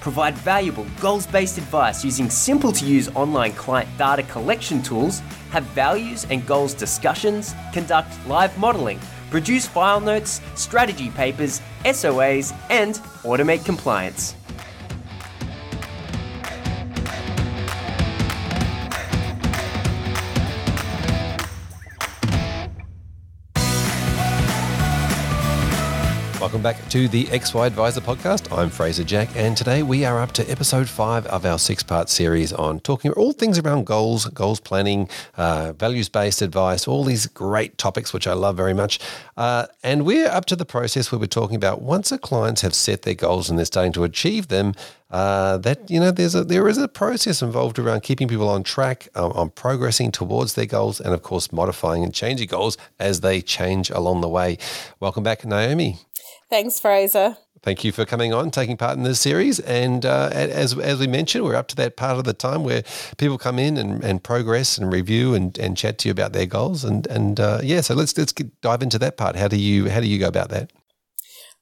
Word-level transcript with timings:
Provide 0.00 0.36
valuable 0.38 0.86
goals 1.00 1.26
based 1.26 1.58
advice 1.58 2.04
using 2.04 2.30
simple 2.30 2.72
to 2.72 2.84
use 2.84 3.08
online 3.14 3.52
client 3.52 3.88
data 3.98 4.22
collection 4.24 4.82
tools, 4.82 5.20
have 5.50 5.64
values 5.64 6.26
and 6.30 6.46
goals 6.46 6.72
discussions, 6.72 7.54
conduct 7.72 8.12
live 8.26 8.56
modeling, 8.58 9.00
produce 9.30 9.66
file 9.66 10.00
notes, 10.00 10.40
strategy 10.54 11.10
papers, 11.10 11.60
SOAs, 11.84 12.54
and 12.70 12.94
automate 13.24 13.64
compliance. 13.64 14.37
Welcome 26.48 26.62
back 26.62 26.88
to 26.88 27.08
the 27.08 27.24
XY 27.24 27.66
Advisor 27.66 28.00
podcast. 28.00 28.50
I'm 28.56 28.70
Fraser 28.70 29.04
Jack, 29.04 29.28
and 29.36 29.54
today 29.54 29.82
we 29.82 30.06
are 30.06 30.18
up 30.18 30.32
to 30.32 30.50
episode 30.50 30.88
five 30.88 31.26
of 31.26 31.44
our 31.44 31.58
six 31.58 31.82
part 31.82 32.08
series 32.08 32.54
on 32.54 32.80
talking 32.80 33.10
all 33.12 33.32
things 33.32 33.58
around 33.58 33.84
goals, 33.84 34.24
goals 34.24 34.58
planning, 34.58 35.10
uh, 35.36 35.74
values 35.74 36.08
based 36.08 36.40
advice, 36.40 36.88
all 36.88 37.04
these 37.04 37.26
great 37.26 37.76
topics, 37.76 38.14
which 38.14 38.26
I 38.26 38.32
love 38.32 38.56
very 38.56 38.72
much. 38.72 38.98
Uh, 39.36 39.66
and 39.82 40.06
we're 40.06 40.28
up 40.28 40.46
to 40.46 40.56
the 40.56 40.64
process 40.64 41.12
where 41.12 41.18
we're 41.18 41.26
talking 41.26 41.56
about 41.56 41.82
once 41.82 42.08
the 42.08 42.18
clients 42.18 42.62
have 42.62 42.74
set 42.74 43.02
their 43.02 43.12
goals 43.12 43.50
and 43.50 43.58
they're 43.58 43.66
starting 43.66 43.92
to 43.92 44.04
achieve 44.04 44.48
them, 44.48 44.72
uh, 45.10 45.58
that 45.58 45.90
you 45.90 46.00
know 46.00 46.10
there's 46.10 46.34
a 46.34 46.44
there 46.44 46.68
is 46.68 46.78
a 46.78 46.88
process 46.88 47.40
involved 47.42 47.78
around 47.78 48.02
keeping 48.02 48.28
people 48.28 48.48
on 48.48 48.62
track, 48.62 49.08
um, 49.14 49.32
on 49.32 49.50
progressing 49.50 50.12
towards 50.12 50.54
their 50.54 50.66
goals, 50.66 51.00
and 51.00 51.12
of 51.12 51.22
course 51.22 51.52
modifying 51.52 52.04
and 52.04 52.14
changing 52.14 52.46
goals 52.46 52.78
as 52.98 53.20
they 53.20 53.40
change 53.40 53.90
along 53.90 54.22
the 54.22 54.28
way. 54.28 54.56
Welcome 55.00 55.22
back, 55.22 55.44
Naomi. 55.44 55.98
Thanks, 56.50 56.80
Fraser. 56.80 57.36
Thank 57.62 57.82
you 57.82 57.92
for 57.92 58.04
coming 58.04 58.32
on, 58.32 58.50
taking 58.50 58.76
part 58.76 58.96
in 58.96 59.02
this 59.02 59.20
series. 59.20 59.58
And 59.60 60.06
uh, 60.06 60.30
as, 60.32 60.78
as 60.78 61.00
we 61.00 61.06
mentioned, 61.06 61.44
we're 61.44 61.56
up 61.56 61.68
to 61.68 61.76
that 61.76 61.96
part 61.96 62.16
of 62.16 62.24
the 62.24 62.32
time 62.32 62.62
where 62.62 62.84
people 63.16 63.36
come 63.36 63.58
in 63.58 63.76
and, 63.76 64.02
and 64.04 64.22
progress 64.22 64.78
and 64.78 64.92
review 64.92 65.34
and, 65.34 65.58
and 65.58 65.76
chat 65.76 65.98
to 65.98 66.08
you 66.08 66.12
about 66.12 66.32
their 66.32 66.46
goals. 66.46 66.84
And 66.84 67.06
and 67.08 67.40
uh, 67.40 67.60
yeah, 67.62 67.80
so 67.80 67.94
let's 67.94 68.16
let's 68.16 68.32
get, 68.32 68.60
dive 68.60 68.82
into 68.82 68.98
that 69.00 69.16
part. 69.16 69.36
How 69.36 69.48
do 69.48 69.56
you 69.56 69.90
how 69.90 70.00
do 70.00 70.06
you 70.06 70.18
go 70.18 70.28
about 70.28 70.50
that? 70.50 70.72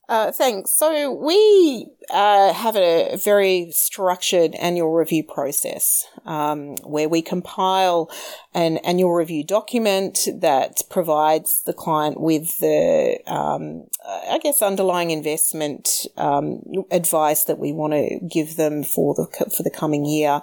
Uh, 0.08 0.30
thanks. 0.30 0.70
So 0.70 1.10
we 1.10 1.88
uh, 2.10 2.52
have 2.52 2.76
a 2.76 3.16
very 3.16 3.72
structured 3.72 4.54
annual 4.54 4.92
review 4.92 5.24
process 5.24 6.04
um, 6.24 6.76
where 6.84 7.08
we 7.08 7.22
compile 7.22 8.08
an 8.54 8.76
annual 8.78 9.12
review 9.12 9.42
document 9.42 10.20
that 10.40 10.82
provides 10.90 11.62
the 11.66 11.72
client 11.72 12.20
with 12.20 12.60
the, 12.60 13.18
um, 13.26 13.86
I 14.06 14.38
guess, 14.38 14.62
underlying 14.62 15.10
investment 15.10 16.06
um, 16.16 16.62
advice 16.92 17.44
that 17.44 17.58
we 17.58 17.72
want 17.72 17.92
to 17.94 18.20
give 18.30 18.56
them 18.56 18.84
for 18.84 19.14
the 19.14 19.26
for 19.56 19.64
the 19.64 19.70
coming 19.70 20.04
year. 20.04 20.40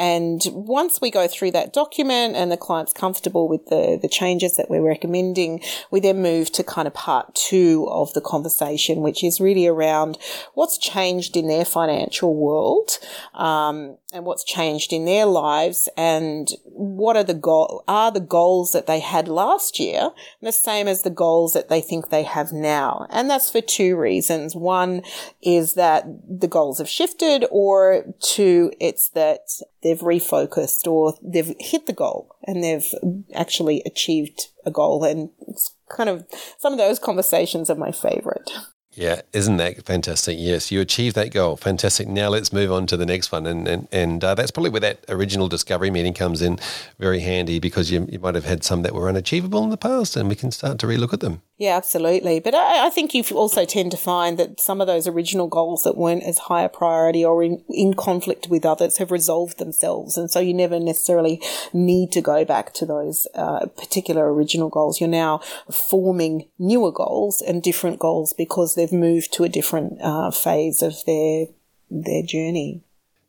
And 0.00 0.42
once 0.54 0.98
we 0.98 1.10
go 1.10 1.28
through 1.28 1.50
that 1.50 1.74
document 1.74 2.34
and 2.34 2.50
the 2.50 2.56
client's 2.56 2.94
comfortable 2.94 3.48
with 3.48 3.66
the 3.66 3.98
the 4.00 4.08
changes 4.08 4.56
that 4.56 4.70
we're 4.70 4.80
recommending, 4.80 5.60
we 5.90 6.00
then 6.00 6.22
move 6.22 6.50
to 6.52 6.64
kind 6.64 6.88
of 6.88 6.94
part 6.94 7.34
two 7.34 7.86
of 7.90 8.14
the 8.14 8.22
conversation, 8.22 9.02
which 9.02 9.22
is 9.22 9.42
really 9.42 9.66
around 9.66 10.16
what's 10.54 10.78
changed 10.78 11.36
in 11.36 11.48
their 11.48 11.66
financial 11.66 12.34
world 12.34 12.98
um, 13.34 13.98
and 14.12 14.24
what's 14.24 14.44
changed 14.44 14.92
in 14.92 15.04
their 15.04 15.26
lives 15.26 15.88
and 15.96 16.50
what 16.64 17.16
are 17.16 17.24
the 17.24 17.34
goal 17.34 17.84
are 17.86 18.10
the 18.10 18.20
goals 18.20 18.72
that 18.72 18.86
they 18.86 19.00
had 19.00 19.28
last 19.28 19.78
year 19.78 20.10
the 20.42 20.52
same 20.52 20.88
as 20.88 21.02
the 21.02 21.10
goals 21.10 21.52
that 21.52 21.68
they 21.68 21.80
think 21.80 22.08
they 22.08 22.22
have 22.22 22.52
now? 22.52 23.06
And 23.10 23.30
that's 23.30 23.50
for 23.50 23.60
two 23.60 23.96
reasons. 23.96 24.56
One 24.56 25.02
is 25.42 25.74
that 25.74 26.04
the 26.28 26.48
goals 26.48 26.78
have 26.78 26.88
shifted 26.88 27.44
or 27.50 28.04
two 28.20 28.72
it's 28.80 29.08
that 29.10 29.48
they've 29.82 30.00
refocused 30.00 30.86
or 30.86 31.14
they've 31.22 31.54
hit 31.58 31.86
the 31.86 31.92
goal 31.92 32.34
and 32.44 32.64
they've 32.64 32.86
actually 33.34 33.82
achieved 33.86 34.48
a 34.64 34.70
goal. 34.70 35.04
And 35.04 35.30
it's 35.46 35.74
kind 35.88 36.08
of 36.08 36.26
some 36.58 36.72
of 36.72 36.78
those 36.78 36.98
conversations 36.98 37.70
are 37.70 37.76
my 37.76 37.92
favorite 37.92 38.50
yeah, 38.94 39.22
isn't 39.32 39.56
that 39.58 39.84
fantastic? 39.84 40.36
Yes, 40.38 40.72
you 40.72 40.80
achieved 40.80 41.14
that 41.14 41.32
goal. 41.32 41.56
Fantastic. 41.56 42.08
Now 42.08 42.28
let's 42.28 42.52
move 42.52 42.72
on 42.72 42.86
to 42.88 42.96
the 42.96 43.06
next 43.06 43.30
one, 43.30 43.46
and 43.46 43.68
and, 43.68 43.88
and 43.92 44.24
uh, 44.24 44.34
that's 44.34 44.50
probably 44.50 44.70
where 44.70 44.80
that 44.80 45.04
original 45.08 45.48
discovery 45.48 45.90
meeting 45.90 46.12
comes 46.12 46.42
in 46.42 46.58
very 46.98 47.20
handy 47.20 47.60
because 47.60 47.90
you, 47.90 48.06
you 48.10 48.18
might 48.18 48.34
have 48.34 48.44
had 48.44 48.64
some 48.64 48.82
that 48.82 48.94
were 48.94 49.08
unachievable 49.08 49.62
in 49.62 49.70
the 49.70 49.76
past, 49.76 50.16
and 50.16 50.28
we 50.28 50.34
can 50.34 50.50
start 50.50 50.78
to 50.80 50.86
relook 50.86 51.12
at 51.12 51.20
them. 51.20 51.42
Yeah, 51.60 51.76
absolutely. 51.76 52.40
But 52.40 52.54
I, 52.54 52.86
I 52.86 52.88
think 52.88 53.12
you 53.12 53.22
also 53.34 53.66
tend 53.66 53.90
to 53.90 53.98
find 53.98 54.38
that 54.38 54.58
some 54.58 54.80
of 54.80 54.86
those 54.86 55.06
original 55.06 55.46
goals 55.46 55.82
that 55.82 55.94
weren't 55.94 56.22
as 56.22 56.38
high 56.38 56.62
a 56.62 56.70
priority 56.70 57.22
or 57.22 57.42
in, 57.42 57.62
in 57.68 57.92
conflict 57.92 58.48
with 58.48 58.64
others 58.64 58.96
have 58.96 59.10
resolved 59.10 59.58
themselves, 59.58 60.16
and 60.16 60.30
so 60.30 60.40
you 60.40 60.54
never 60.54 60.80
necessarily 60.80 61.38
need 61.74 62.12
to 62.12 62.22
go 62.22 62.46
back 62.46 62.72
to 62.72 62.86
those 62.86 63.28
uh, 63.34 63.66
particular 63.76 64.32
original 64.32 64.70
goals. 64.70 65.02
You're 65.02 65.10
now 65.10 65.42
forming 65.70 66.48
newer 66.58 66.92
goals 66.92 67.42
and 67.42 67.62
different 67.62 67.98
goals 67.98 68.32
because 68.32 68.74
they've 68.74 68.90
moved 68.90 69.30
to 69.34 69.44
a 69.44 69.50
different 69.50 70.00
uh, 70.00 70.30
phase 70.30 70.80
of 70.80 71.04
their 71.04 71.44
their 71.90 72.22
journey. 72.22 72.80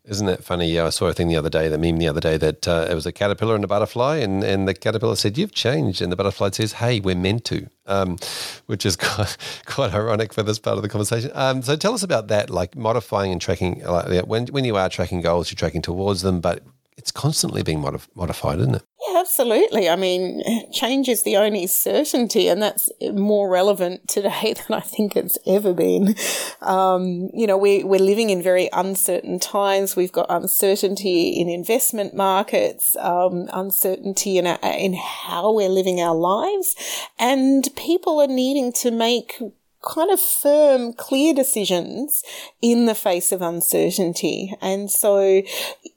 Isn't 0.04 0.26
that 0.26 0.44
funny? 0.44 0.80
I 0.80 0.90
saw 0.90 1.08
a 1.08 1.14
thing 1.14 1.28
the 1.28 1.36
other 1.36 1.50
day, 1.50 1.68
the 1.68 1.78
meme 1.78 1.98
the 1.98 2.08
other 2.08 2.20
day 2.20 2.36
that 2.38 2.68
uh, 2.68 2.88
it 2.90 2.96
was 2.96 3.06
a 3.06 3.12
caterpillar 3.12 3.54
and 3.54 3.64
a 3.64 3.68
butterfly, 3.68 4.18
and, 4.18 4.44
and 4.44 4.68
the 4.68 4.74
caterpillar 4.74 5.16
said, 5.16 5.38
"You've 5.38 5.54
changed," 5.54 6.02
and 6.02 6.12
the 6.12 6.16
butterfly 6.16 6.50
says, 6.52 6.74
"Hey, 6.74 7.00
we're 7.00 7.14
meant 7.14 7.46
to," 7.46 7.68
um, 7.86 8.18
which 8.66 8.84
is 8.84 8.96
quite, 8.98 9.38
quite 9.66 9.94
ironic 9.94 10.34
for 10.34 10.42
this 10.42 10.58
part 10.58 10.78
of 10.78 10.82
the 10.82 10.90
conversation. 10.90 11.30
Um, 11.36 11.62
so 11.62 11.76
tell 11.76 11.94
us 11.94 12.02
about 12.02 12.30
that, 12.30 12.50
like 12.50 12.76
modifying 12.76 13.32
and 13.32 13.40
tracking. 13.40 13.84
Like, 13.84 14.26
when 14.26 14.48
when 14.48 14.66
you 14.66 14.76
are 14.76 14.90
tracking 14.90 15.22
goals, 15.22 15.52
you're 15.52 15.58
tracking 15.58 15.84
towards 15.84 16.24
them, 16.24 16.42
but 16.42 16.64
it's 16.98 17.12
constantly 17.12 17.62
being 17.62 17.80
modif- 17.80 18.08
modified, 18.16 18.60
isn't 18.60 18.76
it? 18.76 18.84
Absolutely. 19.22 19.88
I 19.88 19.96
mean, 19.98 20.42
change 20.72 21.08
is 21.08 21.22
the 21.22 21.38
only 21.38 21.68
certainty, 21.68 22.48
and 22.48 22.60
that's 22.60 22.90
more 23.14 23.48
relevant 23.48 24.08
today 24.08 24.54
than 24.68 24.76
I 24.76 24.80
think 24.80 25.16
it's 25.16 25.38
ever 25.46 25.74
been. 25.74 26.16
Um, 26.62 27.30
you 27.32 27.46
know, 27.46 27.56
we, 27.56 27.84
we're 27.84 28.00
living 28.00 28.32
in 28.32 28.42
very 28.42 28.68
uncertain 28.74 29.40
times. 29.40 29.96
We've 29.96 30.12
got 30.12 30.26
uncertainty 30.30 31.40
in 31.40 31.50
investment 31.50 32.16
markets, 32.16 32.96
um, 32.96 33.48
uncertainty 33.54 34.40
in, 34.40 34.48
our, 34.48 34.58
in 34.64 34.96
how 34.96 35.54
we're 35.54 35.70
living 35.70 36.02
our 36.02 36.16
lives, 36.16 36.76
and 37.20 37.70
people 37.76 38.20
are 38.20 38.28
needing 38.28 38.74
to 38.82 38.90
make 38.90 39.40
kind 39.84 40.12
of 40.12 40.20
firm, 40.20 40.94
clear 40.94 41.34
decisions 41.34 42.24
in 42.62 42.86
the 42.86 42.96
face 42.96 43.32
of 43.32 43.42
uncertainty. 43.42 44.56
And 44.62 44.92
so, 44.92 45.42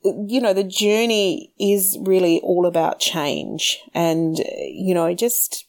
you 0.02 0.40
know, 0.40 0.54
the 0.54 0.64
journey 0.64 1.52
is 1.58 1.98
really 2.00 2.40
all 2.40 2.66
about 2.66 2.98
change 2.98 3.80
and, 3.94 4.38
you 4.38 4.94
know, 4.94 5.14
just 5.14 5.66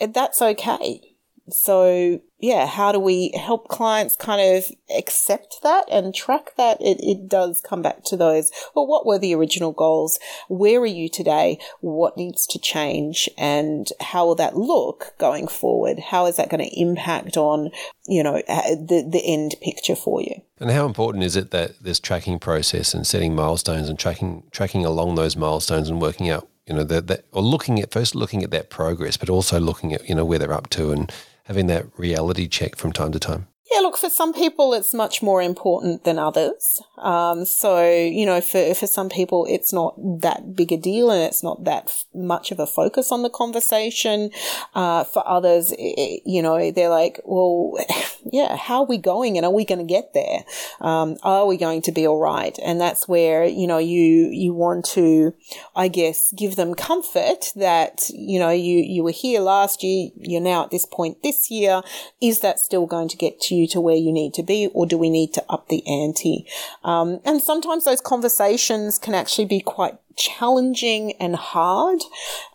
that's 0.00 0.42
okay. 0.42 1.15
So 1.48 2.20
yeah, 2.38 2.66
how 2.66 2.92
do 2.92 3.00
we 3.00 3.32
help 3.34 3.68
clients 3.68 4.14
kind 4.14 4.56
of 4.56 4.64
accept 4.96 5.58
that 5.62 5.86
and 5.90 6.14
track 6.14 6.54
that? 6.56 6.80
It, 6.80 6.98
it 7.00 7.28
does 7.28 7.62
come 7.62 7.80
back 7.80 8.04
to 8.04 8.16
those. 8.16 8.50
Well, 8.74 8.86
what 8.86 9.06
were 9.06 9.18
the 9.18 9.34
original 9.34 9.72
goals? 9.72 10.18
Where 10.48 10.80
are 10.80 10.86
you 10.86 11.08
today? 11.08 11.58
What 11.80 12.16
needs 12.16 12.46
to 12.48 12.58
change? 12.58 13.28
And 13.38 13.88
how 14.00 14.26
will 14.26 14.34
that 14.34 14.56
look 14.56 15.14
going 15.18 15.48
forward? 15.48 15.98
How 15.98 16.26
is 16.26 16.36
that 16.36 16.50
going 16.50 16.62
to 16.62 16.80
impact 16.80 17.38
on, 17.38 17.70
you 18.06 18.22
know, 18.22 18.42
uh, 18.48 18.74
the, 18.74 19.06
the 19.10 19.22
end 19.24 19.54
picture 19.62 19.96
for 19.96 20.20
you? 20.20 20.42
And 20.60 20.70
how 20.70 20.84
important 20.84 21.24
is 21.24 21.36
it 21.36 21.52
that 21.52 21.82
this 21.82 21.98
tracking 21.98 22.38
process 22.38 22.92
and 22.92 23.06
setting 23.06 23.34
milestones 23.34 23.88
and 23.88 23.98
tracking, 23.98 24.42
tracking 24.50 24.84
along 24.84 25.14
those 25.14 25.36
milestones 25.36 25.88
and 25.88 26.02
working 26.02 26.28
out, 26.28 26.48
you 26.66 26.74
know, 26.74 26.84
that, 26.84 27.06
that 27.06 27.24
or 27.32 27.42
looking 27.42 27.80
at 27.80 27.92
first 27.92 28.14
looking 28.14 28.42
at 28.42 28.50
that 28.50 28.68
progress, 28.68 29.16
but 29.16 29.30
also 29.30 29.58
looking 29.58 29.94
at, 29.94 30.06
you 30.06 30.14
know, 30.14 30.24
where 30.24 30.38
they're 30.38 30.52
up 30.52 30.68
to 30.70 30.92
and, 30.92 31.10
having 31.46 31.66
that 31.68 31.86
reality 31.96 32.48
check 32.48 32.76
from 32.76 32.92
time 32.92 33.12
to 33.12 33.18
time? 33.18 33.46
Yeah, 33.72 33.80
look, 33.80 33.96
for 33.96 34.08
some 34.08 34.32
people, 34.32 34.74
it's 34.74 34.94
much 34.94 35.22
more 35.22 35.42
important 35.42 36.04
than 36.04 36.20
others. 36.20 36.80
Um, 36.98 37.44
so, 37.44 37.84
you 37.84 38.24
know, 38.24 38.40
for, 38.40 38.74
for 38.74 38.86
some 38.86 39.08
people, 39.08 39.44
it's 39.50 39.72
not 39.72 39.96
that 40.20 40.54
big 40.54 40.70
a 40.70 40.76
deal 40.76 41.10
and 41.10 41.22
it's 41.22 41.42
not 41.42 41.64
that 41.64 41.84
f- 41.86 42.04
much 42.14 42.52
of 42.52 42.60
a 42.60 42.66
focus 42.66 43.10
on 43.10 43.22
the 43.22 43.30
conversation. 43.30 44.30
Uh, 44.76 45.02
for 45.02 45.26
others, 45.28 45.72
it, 45.78 46.22
you 46.24 46.42
know, 46.42 46.70
they're 46.70 46.88
like, 46.88 47.20
well, 47.24 47.74
yeah, 48.32 48.56
how 48.56 48.82
are 48.82 48.86
we 48.86 48.98
going 48.98 49.36
and 49.36 49.44
are 49.44 49.52
we 49.52 49.64
going 49.64 49.84
to 49.84 49.84
get 49.84 50.14
there? 50.14 50.44
Um, 50.80 51.16
are 51.24 51.46
we 51.46 51.56
going 51.56 51.82
to 51.82 51.92
be 51.92 52.06
all 52.06 52.20
right? 52.20 52.56
And 52.64 52.80
that's 52.80 53.08
where, 53.08 53.44
you 53.44 53.66
know, 53.66 53.78
you, 53.78 54.30
you 54.30 54.54
want 54.54 54.84
to, 54.90 55.34
I 55.74 55.88
guess, 55.88 56.32
give 56.36 56.54
them 56.54 56.74
comfort 56.74 57.52
that, 57.56 58.10
you 58.10 58.38
know, 58.38 58.50
you, 58.50 58.78
you 58.78 59.02
were 59.02 59.10
here 59.10 59.40
last 59.40 59.82
year, 59.82 60.10
you're 60.16 60.40
now 60.40 60.62
at 60.62 60.70
this 60.70 60.86
point 60.86 61.24
this 61.24 61.50
year. 61.50 61.82
Is 62.20 62.40
that 62.40 62.60
still 62.60 62.86
going 62.86 63.08
to 63.08 63.16
get 63.16 63.40
to 63.40 63.56
you 63.56 63.65
to 63.68 63.80
where 63.80 63.96
you 63.96 64.12
need 64.12 64.34
to 64.34 64.42
be, 64.42 64.68
or 64.68 64.86
do 64.86 64.96
we 64.98 65.10
need 65.10 65.32
to 65.34 65.44
up 65.48 65.68
the 65.68 65.86
ante? 65.86 66.46
Um, 66.84 67.20
and 67.24 67.40
sometimes 67.42 67.84
those 67.84 68.00
conversations 68.00 68.98
can 68.98 69.14
actually 69.14 69.46
be 69.46 69.60
quite 69.60 69.96
challenging 70.16 71.12
and 71.20 71.36
hard 71.36 72.00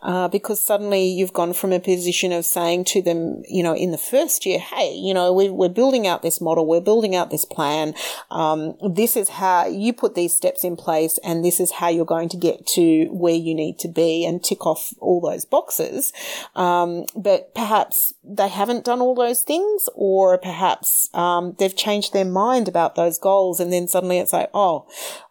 uh, 0.02 0.28
because 0.28 0.64
suddenly 0.64 1.06
you've 1.06 1.32
gone 1.32 1.52
from 1.52 1.72
a 1.72 1.80
position 1.80 2.32
of 2.32 2.44
saying 2.44 2.84
to 2.84 3.00
them, 3.00 3.42
you 3.48 3.62
know, 3.62 3.74
in 3.74 3.92
the 3.92 3.98
first 3.98 4.44
year, 4.44 4.58
hey, 4.58 4.92
you 4.94 5.14
know, 5.14 5.32
we, 5.32 5.48
we're 5.48 5.68
building 5.68 6.06
out 6.06 6.22
this 6.22 6.40
model, 6.40 6.66
we're 6.66 6.80
building 6.80 7.14
out 7.14 7.30
this 7.30 7.44
plan. 7.44 7.94
Um, 8.30 8.76
this 8.88 9.16
is 9.16 9.28
how 9.28 9.66
you 9.66 9.92
put 9.92 10.14
these 10.14 10.34
steps 10.34 10.64
in 10.64 10.76
place, 10.76 11.18
and 11.24 11.44
this 11.44 11.60
is 11.60 11.72
how 11.72 11.88
you're 11.88 12.04
going 12.04 12.28
to 12.30 12.36
get 12.36 12.66
to 12.68 13.06
where 13.10 13.34
you 13.34 13.54
need 13.54 13.78
to 13.80 13.88
be 13.88 14.24
and 14.24 14.42
tick 14.42 14.66
off 14.66 14.92
all 14.98 15.20
those 15.20 15.44
boxes. 15.44 16.12
Um, 16.54 17.04
but 17.14 17.54
perhaps 17.54 18.14
they 18.24 18.48
haven't 18.48 18.84
done 18.84 19.00
all 19.00 19.14
those 19.14 19.42
things, 19.42 19.88
or 19.94 20.36
perhaps 20.38 21.08
um, 21.14 21.54
they've 21.58 21.76
changed 21.76 22.12
their 22.12 22.24
mind 22.24 22.68
about 22.68 22.94
those 22.94 23.18
goals, 23.18 23.60
and 23.60 23.72
then 23.72 23.86
suddenly 23.86 24.18
it's 24.18 24.32
like, 24.32 24.50
oh, 24.52 24.86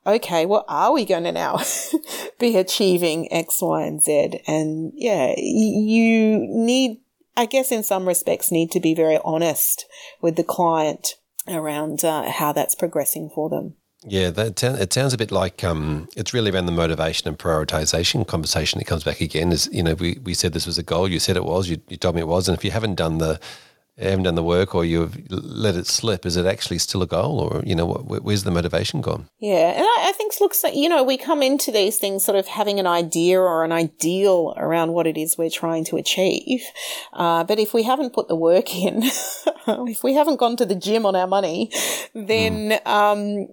okay, 0.06 0.46
well, 0.46 0.66
are 0.68 0.92
we 0.92 1.06
going 1.06 1.24
to 1.24 1.32
now 1.32 1.62
be 2.40 2.58
achieving 2.58 3.32
X, 3.32 3.62
Y, 3.62 3.82
and 3.82 4.02
Z? 4.02 4.42
And 4.48 4.92
yeah, 4.96 5.34
you 5.38 6.40
need, 6.40 7.02
I 7.36 7.46
guess, 7.46 7.72
in 7.72 7.84
some 7.84 8.08
respects, 8.08 8.52
need 8.52 8.72
to 8.72 8.80
be 8.80 8.94
very 8.94 9.20
honest 9.24 9.86
with 10.22 10.36
the 10.36 10.44
client 10.44 11.16
around 11.48 12.04
uh, 12.04 12.30
how 12.30 12.52
that's 12.52 12.76
progressing 12.76 13.30
for 13.34 13.50
them. 13.50 13.76
Yeah, 14.04 14.32
that 14.32 14.64
it 14.64 14.94
sounds 14.94 15.14
a 15.14 15.18
bit 15.18 15.32
like 15.32 15.64
um, 15.64 16.10
it's 16.18 16.34
really 16.34 16.50
around 16.50 16.66
the 16.66 16.72
motivation 16.72 17.28
and 17.28 17.38
prioritization 17.38 18.26
conversation 18.26 18.80
that 18.80 18.86
comes 18.86 19.04
back 19.04 19.22
again. 19.22 19.52
Is 19.52 19.70
you 19.72 19.84
know 19.84 19.94
we, 19.94 20.18
we 20.24 20.34
said 20.34 20.54
this 20.54 20.66
was 20.66 20.80
a 20.80 20.84
goal, 20.84 21.08
you 21.08 21.20
said 21.20 21.38
it 21.38 21.46
was, 21.46 21.70
you, 21.70 21.80
you 21.88 21.98
told 21.98 22.16
me 22.16 22.22
it 22.22 22.28
was, 22.28 22.50
and 22.50 22.58
if 22.58 22.66
you 22.66 22.72
haven't 22.72 22.96
done 22.96 23.20
the 23.20 23.40
haven't 23.98 24.24
done 24.24 24.36
the 24.36 24.44
work 24.44 24.74
or 24.74 24.84
you've 24.84 25.18
let 25.30 25.76
it 25.76 25.86
slip, 25.86 26.26
is 26.26 26.36
it 26.36 26.46
actually 26.46 26.80
still 26.80 27.02
a 27.02 27.08
goal 27.08 27.40
or, 27.40 27.62
you 27.66 27.76
know, 27.76 27.88
where's 27.88 28.44
the 28.44 28.52
motivation 28.52 29.02
gone? 29.02 29.28
Yeah. 29.40 29.72
And 29.72 29.84
I, 29.84 30.10
I 30.10 30.12
think 30.14 30.32
looks 30.42 30.64
like, 30.64 30.76
you 30.76 30.90
know, 30.90 31.04
we 31.04 31.18
come 31.18 31.42
into 31.42 31.72
these 31.72 31.98
things 31.98 32.26
sort 32.26 32.38
of 32.38 32.48
having 32.48 32.80
an 32.80 32.88
idea 32.88 33.40
or 33.40 33.64
an 33.64 33.72
ideal 33.72 34.54
around 34.58 34.94
what 34.94 35.08
it 35.08 35.18
is 35.18 35.38
we're 35.38 35.50
trying 35.50 35.86
to 35.86 35.98
achieve. 35.98 36.64
Uh, 37.14 37.44
but 37.44 37.60
if 37.60 37.74
we 37.74 37.84
haven't 37.84 38.14
put 38.14 38.28
the 38.28 38.36
work 38.36 38.76
in, 38.76 39.04
if 39.68 40.04
we 40.04 40.16
haven't 40.16 40.38
gone 40.38 40.58
to 40.58 40.66
the 40.66 40.76
gym 40.76 41.06
on 41.06 41.16
our 41.16 41.28
money, 41.28 41.72
then, 42.14 42.72
mm. 42.72 42.88
um, 42.88 43.48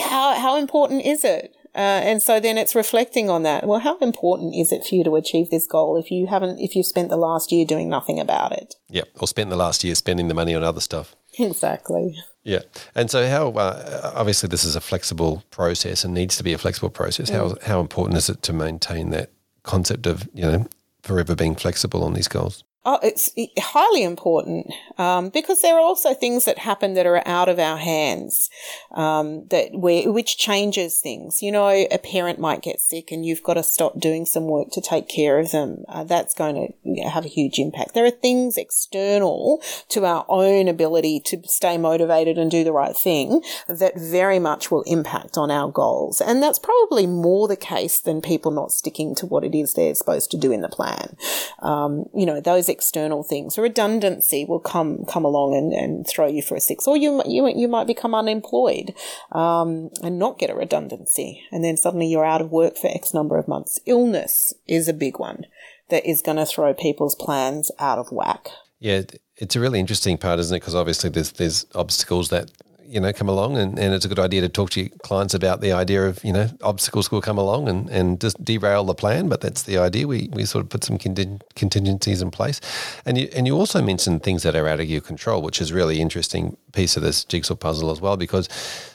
how, 0.00 0.34
how 0.34 0.56
important 0.56 1.04
is 1.04 1.24
it? 1.24 1.54
Uh, 1.74 2.00
and 2.04 2.22
so 2.22 2.38
then 2.38 2.56
it's 2.56 2.74
reflecting 2.74 3.28
on 3.28 3.42
that. 3.42 3.66
Well, 3.66 3.80
how 3.80 3.98
important 3.98 4.54
is 4.54 4.70
it 4.70 4.84
for 4.84 4.94
you 4.94 5.04
to 5.04 5.16
achieve 5.16 5.50
this 5.50 5.66
goal 5.66 5.96
if 5.96 6.10
you 6.10 6.26
haven't, 6.28 6.60
if 6.60 6.76
you've 6.76 6.86
spent 6.86 7.08
the 7.08 7.16
last 7.16 7.50
year 7.50 7.64
doing 7.64 7.88
nothing 7.88 8.20
about 8.20 8.52
it? 8.52 8.76
Yeah, 8.88 9.02
or 9.18 9.26
spent 9.26 9.50
the 9.50 9.56
last 9.56 9.82
year 9.82 9.94
spending 9.94 10.28
the 10.28 10.34
money 10.34 10.54
on 10.54 10.62
other 10.62 10.80
stuff. 10.80 11.16
Exactly. 11.38 12.16
Yeah, 12.44 12.60
and 12.94 13.10
so 13.10 13.26
how 13.28 13.50
uh, 13.50 14.12
obviously 14.14 14.48
this 14.48 14.64
is 14.64 14.76
a 14.76 14.80
flexible 14.80 15.42
process 15.50 16.04
and 16.04 16.14
needs 16.14 16.36
to 16.36 16.44
be 16.44 16.52
a 16.52 16.58
flexible 16.58 16.90
process. 16.90 17.30
Mm. 17.30 17.34
How 17.34 17.56
how 17.66 17.80
important 17.80 18.18
is 18.18 18.28
it 18.28 18.42
to 18.42 18.52
maintain 18.52 19.10
that 19.10 19.30
concept 19.62 20.06
of 20.06 20.28
you 20.34 20.42
know 20.42 20.68
forever 21.02 21.34
being 21.34 21.56
flexible 21.56 22.04
on 22.04 22.12
these 22.12 22.28
goals? 22.28 22.62
Oh, 22.86 22.98
it's 23.02 23.30
highly 23.58 24.02
important 24.02 24.70
um, 24.98 25.30
because 25.30 25.62
there 25.62 25.76
are 25.76 25.80
also 25.80 26.12
things 26.12 26.44
that 26.44 26.58
happen 26.58 26.92
that 26.94 27.06
are 27.06 27.26
out 27.26 27.48
of 27.48 27.58
our 27.58 27.78
hands 27.78 28.50
um, 28.92 29.46
that 29.48 29.70
we 29.72 30.06
which 30.06 30.36
changes 30.36 31.00
things. 31.00 31.42
You 31.42 31.50
know, 31.50 31.68
a 31.68 31.98
parent 31.98 32.38
might 32.38 32.60
get 32.60 32.80
sick 32.80 33.10
and 33.10 33.24
you've 33.24 33.42
got 33.42 33.54
to 33.54 33.62
stop 33.62 33.98
doing 33.98 34.26
some 34.26 34.48
work 34.48 34.68
to 34.72 34.82
take 34.82 35.08
care 35.08 35.38
of 35.38 35.50
them. 35.50 35.84
Uh, 35.88 36.04
that's 36.04 36.34
going 36.34 36.74
to 36.84 37.08
have 37.08 37.24
a 37.24 37.28
huge 37.28 37.58
impact. 37.58 37.94
There 37.94 38.04
are 38.04 38.10
things 38.10 38.58
external 38.58 39.62
to 39.88 40.04
our 40.04 40.26
own 40.28 40.68
ability 40.68 41.20
to 41.26 41.42
stay 41.44 41.78
motivated 41.78 42.36
and 42.36 42.50
do 42.50 42.64
the 42.64 42.72
right 42.72 42.94
thing 42.94 43.42
that 43.66 43.98
very 43.98 44.38
much 44.38 44.70
will 44.70 44.82
impact 44.82 45.38
on 45.38 45.50
our 45.50 45.70
goals, 45.70 46.20
and 46.20 46.42
that's 46.42 46.58
probably 46.58 47.06
more 47.06 47.48
the 47.48 47.56
case 47.56 48.00
than 48.00 48.20
people 48.20 48.50
not 48.50 48.72
sticking 48.72 49.14
to 49.14 49.26
what 49.26 49.44
it 49.44 49.54
is 49.54 49.72
they're 49.72 49.94
supposed 49.94 50.30
to 50.30 50.36
do 50.36 50.52
in 50.52 50.60
the 50.60 50.68
plan. 50.68 51.16
Um, 51.60 52.04
you 52.14 52.26
know, 52.26 52.40
those 52.40 52.68
external 52.74 53.22
things. 53.22 53.56
Redundancy 53.56 54.44
will 54.44 54.60
come 54.60 55.04
come 55.06 55.24
along 55.24 55.54
and, 55.54 55.72
and 55.72 56.06
throw 56.06 56.26
you 56.26 56.42
for 56.42 56.56
a 56.56 56.60
six, 56.60 56.86
or 56.88 56.96
you 56.96 57.22
you 57.24 57.46
you 57.48 57.68
might 57.68 57.86
become 57.86 58.14
unemployed 58.14 58.94
um, 59.32 59.90
and 60.02 60.18
not 60.18 60.38
get 60.38 60.50
a 60.50 60.54
redundancy, 60.54 61.42
and 61.52 61.64
then 61.64 61.76
suddenly 61.76 62.08
you're 62.08 62.24
out 62.24 62.40
of 62.40 62.50
work 62.50 62.76
for 62.76 62.90
X 62.90 63.14
number 63.14 63.38
of 63.38 63.48
months. 63.48 63.78
Illness 63.86 64.52
is 64.66 64.88
a 64.88 64.92
big 64.92 65.18
one 65.18 65.46
that 65.88 66.04
is 66.04 66.22
going 66.22 66.38
to 66.38 66.46
throw 66.46 66.74
people's 66.74 67.14
plans 67.14 67.70
out 67.78 67.98
of 67.98 68.10
whack. 68.10 68.48
Yeah, 68.80 69.02
it's 69.36 69.56
a 69.56 69.60
really 69.60 69.80
interesting 69.80 70.18
part, 70.18 70.40
isn't 70.40 70.56
it? 70.56 70.60
Because 70.60 70.74
obviously 70.74 71.10
there's 71.10 71.32
there's 71.32 71.66
obstacles 71.74 72.28
that 72.30 72.50
you 72.86 73.00
know 73.00 73.12
come 73.12 73.28
along 73.28 73.56
and, 73.56 73.78
and 73.78 73.94
it's 73.94 74.04
a 74.04 74.08
good 74.08 74.18
idea 74.18 74.40
to 74.40 74.48
talk 74.48 74.70
to 74.70 74.80
your 74.80 74.90
clients 75.02 75.34
about 75.34 75.60
the 75.60 75.72
idea 75.72 76.06
of 76.06 76.22
you 76.24 76.32
know 76.32 76.48
obstacles 76.62 77.10
will 77.10 77.20
come 77.20 77.38
along 77.38 77.68
and, 77.68 77.88
and 77.90 78.20
just 78.20 78.42
derail 78.44 78.84
the 78.84 78.94
plan 78.94 79.28
but 79.28 79.40
that's 79.40 79.64
the 79.64 79.78
idea. 79.78 80.06
We, 80.06 80.28
we 80.32 80.44
sort 80.44 80.64
of 80.64 80.70
put 80.70 80.84
some 80.84 80.98
contingencies 80.98 82.22
in 82.22 82.30
place. 82.30 82.60
And 83.04 83.18
you 83.18 83.28
and 83.34 83.46
you 83.46 83.56
also 83.56 83.82
mentioned 83.82 84.22
things 84.22 84.42
that 84.42 84.54
are 84.56 84.68
out 84.68 84.80
of 84.80 84.86
your 84.86 85.00
control 85.00 85.42
which 85.42 85.60
is 85.60 85.72
really 85.72 86.00
interesting 86.00 86.56
piece 86.72 86.96
of 86.96 87.02
this 87.02 87.24
jigsaw 87.24 87.54
puzzle 87.54 87.90
as 87.90 88.00
well 88.00 88.16
because 88.16 88.48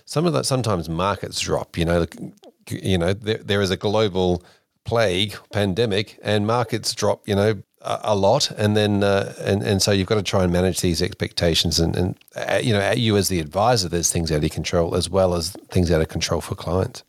some 0.06 0.26
of 0.26 0.34
that 0.34 0.46
sometimes 0.46 0.90
markets 0.90 1.40
drop 1.40 1.78
you 1.78 1.86
know 1.86 2.06
you 2.70 2.98
know 2.98 3.14
there, 3.14 3.38
there 3.38 3.62
is 3.62 3.72
a 3.72 3.78
global 3.78 4.44
plague 4.86 5.36
pandemic 5.52 6.18
and 6.24 6.48
markets 6.48 6.94
drop 6.94 7.28
you 7.28 7.36
know 7.36 7.62
a 7.82 8.16
lot, 8.16 8.52
and 8.52 8.76
then 8.76 9.04
uh, 9.04 9.34
and 9.40 9.64
and 9.64 9.82
so 9.82 9.92
you've 9.92 10.08
got 10.08 10.16
to 10.16 10.24
try 10.24 10.44
and 10.44 10.52
manage 10.52 10.82
these 10.82 11.02
expectations, 11.02 11.80
and 11.80 11.96
and 11.96 12.16
uh, 12.36 12.60
you 12.62 12.74
know 12.74 12.80
at 12.82 12.98
you 12.98 13.16
as 13.16 13.30
the 13.30 13.40
advisor, 13.40 13.88
there's 13.88 14.12
things 14.12 14.32
out 14.32 14.44
of 14.44 14.52
control 14.52 14.96
as 14.96 15.10
well 15.10 15.34
as 15.34 15.52
things 15.72 15.92
out 15.92 16.02
of 16.02 16.10
control 16.10 16.42
for 16.42 16.56
clients. 16.56 17.04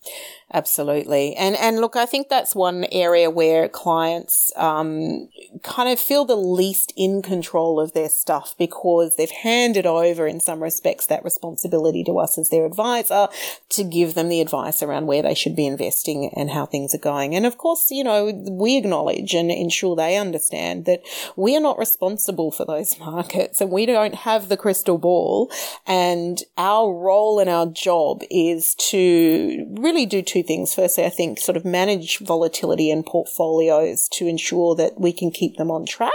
Absolutely. 0.53 1.37
And, 1.37 1.55
and 1.57 1.81
look, 1.81 1.95
I 1.95 2.07
think 2.07 2.29
that's 2.29 2.57
one 2.57 2.85
area 2.91 3.31
where 3.31 3.69
clients, 3.69 4.51
um, 4.57 5.29
kind 5.63 5.89
of 5.89 6.01
feel 6.01 6.25
the 6.25 6.37
least 6.37 6.93
in 6.97 7.23
control 7.23 7.79
of 7.79 7.93
their 7.93 8.09
stuff 8.09 8.57
because 8.59 9.15
they've 9.15 9.31
handed 9.31 9.87
over 9.87 10.27
in 10.27 10.41
some 10.41 10.61
respects 10.61 11.07
that 11.07 11.23
responsibility 11.23 12.03
to 12.05 12.19
us 12.19 12.37
as 12.37 12.51
their 12.51 12.67
advisor 12.67 13.29
to 13.69 13.85
give 13.85 14.15
them 14.15 14.29
the 14.29 14.41
advice 14.41 14.83
around 14.83 15.07
where 15.07 15.23
they 15.23 15.35
should 15.35 15.55
be 15.55 15.67
investing 15.67 16.31
and 16.35 16.51
how 16.51 16.67
things 16.67 16.95
are 16.95 16.99
going. 16.99 17.37
And 17.37 17.47
of 17.47 17.57
course, 17.57 17.91
you 17.91 18.03
know, 18.03 18.33
we 18.51 18.77
acknowledge 18.77 19.35
and 19.35 19.53
ensure 19.53 19.95
they 19.95 20.17
understand 20.17 20.85
that 20.87 21.03
we 21.37 21.57
are 21.57 21.61
not 21.61 21.79
responsible 21.79 22.51
for 22.51 22.65
those 22.65 22.99
markets 22.99 23.61
and 23.61 23.71
we 23.71 23.87
don't 23.87 24.15
have 24.15 24.49
the 24.49 24.57
crystal 24.57 24.99
ball. 24.99 25.51
And 25.87 26.43
our 26.59 26.93
role 26.93 27.39
and 27.39 27.49
our 27.49 27.67
job 27.67 28.23
is 28.31 28.75
to 28.91 29.67
really 29.79 30.07
do 30.07 30.23
two 30.23 30.40
two 30.41 30.47
things. 30.47 30.75
Firstly, 30.75 31.05
I 31.05 31.11
think 31.11 31.39
sort 31.39 31.57
of 31.57 31.65
manage 31.65 32.19
volatility 32.19 32.91
in 32.91 33.03
portfolios 33.03 34.09
to 34.11 34.27
ensure 34.27 34.75
that 34.77 35.01
we 35.01 35.13
can 35.13 35.31
keep 35.31 35.57
them 35.57 35.71
on 35.71 35.87
track. 35.87 36.13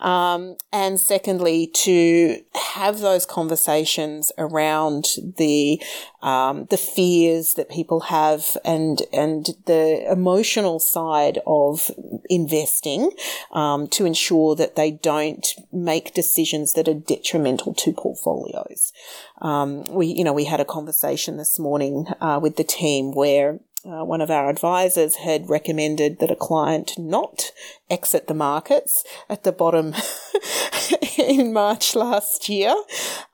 Um, 0.00 0.56
and 0.72 1.00
secondly, 1.00 1.68
to 1.68 2.40
have 2.54 3.00
those 3.00 3.26
conversations 3.26 4.32
around 4.38 5.06
the 5.36 5.82
um, 6.22 6.66
the 6.70 6.76
fears 6.76 7.54
that 7.54 7.68
people 7.68 8.00
have 8.00 8.56
and 8.64 9.02
and 9.12 9.50
the 9.66 10.10
emotional 10.10 10.78
side 10.78 11.38
of 11.46 11.90
investing 12.28 13.10
um, 13.52 13.86
to 13.88 14.04
ensure 14.04 14.54
that 14.56 14.76
they 14.76 14.90
don't 14.90 15.46
make 15.72 16.14
decisions 16.14 16.72
that 16.74 16.88
are 16.88 16.94
detrimental 16.94 17.74
to 17.74 17.92
portfolios. 17.92 18.92
Um, 19.40 19.84
we 19.84 20.06
you 20.06 20.24
know 20.24 20.32
we 20.32 20.44
had 20.44 20.60
a 20.60 20.64
conversation 20.64 21.36
this 21.36 21.58
morning 21.58 22.06
uh, 22.20 22.38
with 22.42 22.56
the 22.56 22.64
team 22.64 23.14
where 23.14 23.60
uh, 23.84 24.04
one 24.04 24.20
of 24.20 24.30
our 24.30 24.48
advisors 24.48 25.16
had 25.16 25.48
recommended 25.48 26.18
that 26.18 26.30
a 26.30 26.36
client 26.36 26.92
not 26.98 27.50
exit 27.90 28.26
the 28.26 28.34
markets 28.34 29.04
at 29.28 29.44
the 29.44 29.52
bottom 29.52 29.94
in 31.18 31.52
March 31.52 31.94
last 31.94 32.48
year 32.48 32.74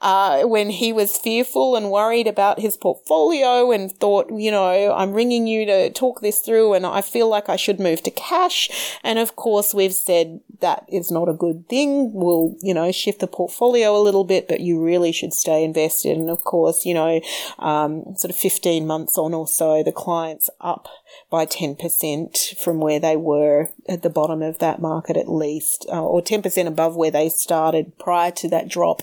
uh, 0.01 0.43
when 0.43 0.71
he 0.71 0.93
was 0.93 1.17
fearful 1.17 1.77
and 1.77 1.91
worried 1.91 2.27
about 2.27 2.59
his 2.59 2.77
portfolio 2.77 3.71
and 3.71 3.93
thought, 3.93 4.31
you 4.35 4.51
know, 4.51 4.93
I'm 4.93 5.13
ringing 5.13 5.47
you 5.47 5.67
to 5.67 5.91
talk 5.91 6.21
this 6.21 6.41
through 6.41 6.75
and 6.75 6.85
I 6.85 7.01
feel 7.01 7.29
like 7.29 7.49
I 7.49 7.57
should 7.57 7.79
move 7.79 8.03
to 8.03 8.11
cash. 8.11 8.99
And 9.05 9.19
of 9.19 9.37
course, 9.37 9.73
we've 9.73 9.95
said 9.95 10.41
that 10.61 10.85
is 10.89 11.11
not 11.11 11.29
a 11.29 11.35
good 11.35 11.69
thing. 11.69 12.13
We'll, 12.13 12.57
you 12.61 12.75
know, 12.75 12.91
shift 12.93 13.21
the 13.21 13.27
portfolio 13.27 13.97
a 13.97 14.03
little 14.03 14.25
bit, 14.25 14.49
but 14.49 14.61
you 14.61 14.83
really 14.83 15.13
should 15.13 15.33
stay 15.33 15.65
invested. 15.65 16.17
And 16.17 16.29
of 16.29 16.43
course, 16.43 16.85
you 16.85 16.95
know, 16.95 17.21
um, 17.59 18.05
sort 18.17 18.31
of 18.31 18.37
15 18.37 18.87
months 18.87 19.17
on 19.17 19.33
or 19.33 19.47
so, 19.47 19.83
the 19.83 19.93
up 20.61 20.89
by 21.29 21.45
10% 21.45 22.57
from 22.57 22.81
where 22.81 23.01
they 23.01 23.17
were 23.17 23.69
at 23.89 24.03
the 24.03 24.11
bottom 24.11 24.41
of 24.41 24.59
that 24.59 24.81
market 24.81 25.17
at 25.17 25.29
least, 25.29 25.87
uh, 25.93 26.03
or 26.03 26.23
10% 26.23 26.67
above 26.67 26.97
where 26.97 27.11
they 27.11 27.29
started 27.29 27.99
prior 27.99 28.31
to 28.31 28.49
that 28.49 28.69
drop. 28.69 29.03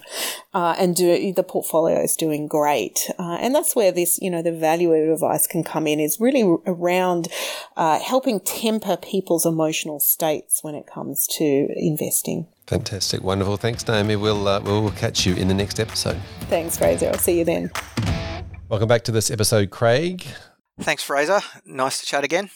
Uh, 0.54 0.76
and 0.80 0.96
do, 0.96 1.34
the 1.34 1.44
portfolio 1.44 2.02
is 2.02 2.16
doing 2.16 2.48
great. 2.48 3.10
Uh, 3.20 3.38
and 3.40 3.54
that's 3.54 3.76
where 3.76 3.92
this, 3.92 4.18
you 4.22 4.30
know, 4.30 4.42
the 4.42 4.52
value 4.52 4.94
advice 5.12 5.48
can 5.48 5.64
come 5.64 5.88
in 5.88 6.00
is 6.00 6.20
really 6.20 6.58
around 6.66 7.28
uh, 7.76 8.00
helping 8.00 8.40
temper 8.40 8.98
people's 8.98 9.46
emotional 9.46 10.00
states 10.00 10.64
when 10.64 10.76
it 10.76 10.88
comes 10.88 11.28
to 11.28 11.68
investing. 11.76 12.48
Fantastic, 12.68 13.24
wonderful. 13.24 13.56
Thanks, 13.56 13.88
Naomi. 13.88 14.18
We'll 14.18 14.46
uh, 14.46 14.60
we'll 14.60 14.92
catch 14.92 15.26
you 15.26 15.36
in 15.36 15.48
the 15.48 15.54
next 15.54 15.80
episode. 15.80 16.20
Thanks, 16.50 16.78
Fraser. 16.78 17.08
I'll 17.08 17.18
see 17.18 17.40
you 17.40 17.46
then. 17.46 17.72
Welcome 18.68 18.90
back 18.90 19.04
to 19.06 19.14
this 19.14 19.32
episode, 19.32 19.70
Craig. 19.70 20.28
Thanks, 20.80 21.04
Fraser. 21.04 21.42
Nice 21.66 22.00
to 22.00 22.06
chat 22.06 22.24
again. 22.24 22.50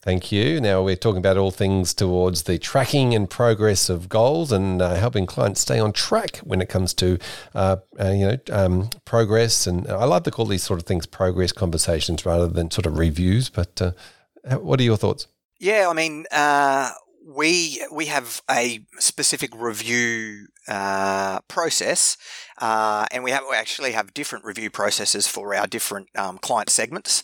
Thank 0.00 0.32
you. 0.32 0.60
Now 0.60 0.82
we're 0.82 0.96
talking 0.96 1.18
about 1.18 1.36
all 1.36 1.50
things 1.50 1.94
towards 1.94 2.44
the 2.44 2.58
tracking 2.58 3.14
and 3.14 3.28
progress 3.28 3.88
of 3.88 4.08
goals 4.08 4.50
and 4.50 4.82
uh, 4.82 4.94
helping 4.94 5.26
clients 5.26 5.60
stay 5.60 5.78
on 5.78 5.92
track 5.92 6.38
when 6.38 6.60
it 6.60 6.68
comes 6.68 6.92
to, 6.94 7.18
uh, 7.54 7.76
uh, 8.00 8.10
you 8.10 8.26
know, 8.26 8.38
um, 8.50 8.90
progress. 9.04 9.66
And 9.66 9.86
I 9.88 10.04
love 10.04 10.24
to 10.24 10.30
call 10.30 10.46
these 10.46 10.64
sort 10.64 10.80
of 10.80 10.86
things 10.86 11.06
progress 11.06 11.52
conversations 11.52 12.26
rather 12.26 12.48
than 12.48 12.70
sort 12.70 12.86
of 12.86 12.98
reviews. 12.98 13.48
But 13.48 13.80
uh, 13.80 13.92
what 14.56 14.80
are 14.80 14.84
your 14.84 14.96
thoughts? 14.96 15.28
Yeah, 15.58 15.88
I 15.88 15.92
mean, 15.92 16.26
uh, 16.32 16.90
we 17.26 17.84
we 17.92 18.06
have 18.06 18.42
a 18.50 18.80
specific 18.98 19.50
review 19.54 20.46
uh, 20.68 21.40
process, 21.48 22.16
uh, 22.58 23.06
and 23.10 23.24
we 23.24 23.30
have 23.30 23.44
we 23.48 23.56
actually 23.56 23.92
have 23.92 24.14
different 24.14 24.44
review 24.44 24.70
processes 24.70 25.26
for 25.26 25.54
our 25.54 25.66
different 25.66 26.08
um, 26.16 26.38
client 26.38 26.70
segments. 26.70 27.22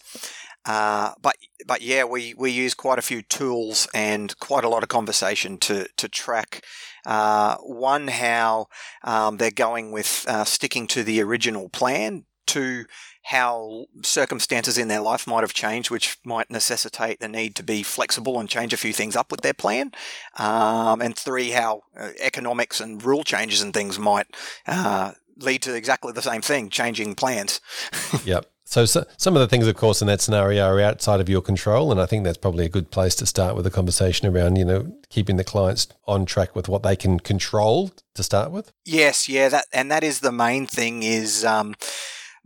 Uh, 0.64 1.12
but 1.20 1.36
but 1.66 1.82
yeah, 1.82 2.04
we, 2.04 2.34
we 2.34 2.50
use 2.50 2.74
quite 2.74 2.98
a 2.98 3.02
few 3.02 3.22
tools 3.22 3.88
and 3.94 4.38
quite 4.38 4.64
a 4.64 4.68
lot 4.68 4.82
of 4.82 4.88
conversation 4.88 5.58
to 5.58 5.88
to 5.96 6.08
track 6.08 6.64
uh, 7.04 7.56
one 7.58 8.08
how 8.08 8.66
um, 9.04 9.36
they're 9.36 9.50
going 9.50 9.92
with 9.92 10.24
uh, 10.28 10.44
sticking 10.44 10.86
to 10.88 11.02
the 11.02 11.22
original 11.22 11.68
plan. 11.68 12.24
To 12.46 12.84
how 13.22 13.86
circumstances 14.02 14.76
in 14.76 14.88
their 14.88 15.00
life 15.00 15.26
might 15.26 15.42
have 15.42 15.54
changed, 15.54 15.90
which 15.90 16.18
might 16.24 16.50
necessitate 16.50 17.20
the 17.20 17.28
need 17.28 17.54
to 17.56 17.62
be 17.62 17.82
flexible 17.82 18.38
and 18.38 18.48
change 18.48 18.72
a 18.72 18.76
few 18.76 18.92
things 18.92 19.16
up 19.16 19.30
with 19.30 19.42
their 19.42 19.54
plan. 19.54 19.92
Um, 20.38 21.00
and 21.00 21.16
three, 21.16 21.50
how 21.50 21.82
uh, 21.98 22.10
economics 22.20 22.80
and 22.80 23.02
rule 23.02 23.22
changes 23.22 23.62
and 23.62 23.72
things 23.72 23.98
might 23.98 24.26
uh, 24.66 25.12
lead 25.36 25.62
to 25.62 25.74
exactly 25.74 26.12
the 26.12 26.20
same 26.20 26.42
thing, 26.42 26.68
changing 26.68 27.14
plans. 27.14 27.60
yep. 28.24 28.51
So, 28.72 28.86
so, 28.86 29.04
some 29.18 29.36
of 29.36 29.40
the 29.40 29.48
things, 29.48 29.66
of 29.66 29.76
course, 29.76 30.00
in 30.00 30.06
that 30.06 30.22
scenario 30.22 30.64
are 30.64 30.80
outside 30.80 31.20
of 31.20 31.28
your 31.28 31.42
control, 31.42 31.92
and 31.92 32.00
I 32.00 32.06
think 32.06 32.24
that's 32.24 32.38
probably 32.38 32.64
a 32.64 32.70
good 32.70 32.90
place 32.90 33.14
to 33.16 33.26
start 33.26 33.54
with 33.54 33.66
a 33.66 33.70
conversation 33.70 34.26
around, 34.26 34.56
you 34.56 34.64
know, 34.64 34.96
keeping 35.10 35.36
the 35.36 35.44
clients 35.44 35.88
on 36.06 36.24
track 36.24 36.56
with 36.56 36.70
what 36.70 36.82
they 36.82 36.96
can 36.96 37.20
control 37.20 37.90
to 38.14 38.22
start 38.22 38.50
with. 38.50 38.72
Yes, 38.86 39.28
yeah, 39.28 39.50
that 39.50 39.66
and 39.74 39.90
that 39.90 40.02
is 40.02 40.20
the 40.20 40.32
main 40.32 40.66
thing 40.66 41.02
is 41.02 41.44
um, 41.44 41.74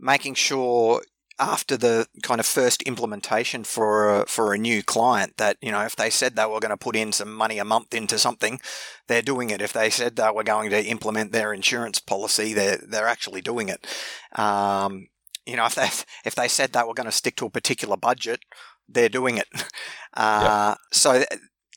making 0.01 0.33
sure 0.33 1.01
after 1.39 1.77
the 1.77 2.07
kind 2.23 2.41
of 2.41 2.45
first 2.45 2.81
implementation 2.81 3.63
for 3.63 4.23
a, 4.23 4.25
for 4.27 4.53
a 4.53 4.57
new 4.57 4.83
client 4.83 5.37
that 5.37 5.55
you 5.61 5.71
know 5.71 5.83
if 5.83 5.95
they 5.95 6.09
said 6.09 6.35
they 6.35 6.45
were 6.45 6.59
going 6.59 6.71
to 6.71 6.75
put 6.75 6.97
in 6.97 7.13
some 7.13 7.33
money 7.33 7.57
a 7.57 7.63
month 7.63 7.93
into 7.93 8.17
something 8.17 8.59
they're 9.05 9.21
doing 9.21 9.51
it 9.51 9.61
if 9.61 9.71
they 9.71 9.89
said 9.89 10.15
they 10.15 10.31
were 10.31 10.43
going 10.43 10.71
to 10.71 10.83
implement 10.83 11.31
their 11.31 11.53
insurance 11.53 11.99
policy 11.99 12.53
they're 12.53 12.79
they're 12.87 13.07
actually 13.07 13.39
doing 13.39 13.69
it 13.69 13.85
um, 14.33 15.07
you 15.47 15.55
know, 15.55 15.65
if 15.67 15.75
they 15.75 15.89
if 16.25 16.35
they 16.35 16.47
said 16.47 16.73
they 16.73 16.83
were 16.83 16.93
going 16.93 17.05
to 17.05 17.11
stick 17.11 17.35
to 17.37 17.45
a 17.45 17.49
particular 17.49 17.97
budget, 17.97 18.41
they're 18.87 19.09
doing 19.09 19.37
it. 19.37 19.47
Uh, 20.13 20.69
yep. 20.69 20.77
So, 20.93 21.23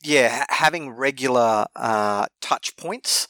yeah, 0.02 0.46
having 0.48 0.92
regular 0.92 1.66
uh, 1.76 2.24
touch 2.40 2.74
points 2.78 3.28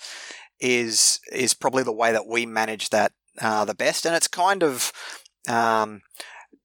is 0.61 1.19
is 1.33 1.53
probably 1.53 1.83
the 1.83 1.93
way 1.93 2.13
that 2.13 2.29
we 2.29 2.47
manage 2.47 2.91
that 2.91 3.11
uh, 3.41 3.65
the 3.65 3.75
best, 3.75 4.07
and 4.07 4.15
it's 4.15 4.29
kind 4.29 4.63
of 4.63 4.93
um, 5.49 6.03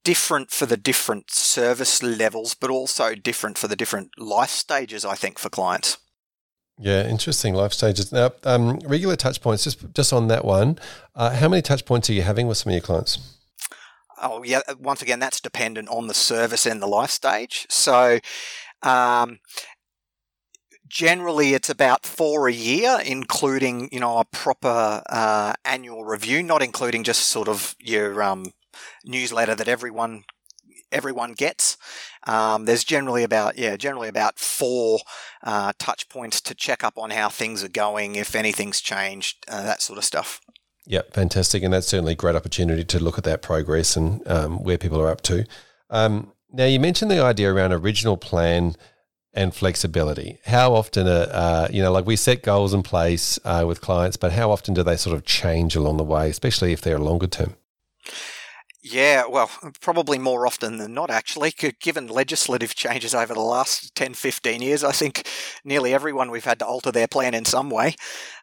different 0.04 0.52
for 0.52 0.64
the 0.64 0.76
different 0.76 1.32
service 1.32 2.04
levels, 2.04 2.54
but 2.54 2.70
also 2.70 3.16
different 3.16 3.58
for 3.58 3.66
the 3.66 3.74
different 3.74 4.10
life 4.16 4.50
stages. 4.50 5.04
I 5.04 5.16
think 5.16 5.40
for 5.40 5.48
clients. 5.48 5.98
Yeah, 6.78 7.08
interesting 7.08 7.54
life 7.54 7.72
stages. 7.72 8.12
Now, 8.12 8.30
um, 8.44 8.78
regular 8.86 9.16
touch 9.16 9.40
points. 9.40 9.64
Just 9.64 9.92
just 9.92 10.12
on 10.12 10.28
that 10.28 10.44
one, 10.44 10.78
uh, 11.16 11.30
how 11.30 11.48
many 11.48 11.62
touch 11.62 11.84
points 11.84 12.08
are 12.10 12.12
you 12.12 12.22
having 12.22 12.46
with 12.46 12.58
some 12.58 12.70
of 12.70 12.74
your 12.74 12.82
clients? 12.82 13.35
Oh, 14.20 14.42
yeah. 14.42 14.60
Uh, 14.66 14.74
once 14.78 15.02
again, 15.02 15.18
that's 15.18 15.40
dependent 15.40 15.88
on 15.88 16.06
the 16.06 16.14
service 16.14 16.66
and 16.66 16.80
the 16.80 16.86
life 16.86 17.10
stage. 17.10 17.66
So, 17.68 18.18
um, 18.82 19.38
generally, 20.88 21.54
it's 21.54 21.70
about 21.70 22.06
four 22.06 22.48
a 22.48 22.52
year, 22.52 22.98
including 23.04 23.88
you 23.92 24.00
know 24.00 24.18
a 24.18 24.24
proper 24.24 25.02
uh, 25.08 25.54
annual 25.64 26.04
review, 26.04 26.42
not 26.42 26.62
including 26.62 27.04
just 27.04 27.22
sort 27.28 27.48
of 27.48 27.74
your 27.78 28.22
um, 28.22 28.52
newsletter 29.04 29.54
that 29.54 29.68
everyone 29.68 30.24
everyone 30.92 31.32
gets. 31.34 31.76
Um, 32.26 32.64
there's 32.64 32.84
generally 32.84 33.22
about 33.22 33.58
yeah, 33.58 33.76
generally 33.76 34.08
about 34.08 34.38
four 34.38 35.00
uh, 35.42 35.72
touch 35.78 36.08
points 36.08 36.40
to 36.42 36.54
check 36.54 36.84
up 36.84 36.98
on 36.98 37.10
how 37.10 37.28
things 37.28 37.62
are 37.64 37.68
going, 37.68 38.14
if 38.16 38.34
anything's 38.34 38.80
changed, 38.80 39.44
uh, 39.48 39.62
that 39.64 39.82
sort 39.82 39.98
of 39.98 40.04
stuff. 40.04 40.40
Yep, 40.86 41.14
fantastic, 41.14 41.62
and 41.62 41.72
that's 41.74 41.88
certainly 41.88 42.12
a 42.12 42.16
great 42.16 42.36
opportunity 42.36 42.84
to 42.84 43.00
look 43.00 43.18
at 43.18 43.24
that 43.24 43.42
progress 43.42 43.96
and 43.96 44.26
um, 44.28 44.62
where 44.62 44.78
people 44.78 45.00
are 45.00 45.10
up 45.10 45.20
to. 45.22 45.44
Um, 45.90 46.32
now, 46.52 46.64
you 46.64 46.78
mentioned 46.78 47.10
the 47.10 47.20
idea 47.20 47.52
around 47.52 47.72
original 47.72 48.16
plan 48.16 48.76
and 49.34 49.54
flexibility. 49.54 50.38
How 50.46 50.74
often, 50.74 51.08
uh, 51.08 51.28
uh, 51.30 51.68
you 51.70 51.82
know, 51.82 51.92
like 51.92 52.06
we 52.06 52.16
set 52.16 52.42
goals 52.42 52.72
in 52.72 52.82
place 52.82 53.38
uh, 53.44 53.64
with 53.66 53.80
clients, 53.80 54.16
but 54.16 54.32
how 54.32 54.50
often 54.50 54.74
do 54.74 54.82
they 54.82 54.96
sort 54.96 55.14
of 55.14 55.24
change 55.24 55.74
along 55.76 55.96
the 55.98 56.04
way, 56.04 56.30
especially 56.30 56.72
if 56.72 56.80
they're 56.80 56.98
longer 56.98 57.26
term? 57.26 57.56
Yeah, 58.82 59.24
well, 59.28 59.50
probably 59.80 60.16
more 60.16 60.46
often 60.46 60.78
than 60.78 60.94
not, 60.94 61.10
actually. 61.10 61.52
Given 61.80 62.06
legislative 62.06 62.74
changes 62.76 63.14
over 63.14 63.34
the 63.34 63.40
last 63.40 63.94
10, 63.96 64.14
15 64.14 64.62
years, 64.62 64.84
I 64.84 64.92
think 64.92 65.28
nearly 65.64 65.92
everyone 65.92 66.30
we've 66.30 66.44
had 66.44 66.60
to 66.60 66.66
alter 66.66 66.92
their 66.92 67.08
plan 67.08 67.34
in 67.34 67.44
some 67.44 67.68
way. 67.68 67.96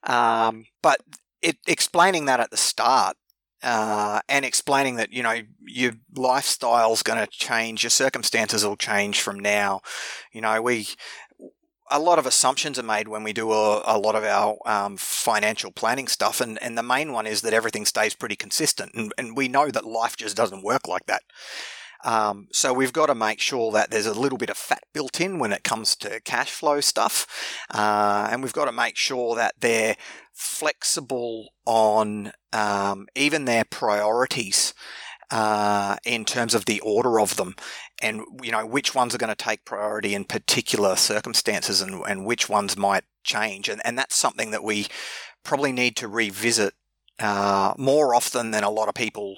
Um, 0.04 0.66
but 0.82 1.00
it, 1.44 1.58
explaining 1.68 2.26
that 2.26 2.40
at 2.40 2.50
the 2.50 2.58
start 2.58 3.16
uh, 3.62 4.22
and 4.28 4.44
explaining 4.44 4.96
that 4.96 5.14
you 5.14 5.24
know 5.24 5.42
your 5.66 5.94
lifestyle's 6.16 7.04
going 7.04 7.20
to 7.20 7.28
change, 7.28 7.84
your 7.84 7.90
circumstances 7.90 8.66
will 8.66 8.78
change 8.78 9.22
from 9.22 9.40
now. 9.40 9.82
You 10.32 10.42
know, 10.42 10.62
we 10.62 10.88
a 11.92 12.00
lot 12.00 12.18
of 12.18 12.26
assumptions 12.26 12.80
are 12.80 12.84
made 12.84 13.08
when 13.08 13.24
we 13.24 13.34
do 13.34 13.52
a, 13.52 13.84
a 13.86 14.00
lot 14.00 14.16
of 14.16 14.24
our 14.24 14.58
um, 14.66 14.98
financial 14.98 15.72
planning 15.72 16.08
stuff, 16.08 16.42
and, 16.42 16.62
and 16.62 16.78
the 16.78 16.84
main 16.84 17.12
one 17.12 17.28
is 17.28 17.42
that 17.42 17.54
everything 17.54 17.86
stays 17.86 18.16
pretty 18.16 18.36
consistent, 18.36 18.92
and, 18.96 19.14
and 19.18 19.38
we 19.38 19.48
know 19.48 19.70
that 19.70 19.86
life 19.86 20.18
just 20.18 20.36
doesn't 20.36 20.64
work 20.64 20.88
like 20.88 21.06
that. 21.06 21.22
Um, 22.04 22.48
so 22.52 22.74
we've 22.74 22.94
got 22.94 23.08
to 23.08 23.16
make 23.16 23.40
sure 23.40 23.72
that 23.72 23.90
there's 23.90 24.06
a 24.06 24.14
little 24.14 24.38
bit 24.38 24.50
of 24.50 24.58
fat 24.58 24.84
built 24.94 25.22
in 25.22 25.40
when 25.40 25.54
it 25.54 25.64
comes 25.64 25.96
to 25.98 26.20
cash 26.22 26.52
flow 26.52 26.82
stuff, 26.82 27.26
uh, 27.74 28.28
and 28.32 28.44
we've 28.44 28.54
got 28.54 28.66
to 28.66 28.72
make 28.72 28.98
sure 28.98 29.36
that 29.36 29.56
they're 29.60 29.96
flexible 30.34 31.50
on 31.66 32.34
um, 32.52 33.08
even 33.16 33.46
their 33.46 33.66
priorities. 33.66 34.74
Uh, 35.32 35.96
in 36.06 36.26
terms 36.26 36.54
of 36.54 36.66
the 36.66 36.80
order 36.82 37.20
of 37.20 37.38
them, 37.38 37.56
and 38.04 38.22
you 38.44 38.52
know 38.52 38.68
which 38.68 38.94
ones 38.94 39.16
are 39.16 39.18
going 39.18 39.34
to 39.34 39.36
take 39.36 39.66
priority 39.66 40.14
in 40.14 40.26
particular 40.26 40.96
circumstances, 40.96 41.82
and, 41.82 42.04
and 42.08 42.24
which 42.24 42.48
ones 42.48 42.78
might 42.78 43.04
change, 43.24 43.68
and, 43.68 43.82
and 43.84 43.98
that's 43.98 44.16
something 44.16 44.52
that 44.52 44.64
we 44.64 44.86
probably 45.44 45.72
need 45.72 45.96
to 45.96 46.08
revisit 46.08 46.76
uh, 47.20 47.74
more 47.78 48.14
often 48.14 48.52
than 48.52 48.64
a 48.64 48.70
lot 48.70 48.90
of 48.90 48.94
people 48.94 49.38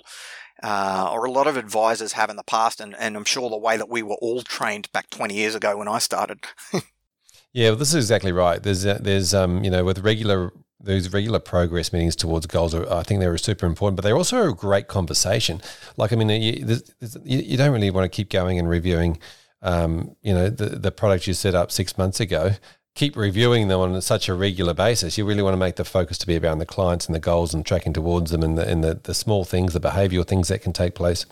uh, 0.63 1.09
or 1.11 1.25
a 1.25 1.31
lot 1.31 1.47
of 1.47 1.57
advisors 1.57 2.13
have 2.13 2.29
in 2.29 2.35
the 2.35 2.43
past, 2.43 2.79
and, 2.79 2.95
and 2.97 3.15
I'm 3.15 3.25
sure 3.25 3.49
the 3.49 3.57
way 3.57 3.77
that 3.77 3.89
we 3.89 4.01
were 4.03 4.15
all 4.15 4.41
trained 4.41 4.91
back 4.91 5.09
20 5.09 5.33
years 5.33 5.55
ago 5.55 5.77
when 5.77 5.87
I 5.87 5.99
started. 5.99 6.39
yeah, 7.53 7.69
well, 7.69 7.75
this 7.77 7.89
is 7.89 8.05
exactly 8.05 8.31
right. 8.31 8.61
There's 8.61 8.85
uh, 8.85 8.99
there's 9.01 9.33
um 9.33 9.63
you 9.63 9.69
know 9.69 9.83
with 9.83 9.99
regular 9.99 10.51
those 10.79 11.11
regular 11.11 11.39
progress 11.39 11.91
meetings 11.91 12.15
towards 12.15 12.45
goals 12.45 12.75
are, 12.75 12.91
I 12.91 13.03
think 13.03 13.19
they're 13.19 13.37
super 13.37 13.65
important, 13.65 13.95
but 13.95 14.03
they're 14.03 14.17
also 14.17 14.49
a 14.49 14.53
great 14.53 14.87
conversation. 14.87 15.61
Like, 15.97 16.13
I 16.13 16.15
mean, 16.15 16.29
you, 16.29 16.77
you 17.23 17.57
don't 17.57 17.71
really 17.71 17.89
want 17.89 18.05
to 18.05 18.15
keep 18.15 18.29
going 18.29 18.59
and 18.59 18.69
reviewing, 18.69 19.17
um, 19.61 20.15
you 20.21 20.33
know, 20.33 20.49
the, 20.49 20.69
the 20.69 20.91
product 20.91 21.27
you 21.27 21.33
set 21.33 21.55
up 21.55 21.71
six 21.71 21.97
months 21.97 22.19
ago 22.19 22.51
keep 22.95 23.15
reviewing 23.15 23.67
them 23.67 23.79
on 23.79 24.01
such 24.01 24.29
a 24.29 24.33
regular 24.33 24.73
basis. 24.73 25.17
You 25.17 25.25
really 25.25 25.43
want 25.43 25.53
to 25.53 25.57
make 25.57 25.75
the 25.75 25.83
focus 25.83 26.17
to 26.19 26.27
be 26.27 26.37
around 26.37 26.59
the 26.59 26.65
clients 26.65 27.05
and 27.05 27.13
the 27.13 27.19
goals 27.19 27.53
and 27.53 27.65
tracking 27.65 27.93
towards 27.93 28.31
them 28.31 28.41
and 28.41 28.57
the, 28.57 28.67
and 28.67 28.83
the, 28.83 28.95
the 29.03 29.13
small 29.13 29.43
things, 29.43 29.73
the 29.73 29.81
behavioural 29.81 30.25
things 30.25 30.47
that 30.47 30.61
can 30.61 30.73
take 30.73 30.95
place. 30.95 31.25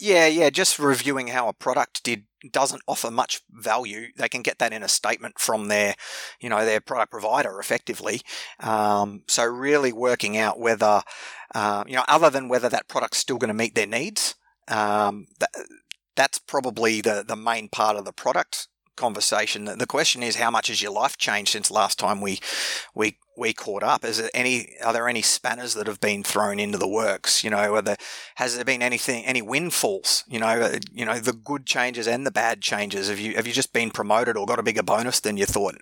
Yeah, 0.00 0.26
yeah, 0.26 0.50
just 0.50 0.78
reviewing 0.78 1.28
how 1.28 1.48
a 1.48 1.52
product 1.52 2.02
did 2.02 2.24
doesn't 2.52 2.82
offer 2.86 3.10
much 3.10 3.40
value. 3.50 4.08
They 4.16 4.28
can 4.28 4.42
get 4.42 4.58
that 4.58 4.72
in 4.72 4.82
a 4.82 4.88
statement 4.88 5.38
from 5.38 5.68
their, 5.68 5.94
you 6.40 6.50
know, 6.50 6.64
their 6.64 6.80
product 6.80 7.10
provider 7.10 7.58
effectively. 7.58 8.20
Um, 8.60 9.22
so 9.28 9.44
really 9.44 9.92
working 9.92 10.36
out 10.36 10.60
whether, 10.60 11.02
uh, 11.54 11.84
you 11.86 11.94
know, 11.94 12.04
other 12.06 12.28
than 12.28 12.48
whether 12.48 12.68
that 12.68 12.88
product's 12.88 13.18
still 13.18 13.38
going 13.38 13.48
to 13.48 13.54
meet 13.54 13.74
their 13.74 13.86
needs, 13.86 14.34
um, 14.68 15.26
that, 15.40 15.50
that's 16.16 16.38
probably 16.38 17.00
the 17.00 17.24
the 17.26 17.36
main 17.36 17.68
part 17.68 17.96
of 17.96 18.04
the 18.04 18.12
product 18.12 18.68
conversation. 18.96 19.64
The 19.64 19.86
question 19.86 20.22
is, 20.22 20.36
how 20.36 20.50
much 20.50 20.68
has 20.68 20.82
your 20.82 20.92
life 20.92 21.16
changed 21.16 21.52
since 21.52 21.70
last 21.70 21.98
time 21.98 22.20
we 22.20 22.40
we 22.94 23.18
we 23.36 23.52
caught 23.52 23.82
up? 23.82 24.04
Is 24.04 24.18
there 24.18 24.30
any 24.34 24.76
are 24.84 24.92
there 24.92 25.08
any 25.08 25.22
spanners 25.22 25.74
that 25.74 25.86
have 25.86 26.00
been 26.00 26.22
thrown 26.22 26.58
into 26.58 26.78
the 26.78 26.88
works? 26.88 27.42
You 27.42 27.50
know, 27.50 27.80
there, 27.80 27.96
has 28.36 28.56
there 28.56 28.64
been 28.64 28.82
anything 28.82 29.24
any 29.24 29.42
windfalls? 29.42 30.24
You 30.28 30.38
know, 30.40 30.46
uh, 30.46 30.78
you 30.92 31.04
know 31.04 31.18
the 31.18 31.32
good 31.32 31.66
changes 31.66 32.06
and 32.06 32.26
the 32.26 32.30
bad 32.30 32.60
changes. 32.60 33.08
Have 33.08 33.18
you 33.18 33.34
have 33.34 33.46
you 33.46 33.52
just 33.52 33.72
been 33.72 33.90
promoted 33.90 34.36
or 34.36 34.46
got 34.46 34.58
a 34.58 34.62
bigger 34.62 34.82
bonus 34.82 35.20
than 35.20 35.36
you 35.36 35.46
thought? 35.46 35.76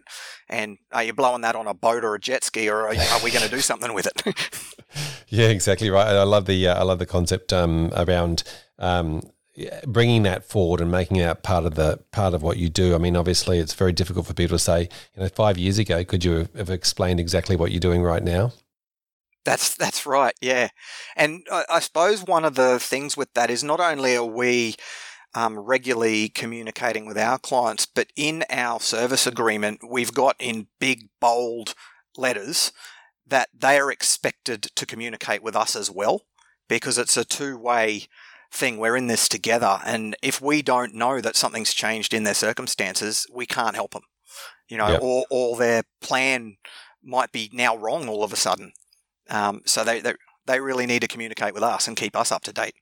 And 0.49 0.79
are 0.93 1.03
you 1.03 1.13
blowing 1.13 1.43
that 1.43 1.57
on 1.57 1.67
a 1.67 1.75
boat 1.75 2.05
or 2.05 2.15
a 2.15 2.21
jet 2.21 2.45
ski, 2.45 2.69
or 2.69 2.87
are, 2.87 2.95
are 2.95 3.25
we 3.25 3.31
going 3.31 3.45
to 3.45 3.51
do 3.51 3.61
something 3.61 3.95
with 3.95 4.07
it? 4.07 4.83
yeah, 5.29 5.49
exactly 5.49 5.91
right. 5.91 6.07
I 6.09 6.23
love 6.25 6.47
the 6.47 6.69
uh, 6.69 6.79
I 6.79 6.83
love 6.83 6.99
the 6.99 7.07
concept 7.07 7.53
um, 7.53 7.93
around. 7.97 8.45
Um, 8.79 9.23
bringing 9.87 10.23
that 10.23 10.45
forward 10.45 10.81
and 10.81 10.91
making 10.91 11.19
that 11.19 11.43
part 11.43 11.67
of 11.67 11.75
the 11.75 11.99
part 12.11 12.35
of 12.35 12.43
what 12.43 12.57
you 12.57 12.69
do. 12.69 12.95
I 12.95 12.99
mean, 12.99 13.17
obviously, 13.17 13.59
it's 13.59 13.75
very 13.75 13.93
difficult 13.93 14.27
for 14.27 14.35
people 14.35 14.57
to 14.57 14.63
say, 14.63 14.89
you 15.15 15.23
know, 15.23 15.29
five 15.29 15.59
years 15.59 15.79
ago, 15.79 16.05
could 16.05 16.25
you 16.25 16.49
have 16.57 16.71
explained 16.71 17.21
exactly 17.21 17.57
what 17.57 17.71
you're 17.71 17.81
doing 17.81 18.03
right 18.03 18.23
now? 18.23 18.53
That's 19.45 19.75
that's 19.75 20.07
right, 20.07 20.35
yeah. 20.41 20.69
And 21.17 21.45
I, 21.51 21.65
I 21.69 21.81
suppose 21.81 22.23
one 22.23 22.45
of 22.45 22.55
the 22.55 22.79
things 22.79 23.17
with 23.17 23.33
that 23.35 23.51
is 23.51 23.65
not 23.65 23.81
only 23.81 24.17
are 24.17 24.25
we 24.25 24.77
um, 25.35 25.59
regularly 25.59 26.29
communicating 26.29 27.07
with 27.07 27.19
our 27.19 27.39
clients, 27.39 27.87
but 27.87 28.13
in 28.17 28.45
our 28.51 28.81
service 28.81 29.27
agreement, 29.27 29.81
we've 29.89 30.15
got 30.15 30.37
in 30.39 30.69
big 30.79 31.09
bold 31.21 31.75
letters 32.17 32.73
that 33.27 33.49
they 33.59 33.79
are 33.79 33.91
expected 33.91 34.63
to 34.77 34.87
communicate 34.87 35.43
with 35.43 35.57
us 35.57 35.75
as 35.75 35.91
well, 35.91 36.23
because 36.69 36.99
it's 36.99 37.17
a 37.17 37.25
two 37.25 37.59
way 37.59 38.07
thing. 38.53 38.79
We're 38.79 38.97
in 38.97 39.07
this 39.07 39.29
together. 39.29 39.81
And 39.85 40.17
if 40.23 40.41
we 40.41 40.63
don't 40.63 40.95
know 40.95 41.21
that 41.21 41.37
something's 41.37 41.75
changed 41.75 42.13
in 42.13 42.25
their 42.25 42.35
circumstances, 42.35 43.27
we 43.33 43.47
can't 43.47 43.77
help 43.77 43.93
them. 43.93 44.03
You 44.69 44.79
know, 44.79 44.89
yep. 44.89 45.03
or, 45.03 45.25
or 45.31 45.57
their 45.57 45.83
plan 46.01 46.57
might 47.03 47.33
be 47.33 47.51
now 47.53 47.77
wrong 47.77 48.09
all 48.09 48.25
of 48.25 48.33
a 48.33 48.37
sudden. 48.37 48.73
Um, 49.29 49.63
so 49.65 49.85
they, 49.85 50.01
they, 50.01 50.15
they 50.47 50.61
really 50.61 50.87
need 50.87 51.01
to 51.01 51.09
communicate 51.09 51.55
with 51.55 51.63
us 51.63 51.89
and 51.89 51.97
keep 51.97 52.17
us 52.17 52.33
up 52.33 52.43
to 52.45 52.53
date. 52.53 52.75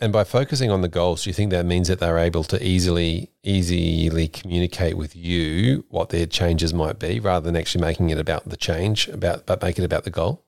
And 0.00 0.12
by 0.12 0.24
focusing 0.24 0.70
on 0.70 0.80
the 0.80 0.88
goals, 0.88 1.22
do 1.22 1.30
you 1.30 1.34
think 1.34 1.50
that 1.52 1.64
means 1.64 1.86
that 1.88 2.00
they're 2.00 2.18
able 2.18 2.42
to 2.44 2.62
easily 2.62 3.30
easily 3.44 4.26
communicate 4.26 4.96
with 4.96 5.14
you 5.14 5.84
what 5.88 6.08
their 6.08 6.26
changes 6.26 6.74
might 6.74 6.98
be, 6.98 7.20
rather 7.20 7.46
than 7.46 7.56
actually 7.56 7.82
making 7.82 8.10
it 8.10 8.18
about 8.18 8.48
the 8.48 8.56
change, 8.56 9.06
about 9.08 9.46
but 9.46 9.62
make 9.62 9.78
it 9.78 9.84
about 9.84 10.02
the 10.02 10.10
goal? 10.10 10.43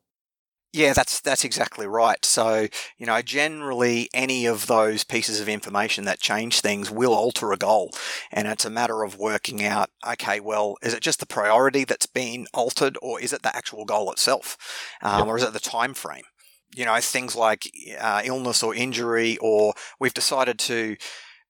Yeah, 0.73 0.93
that's 0.93 1.21
that's 1.21 1.45
exactly 1.45 1.87
right. 1.87 2.23
So, 2.25 2.69
you 2.99 3.07
know, 3.07 3.23
generally 3.23 4.11
any 4.13 4.45
of 4.47 4.67
those 4.67 5.05
pieces 5.05 5.41
of 5.41 5.49
information 5.49 6.05
that 6.05 6.21
change 6.21 6.61
things 6.61 6.91
will 6.91 7.15
alter 7.15 7.53
a 7.53 7.57
goal. 7.57 7.93
And 8.31 8.47
it's 8.47 8.65
a 8.65 8.71
matter 8.71 9.03
of 9.03 9.19
working 9.19 9.65
out, 9.65 9.89
okay, 10.07 10.39
well, 10.39 10.77
is 10.83 10.93
it 10.93 11.01
just 11.01 11.21
the 11.21 11.27
priority 11.27 11.85
that's 11.85 12.07
been 12.07 12.47
altered 12.53 12.99
or 13.01 13.21
is 13.21 13.33
it 13.33 13.43
the 13.43 13.57
actual 13.57 13.85
goal 13.85 14.13
itself? 14.13 14.59
Um. 15.03 15.29
Or 15.29 15.37
is 15.37 15.43
it 15.43 15.53
the 15.53 15.61
time 15.61 15.95
frame? 15.95 16.25
You 16.75 16.85
know, 16.85 17.01
things 17.01 17.35
like 17.35 17.71
uh, 17.99 18.23
illness 18.25 18.63
or 18.63 18.75
injury, 18.75 19.39
or 19.41 19.73
we've 19.99 20.13
decided 20.13 20.59
to 20.59 20.97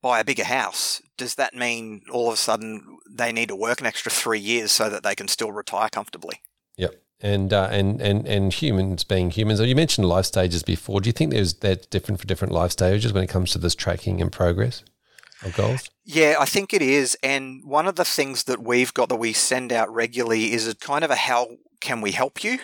buy 0.03 0.21
a 0.21 0.25
bigger 0.25 0.45
house. 0.45 1.03
Does 1.17 1.35
that 1.35 1.55
mean 1.55 2.03
all 2.13 2.29
of 2.29 2.35
a 2.35 2.37
sudden 2.37 2.99
they 3.11 3.33
need 3.33 3.49
to 3.49 3.57
work 3.57 3.81
an 3.81 3.87
extra 3.87 4.13
three 4.13 4.39
years 4.39 4.71
so 4.71 4.89
that 4.89 5.03
they 5.03 5.17
can 5.17 5.27
still 5.27 5.51
retire 5.51 5.89
comfortably? 5.89 6.43
Yep 6.77 6.95
and 7.21 7.53
uh, 7.53 7.69
and 7.71 8.01
and 8.01 8.27
and 8.27 8.53
humans 8.53 9.05
being 9.05 9.31
humans. 9.31 9.61
You 9.61 9.75
mentioned 9.75 10.09
life 10.09 10.27
stages 10.27 10.63
before. 10.63 11.01
Do 11.01 11.09
you 11.09 11.13
think 11.13 11.33
there's 11.33 11.55
that's 11.55 11.87
different 11.87 12.21
for 12.21 12.27
different 12.27 12.53
life 12.53 12.73
stages 12.73 13.13
when 13.13 13.25
it 13.25 13.29
comes 13.29 13.51
to 13.53 13.59
this 13.59 13.75
tracking 13.75 14.21
and 14.21 14.31
progress 14.31 14.83
of 15.43 15.55
goals? 15.55 15.91
Yeah, 16.05 16.37
I 16.39 16.45
think 16.45 16.73
it 16.73 16.83
is. 16.83 17.17
And 17.23 17.63
one 17.65 17.87
of 17.87 17.97
the 17.97 18.05
things 18.05 18.45
that 18.45 18.63
we've 18.63 18.95
got 18.95 19.09
that 19.09 19.17
we 19.17 19.33
send 19.33 19.73
out 19.73 19.93
regularly 19.93 20.53
is 20.53 20.69
a 20.69 20.75
kind 20.75 21.05
of 21.05 21.11
a 21.11 21.17
how 21.17 21.49
can 21.81 22.01
we 22.01 22.13
help 22.13 22.45
you. 22.45 22.61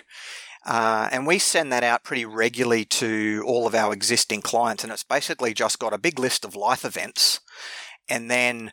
Uh, 0.65 1.09
and 1.11 1.27
we 1.27 1.37
send 1.37 1.73
that 1.73 1.83
out 1.83 2.05
pretty 2.05 2.23
regularly 2.23 2.85
to 2.85 3.43
all 3.45 3.67
of 3.67 3.75
our 3.75 3.91
existing 3.91 4.41
clients. 4.41 4.81
And 4.81 4.93
it's 4.93 5.03
basically 5.03 5.53
just 5.53 5.77
got 5.77 5.93
a 5.93 5.97
big 5.97 6.17
list 6.17 6.45
of 6.45 6.55
life 6.55 6.85
events 6.85 7.41
and 8.09 8.29
then 8.29 8.71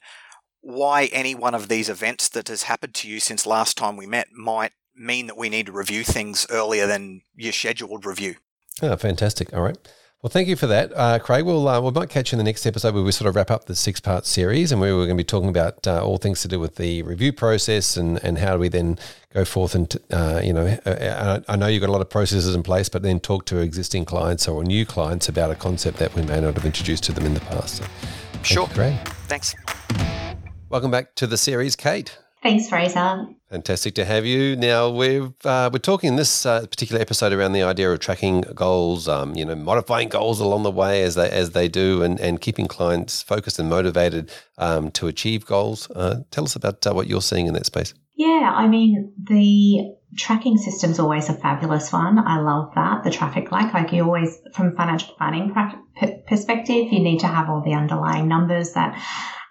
why 0.61 1.07
any 1.07 1.35
one 1.35 1.54
of 1.54 1.69
these 1.69 1.89
events 1.89 2.28
that 2.28 2.49
has 2.49 2.65
happened 2.65 2.95
to 2.95 3.09
you 3.09 3.19
since 3.19 3.47
last 3.47 3.76
time 3.76 3.97
we 3.97 4.07
met 4.07 4.28
might 4.33 4.73
mean 5.00 5.26
that 5.26 5.36
we 5.36 5.49
need 5.49 5.67
to 5.67 5.73
review 5.73 6.04
things 6.04 6.47
earlier 6.50 6.86
than 6.86 7.23
your 7.34 7.52
scheduled 7.52 8.04
review. 8.04 8.36
Oh, 8.82 8.97
fantastic. 8.97 9.52
All 9.54 9.63
right. 9.63 9.76
Well, 10.23 10.30
thank 10.30 10.49
you 10.49 10.56
for 10.56 10.67
that, 10.67 10.93
uh, 10.95 11.19
Craig. 11.19 11.47
We'll 11.47 11.67
uh, 11.67 11.80
we 11.80 11.91
might 11.93 12.10
catch 12.10 12.30
you 12.30 12.36
in 12.36 12.39
the 12.39 12.45
next 12.45 12.67
episode 12.67 12.93
where 12.93 13.02
we 13.02 13.10
sort 13.10 13.26
of 13.26 13.36
wrap 13.36 13.50
up 13.50 13.65
the 13.65 13.75
six 13.75 14.00
part 14.00 14.26
series, 14.26 14.71
and 14.71 14.78
we 14.78 14.93
were 14.93 15.06
going 15.06 15.17
to 15.17 15.23
be 15.23 15.25
talking 15.25 15.49
about 15.49 15.86
uh, 15.86 16.04
all 16.04 16.19
things 16.19 16.43
to 16.43 16.49
do 16.49 16.60
with 16.60 16.76
the 16.76 17.00
review 17.04 17.32
process 17.32 17.97
and 17.97 18.23
and 18.23 18.36
how 18.36 18.52
do 18.52 18.58
we 18.58 18.69
then 18.69 18.99
go 19.32 19.47
forth 19.47 19.75
and 19.75 19.97
uh, 20.10 20.43
you 20.45 20.52
know 20.52 20.67
uh, 20.84 21.41
I 21.49 21.56
know 21.56 21.69
you've 21.69 21.80
got 21.80 21.89
a 21.89 21.93
lot 21.93 22.02
of 22.02 22.10
processes 22.10 22.54
in 22.54 22.63
place, 22.63 22.91
but 22.91 23.02
then 23.02 23.19
talk 23.19 23.47
to 23.47 23.60
existing 23.60 24.04
clients 24.04 24.47
or 24.47 24.63
new 24.63 24.84
clients 24.84 25.26
about 25.30 25.50
a 25.52 25.54
concept 25.54 25.97
that 26.00 26.15
we 26.15 26.21
may 26.21 26.39
not 26.39 26.52
have 26.52 26.67
introduced 26.67 27.02
to 27.04 27.13
them 27.13 27.25
in 27.25 27.32
the 27.32 27.41
past. 27.41 27.76
So, 27.76 27.84
sure, 28.43 28.67
Craig. 28.67 28.97
Thanks. 29.26 29.54
Welcome 30.69 30.91
back 30.91 31.15
to 31.15 31.26
the 31.26 31.39
series, 31.39 31.76
Kate. 31.76 32.19
Thanks, 32.43 32.69
Fraser. 32.69 33.26
Fantastic 33.50 33.95
to 33.97 34.05
have 34.05 34.25
you. 34.25 34.57
Now 34.57 34.89
we've 34.89 35.35
uh, 35.45 35.69
we're 35.73 35.79
talking 35.79 36.09
in 36.09 36.17
this 36.17 36.47
uh, 36.47 36.61
particular 36.67 37.03
episode 37.03 37.33
around 37.33 37.53
the 37.53 37.63
idea 37.63 37.91
of 37.91 37.99
tracking 37.99 38.43
goals, 38.55 39.09
um, 39.09 39.35
you 39.35 39.45
know, 39.45 39.55
modifying 39.55 40.09
goals 40.09 40.41
along 40.41 40.63
the 40.63 40.71
way 40.71 41.03
as 41.03 41.17
they 41.17 41.29
as 41.29 41.50
they 41.50 41.69
do, 41.69 42.03
and 42.03 42.19
and 42.19 42.41
keeping 42.41 42.67
clients 42.67 43.23
focused 43.23 43.59
and 43.59 43.69
motivated 43.69 44.31
um, 44.57 44.91
to 44.93 45.07
achieve 45.07 45.45
goals. 45.45 45.91
Uh, 45.91 46.21
tell 46.31 46.45
us 46.45 46.57
about 46.57 46.87
uh, 46.87 46.95
what 46.95 47.09
you're 47.09 47.21
seeing 47.21 47.47
in 47.47 47.55
that 47.55 47.67
space. 47.67 47.93
Yeah, 48.15 48.53
I 48.55 48.69
mean 48.69 49.13
the 49.23 49.97
tracking 50.17 50.57
system's 50.57 50.99
always 50.99 51.29
a 51.29 51.35
fabulous 51.35 51.93
one. 51.93 52.19
I 52.19 52.41
love 52.41 52.73
that. 52.75 53.05
The 53.05 53.11
traffic 53.11 53.53
light, 53.53 53.73
like 53.75 53.93
you 53.93 54.05
always, 54.05 54.39
from 54.55 54.76
financial 54.76 55.15
planning 55.15 55.55
perspective, 56.26 56.93
you 56.93 57.00
need 57.00 57.21
to 57.21 57.26
have 57.26 57.49
all 57.49 57.63
the 57.63 57.75
underlying 57.75 58.29
numbers 58.29 58.73
that 58.73 58.99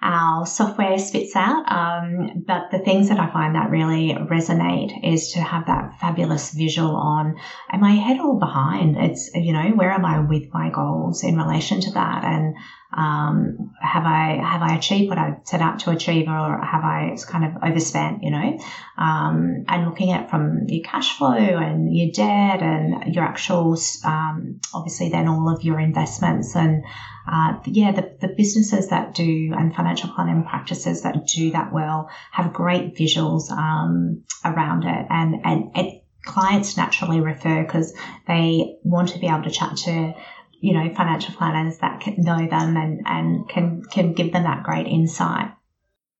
our 0.01 0.45
software 0.45 0.97
spits 0.97 1.35
out. 1.35 1.69
Um, 1.71 2.43
but 2.47 2.71
the 2.71 2.79
things 2.79 3.09
that 3.09 3.19
I 3.19 3.31
find 3.31 3.55
that 3.55 3.69
really 3.69 4.13
resonate 4.13 4.91
is 5.03 5.33
to 5.33 5.39
have 5.39 5.65
that 5.67 5.99
fabulous 5.99 6.51
visual 6.51 6.95
on, 6.95 7.35
am 7.71 7.83
I 7.83 7.91
ahead 7.93 8.19
or 8.19 8.39
behind? 8.39 8.97
It's, 8.97 9.29
you 9.33 9.51
know, 9.51 9.69
where 9.75 9.91
am 9.91 10.05
I 10.05 10.19
with 10.19 10.53
my 10.53 10.69
goals 10.69 11.23
in 11.23 11.37
relation 11.37 11.81
to 11.81 11.91
that? 11.91 12.23
And 12.23 12.55
um, 12.91 13.71
have 13.79 14.03
I 14.03 14.39
have 14.43 14.61
I 14.63 14.75
achieved 14.75 15.09
what 15.09 15.19
I 15.19 15.37
set 15.43 15.61
out 15.61 15.79
to 15.81 15.91
achieve, 15.91 16.27
or 16.27 16.59
have 16.59 16.83
I 16.83 17.15
kind 17.27 17.45
of 17.45 17.63
overspent? 17.63 18.23
You 18.23 18.31
know, 18.31 18.59
um, 18.97 19.63
and 19.67 19.85
looking 19.85 20.11
at 20.11 20.29
from 20.29 20.65
your 20.67 20.83
cash 20.83 21.17
flow 21.17 21.37
and 21.37 21.95
your 21.95 22.11
debt 22.11 22.63
and 22.63 23.13
your 23.13 23.23
actual, 23.23 23.77
um, 24.03 24.59
obviously, 24.73 25.09
then 25.09 25.27
all 25.27 25.53
of 25.53 25.63
your 25.63 25.79
investments 25.79 26.55
and 26.55 26.83
uh, 27.31 27.59
yeah, 27.65 27.91
the, 27.91 28.17
the 28.21 28.33
businesses 28.35 28.89
that 28.89 29.13
do 29.13 29.53
and 29.55 29.75
financial 29.75 30.09
planning 30.09 30.43
practices 30.43 31.03
that 31.03 31.27
do 31.27 31.51
that 31.51 31.71
well 31.71 32.09
have 32.31 32.53
great 32.53 32.95
visuals 32.95 33.51
um, 33.51 34.23
around 34.43 34.83
it, 34.83 35.05
and 35.11 35.35
and 35.43 35.71
it, 35.75 36.03
clients 36.25 36.75
naturally 36.75 37.21
refer 37.21 37.63
because 37.63 37.93
they 38.27 38.77
want 38.83 39.09
to 39.09 39.19
be 39.19 39.27
able 39.27 39.43
to 39.43 39.51
chat 39.51 39.77
to 39.77 40.13
you 40.59 40.73
know, 40.73 40.93
financial 40.93 41.33
planners 41.35 41.77
that 41.79 42.01
can 42.01 42.15
know 42.17 42.47
them 42.47 42.77
and, 42.77 43.01
and 43.05 43.49
can, 43.49 43.83
can 43.83 44.13
give 44.13 44.33
them 44.33 44.43
that 44.43 44.63
great 44.63 44.87
insight. 44.87 45.51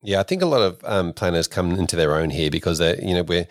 Yeah, 0.01 0.19
I 0.19 0.23
think 0.23 0.41
a 0.41 0.45
lot 0.45 0.61
of 0.61 0.79
um, 0.83 1.13
planners 1.13 1.47
come 1.47 1.71
into 1.71 1.95
their 1.95 2.15
own 2.15 2.29
here 2.29 2.49
because 2.49 2.77
they, 2.77 2.97
you 3.01 3.13
know, 3.13 3.23
we're 3.23 3.47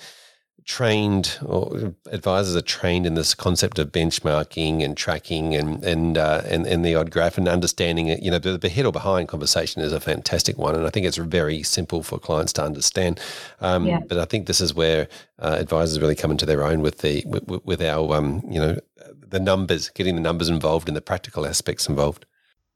trained 0.68 1.38
or 1.46 1.94
advisors 2.12 2.54
are 2.54 2.60
trained 2.60 3.06
in 3.06 3.14
this 3.14 3.34
concept 3.34 3.78
of 3.78 3.90
benchmarking 3.90 4.84
and 4.84 4.98
tracking 4.98 5.54
and 5.54 5.82
and 5.82 6.18
uh, 6.18 6.42
and, 6.44 6.66
and 6.66 6.84
the 6.84 6.94
odd 6.94 7.10
graph 7.10 7.38
and 7.38 7.48
understanding 7.48 8.08
it. 8.08 8.22
You 8.22 8.30
know, 8.30 8.38
the, 8.38 8.58
the 8.58 8.68
head 8.68 8.84
or 8.84 8.92
behind 8.92 9.28
conversation 9.28 9.80
is 9.80 9.92
a 9.92 9.98
fantastic 9.98 10.58
one, 10.58 10.74
and 10.74 10.86
I 10.86 10.90
think 10.90 11.06
it's 11.06 11.16
very 11.16 11.62
simple 11.62 12.02
for 12.02 12.18
clients 12.18 12.52
to 12.54 12.62
understand. 12.62 13.18
Um, 13.60 13.86
yeah. 13.86 14.00
But 14.06 14.18
I 14.18 14.26
think 14.26 14.46
this 14.46 14.60
is 14.60 14.74
where 14.74 15.08
uh, 15.38 15.56
advisors 15.58 16.00
really 16.00 16.14
come 16.14 16.30
into 16.30 16.44
their 16.44 16.62
own 16.62 16.82
with 16.82 16.98
the 16.98 17.24
with, 17.26 17.64
with 17.64 17.82
our 17.82 18.14
um, 18.14 18.42
you 18.48 18.60
know 18.60 18.78
the 19.28 19.40
numbers, 19.40 19.90
getting 19.90 20.14
the 20.14 20.20
numbers 20.20 20.48
involved 20.48 20.88
and 20.88 20.96
the 20.96 21.02
practical 21.02 21.46
aspects 21.46 21.88
involved. 21.88 22.24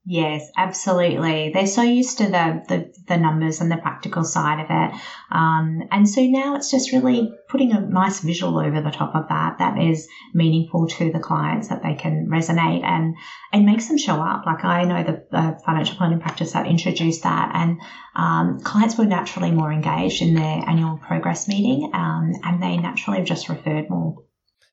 Yes, 0.05 0.51
absolutely. 0.57 1.53
They're 1.55 1.69
so 1.69 1.83
used 1.83 2.19
to 2.19 2.25
the, 2.25 2.65
the, 2.69 2.93
the 3.07 3.17
numbers 3.17 3.61
and 3.61 3.71
the 3.71 3.77
practical 3.77 4.25
side 4.25 4.59
of 4.59 4.67
it. 4.69 5.01
Um, 5.31 5.85
and 5.93 6.09
so 6.09 6.23
now 6.23 6.57
it's 6.57 6.73
just 6.73 6.91
really 6.91 7.33
putting 7.49 7.71
a 7.71 7.81
nice 7.81 8.19
visual 8.19 8.59
over 8.59 8.83
the 8.83 8.91
top 8.91 9.15
of 9.15 9.29
that 9.29 9.59
that 9.59 9.79
is 9.79 10.09
meaningful 10.35 10.89
to 10.89 11.13
the 11.13 11.21
clients 11.21 11.69
that 11.69 11.85
they 11.85 11.95
can 11.95 12.27
resonate 12.29 12.83
and, 12.83 13.15
and 13.53 13.65
makes 13.65 13.87
them 13.87 13.97
show 13.97 14.17
up. 14.17 14.45
Like 14.45 14.65
I 14.65 14.83
know 14.85 15.05
the, 15.05 15.61
financial 15.65 15.97
planning 15.97 16.19
practice 16.19 16.53
that 16.53 16.67
introduced 16.67 17.23
that 17.23 17.53
and 17.55 17.81
um, 18.17 18.59
clients 18.61 18.99
were 18.99 19.07
naturally 19.07 19.53
more 19.53 19.73
engaged 19.73 20.21
in 20.21 20.35
their 20.35 20.69
annual 20.69 20.99
progress 20.99 21.47
meeting 21.47 21.93
um, 21.95 22.33
and 22.43 22.61
they 22.61 22.77
naturally 22.77 23.19
have 23.19 23.27
just 23.27 23.49
referred 23.49 23.89
more. 23.89 24.17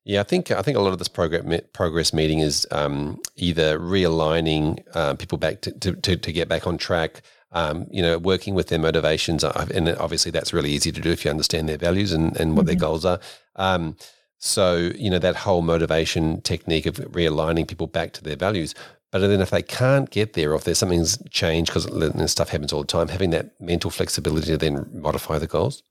Yeah, 0.06 0.22
I 0.22 0.24
think 0.24 0.50
I 0.52 0.62
think 0.62 0.78
a 0.78 0.82
lot 0.82 0.94
of 0.94 1.00
this 1.00 1.08
program, 1.08 1.60
progress 1.74 2.14
meeting 2.14 2.40
is 2.40 2.66
um, 2.72 3.20
either 3.36 3.78
realigning 3.80 4.82
uh, 4.96 5.16
people 5.16 5.38
back 5.38 5.62
to, 5.62 5.72
to, 5.72 6.16
to, 6.16 6.32
get 6.32 6.48
back 6.48 6.66
on 6.66 6.78
track. 6.78 7.22
Um, 7.52 7.88
you 7.90 8.02
know, 8.02 8.18
working 8.20 8.54
with 8.54 8.68
their 8.68 8.80
motivations, 8.80 9.44
uh, 9.44 9.68
and 9.74 9.90
obviously 9.90 10.32
that's 10.32 10.54
really 10.54 10.70
easy 10.72 10.92
to 10.92 11.02
do 11.02 11.12
if 11.12 11.26
you 11.26 11.32
understand 11.32 11.68
their 11.68 11.80
values 11.80 12.12
and, 12.12 12.40
and 12.40 12.56
what 12.56 12.62
mm-hmm. 12.62 12.68
their 12.68 12.76
goals 12.76 13.06
are. 13.06 13.20
Um, 13.56 13.98
so 14.38 14.92
you 14.96 15.10
know 15.10 15.20
that 15.20 15.36
whole 15.36 15.62
motivation 15.62 16.42
technique 16.42 16.86
of 16.86 16.96
realigning 16.96 17.68
people 17.68 17.88
back 17.88 18.14
to 18.14 18.24
their 18.24 18.36
values. 18.36 18.76
But 19.12 19.20
then 19.20 19.42
if 19.42 19.50
they 19.50 19.64
can't 19.64 20.10
get 20.10 20.34
there, 20.34 20.52
or 20.52 20.56
if 20.56 20.64
there's 20.64 20.78
something's 20.78 21.18
changed 21.30 21.74
because 21.74 22.32
stuff 22.32 22.50
happens 22.50 22.72
all 22.72 22.82
the 22.82 22.88
time, 22.88 23.08
having 23.08 23.32
that 23.32 23.60
mental 23.60 23.90
flexibility 23.90 24.48
to 24.48 24.58
then 24.58 24.88
modify 24.94 25.40
the 25.40 25.48
goals. 25.48 25.82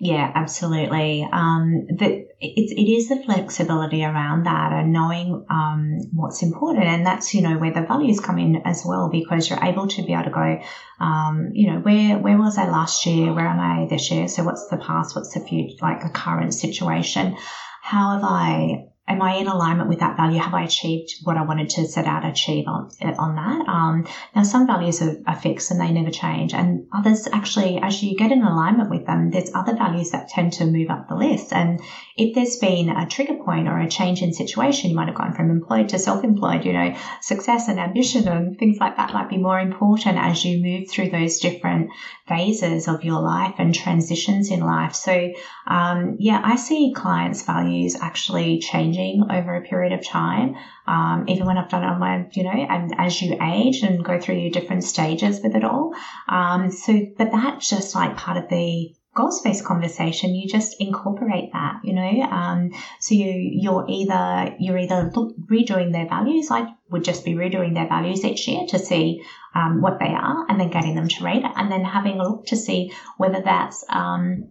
Yeah, 0.00 0.32
absolutely. 0.34 1.28
Um, 1.30 1.86
the, 1.88 2.26
it, 2.40 2.70
it 2.70 2.90
is 2.90 3.08
the 3.08 3.22
flexibility 3.22 4.02
around 4.02 4.44
that 4.44 4.72
and 4.72 4.92
knowing 4.92 5.44
um, 5.50 5.98
what's 6.12 6.42
important. 6.42 6.86
And 6.86 7.04
that's, 7.04 7.34
you 7.34 7.42
know, 7.42 7.58
where 7.58 7.72
the 7.72 7.82
values 7.82 8.18
come 8.18 8.38
in 8.38 8.62
as 8.64 8.82
well, 8.86 9.10
because 9.10 9.50
you're 9.50 9.62
able 9.62 9.86
to 9.88 10.02
be 10.02 10.14
able 10.14 10.24
to 10.24 10.30
go, 10.30 10.60
um, 11.04 11.50
you 11.52 11.70
know, 11.70 11.80
where, 11.80 12.18
where 12.18 12.38
was 12.38 12.56
I 12.56 12.68
last 12.68 13.04
year? 13.06 13.32
Where 13.32 13.46
am 13.46 13.60
I 13.60 13.86
this 13.88 14.10
year? 14.10 14.26
So 14.28 14.42
what's 14.42 14.68
the 14.68 14.78
past? 14.78 15.14
What's 15.14 15.34
the 15.34 15.40
future, 15.40 15.76
like 15.82 16.02
the 16.02 16.10
current 16.10 16.54
situation? 16.54 17.36
How 17.82 18.14
have 18.14 18.24
I 18.24 18.87
am 19.08 19.22
I 19.22 19.36
in 19.36 19.48
alignment 19.48 19.88
with 19.88 20.00
that 20.00 20.16
value? 20.16 20.38
Have 20.38 20.54
I 20.54 20.64
achieved 20.64 21.14
what 21.24 21.36
I 21.36 21.42
wanted 21.42 21.70
to 21.70 21.86
set 21.86 22.06
out 22.06 22.20
to 22.20 22.28
achieve 22.28 22.68
on, 22.68 22.90
on 23.00 23.34
that? 23.36 23.68
Um, 23.68 24.06
now, 24.36 24.42
some 24.42 24.66
values 24.66 25.00
are, 25.02 25.16
are, 25.26 25.38
fixed 25.38 25.70
and 25.70 25.80
they 25.80 25.90
never 25.92 26.10
change, 26.10 26.52
and 26.52 26.86
others 26.92 27.28
actually, 27.32 27.78
as 27.80 28.02
you 28.02 28.16
get 28.16 28.32
in 28.32 28.42
alignment 28.42 28.90
with 28.90 29.06
them, 29.06 29.30
there's 29.30 29.54
other 29.54 29.74
values 29.74 30.10
that 30.10 30.28
tend 30.28 30.52
to 30.54 30.66
move 30.66 30.90
up 30.90 31.08
the 31.08 31.14
list. 31.14 31.52
And 31.52 31.80
if 32.16 32.34
there's 32.34 32.56
been 32.56 32.90
a 32.90 33.06
trigger 33.06 33.36
point 33.44 33.68
or 33.68 33.78
a 33.78 33.88
change 33.88 34.20
in 34.20 34.32
situation, 34.34 34.90
you 34.90 34.96
might 34.96 35.08
have 35.08 35.16
gone 35.16 35.34
from 35.34 35.50
employed 35.50 35.88
to 35.90 35.98
self-employed. 35.98 36.64
You 36.64 36.72
know, 36.72 36.96
success 37.22 37.68
and 37.68 37.78
ambition 37.78 38.28
and 38.28 38.58
things 38.58 38.78
like 38.78 38.96
that 38.96 39.14
might 39.14 39.30
be 39.30 39.38
more 39.38 39.58
important 39.58 40.18
as 40.18 40.44
you 40.44 40.60
move 40.60 40.90
through 40.90 41.10
those 41.10 41.38
different 41.38 41.90
phases 42.26 42.88
of 42.88 43.04
your 43.04 43.20
life 43.20 43.54
and 43.58 43.74
transitions 43.74 44.50
in 44.50 44.60
life. 44.60 44.94
So, 44.94 45.32
um, 45.66 46.16
yeah, 46.18 46.40
I 46.44 46.56
see 46.56 46.92
clients' 46.94 47.42
values 47.42 47.96
actually 48.00 48.58
changing 48.58 48.97
changing 48.98 49.30
over 49.30 49.56
a 49.56 49.62
period 49.62 49.92
of 49.92 50.04
time. 50.04 50.56
Um, 50.86 51.24
even 51.28 51.46
when 51.46 51.58
I've 51.58 51.70
done 51.70 51.84
it 51.84 51.86
on 51.86 51.98
my, 51.98 52.26
you 52.32 52.44
know, 52.44 52.50
and 52.50 52.94
as 52.98 53.20
you 53.20 53.38
age 53.42 53.82
and 53.82 54.04
go 54.04 54.20
through 54.20 54.36
your 54.36 54.50
different 54.50 54.84
stages 54.84 55.40
with 55.42 55.54
it 55.54 55.64
all. 55.64 55.94
Um, 56.28 56.70
so, 56.70 56.98
but 57.16 57.30
that's 57.32 57.68
just 57.68 57.94
like 57.94 58.16
part 58.16 58.36
of 58.36 58.48
the 58.48 58.94
goals 59.14 59.40
based 59.42 59.64
conversation. 59.64 60.34
You 60.34 60.48
just 60.48 60.76
incorporate 60.80 61.52
that, 61.52 61.80
you 61.84 61.92
know. 61.92 62.22
Um, 62.22 62.70
so 63.00 63.14
you 63.14 63.32
you're 63.34 63.86
either 63.88 64.56
you're 64.58 64.78
either 64.78 65.10
look, 65.14 65.34
redoing 65.50 65.92
their 65.92 66.08
values. 66.08 66.50
I 66.50 66.74
would 66.90 67.04
just 67.04 67.24
be 67.24 67.34
redoing 67.34 67.74
their 67.74 67.88
values 67.88 68.24
each 68.24 68.46
year 68.48 68.66
to 68.68 68.78
see 68.78 69.22
um, 69.54 69.82
what 69.82 69.98
they 69.98 70.06
are, 70.06 70.46
and 70.48 70.60
then 70.60 70.70
getting 70.70 70.94
them 70.94 71.08
to 71.08 71.24
rate 71.24 71.44
it, 71.44 71.52
and 71.56 71.70
then 71.70 71.84
having 71.84 72.20
a 72.20 72.28
look 72.28 72.46
to 72.46 72.56
see 72.56 72.92
whether 73.16 73.42
that's 73.42 73.84
um, 73.88 74.50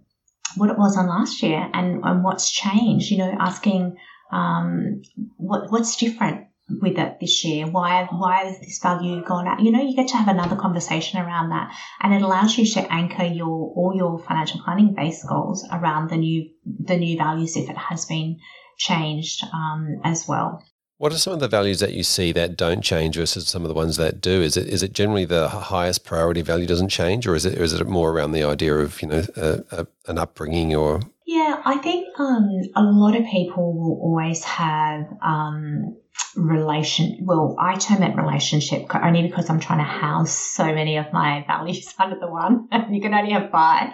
what 0.55 0.69
it 0.69 0.77
was 0.77 0.97
on 0.97 1.07
last 1.07 1.43
year 1.43 1.69
and, 1.73 2.03
and 2.03 2.23
what's 2.23 2.51
changed. 2.51 3.09
You 3.11 3.19
know, 3.19 3.35
asking 3.39 3.97
um, 4.31 5.01
what, 5.37 5.71
what's 5.71 5.95
different 5.95 6.47
with 6.69 6.97
it 6.97 7.19
this 7.19 7.45
year? 7.45 7.65
Why 7.65 8.07
why 8.11 8.45
has 8.45 8.59
this 8.59 8.79
value 8.79 9.23
gone 9.23 9.47
up? 9.47 9.59
You 9.59 9.71
know, 9.71 9.81
you 9.81 9.95
get 9.95 10.09
to 10.09 10.17
have 10.17 10.27
another 10.27 10.55
conversation 10.55 11.19
around 11.19 11.49
that, 11.49 11.73
and 12.01 12.13
it 12.13 12.21
allows 12.21 12.57
you 12.57 12.65
to 12.65 12.91
anchor 12.91 13.25
your 13.25 13.71
all 13.75 13.93
your 13.95 14.19
financial 14.19 14.61
planning 14.61 14.93
based 14.93 15.27
goals 15.27 15.65
around 15.71 16.09
the 16.09 16.17
new 16.17 16.49
the 16.65 16.97
new 16.97 17.17
values 17.17 17.55
if 17.55 17.69
it 17.69 17.77
has 17.77 18.05
been 18.05 18.39
changed 18.77 19.43
um, 19.53 20.01
as 20.03 20.27
well. 20.27 20.63
What 20.99 21.13
are 21.13 21.17
some 21.17 21.33
of 21.33 21.39
the 21.39 21.47
values 21.47 21.79
that 21.79 21.93
you 21.93 22.03
see 22.03 22.31
that 22.31 22.57
don't 22.57 22.81
change 22.81 23.17
versus 23.17 23.47
some 23.47 23.61
of 23.61 23.69
the 23.69 23.75
ones 23.75 23.97
that 23.97 24.19
do? 24.19 24.41
Is 24.41 24.57
it 24.57 24.67
is 24.67 24.83
it 24.83 24.93
generally 24.93 25.25
the 25.25 25.47
highest 25.47 26.03
priority 26.03 26.41
value 26.41 26.65
doesn't 26.65 26.89
change, 26.89 27.27
or 27.27 27.35
is 27.35 27.45
it 27.45 27.57
or 27.57 27.63
is 27.63 27.73
it 27.73 27.87
more 27.87 28.11
around 28.11 28.31
the 28.31 28.43
idea 28.43 28.75
of 28.75 29.01
you 29.01 29.07
know 29.07 29.23
a, 29.37 29.63
a, 29.71 29.87
an 30.07 30.17
upbringing 30.17 30.75
or 30.75 31.01
yeah, 31.27 31.61
I 31.65 31.75
think 31.75 32.07
um, 32.17 32.47
a 32.73 32.81
lot 32.81 33.13
of 33.13 33.25
people 33.25 33.73
will 33.75 33.99
always 34.01 34.43
have 34.45 35.03
um, 35.21 35.97
relation. 36.37 37.17
Well, 37.21 37.55
I 37.59 37.75
term 37.75 38.03
it 38.03 38.15
relationship 38.15 38.93
only 38.95 39.23
because 39.23 39.49
I'm 39.49 39.59
trying 39.59 39.79
to 39.79 39.85
house 39.85 40.31
so 40.31 40.65
many 40.65 40.97
of 40.97 41.11
my 41.11 41.43
values 41.47 41.93
under 41.97 42.17
the 42.19 42.27
one. 42.27 42.67
you 42.91 43.01
can 43.01 43.13
only 43.13 43.31
have 43.31 43.49
five. 43.51 43.91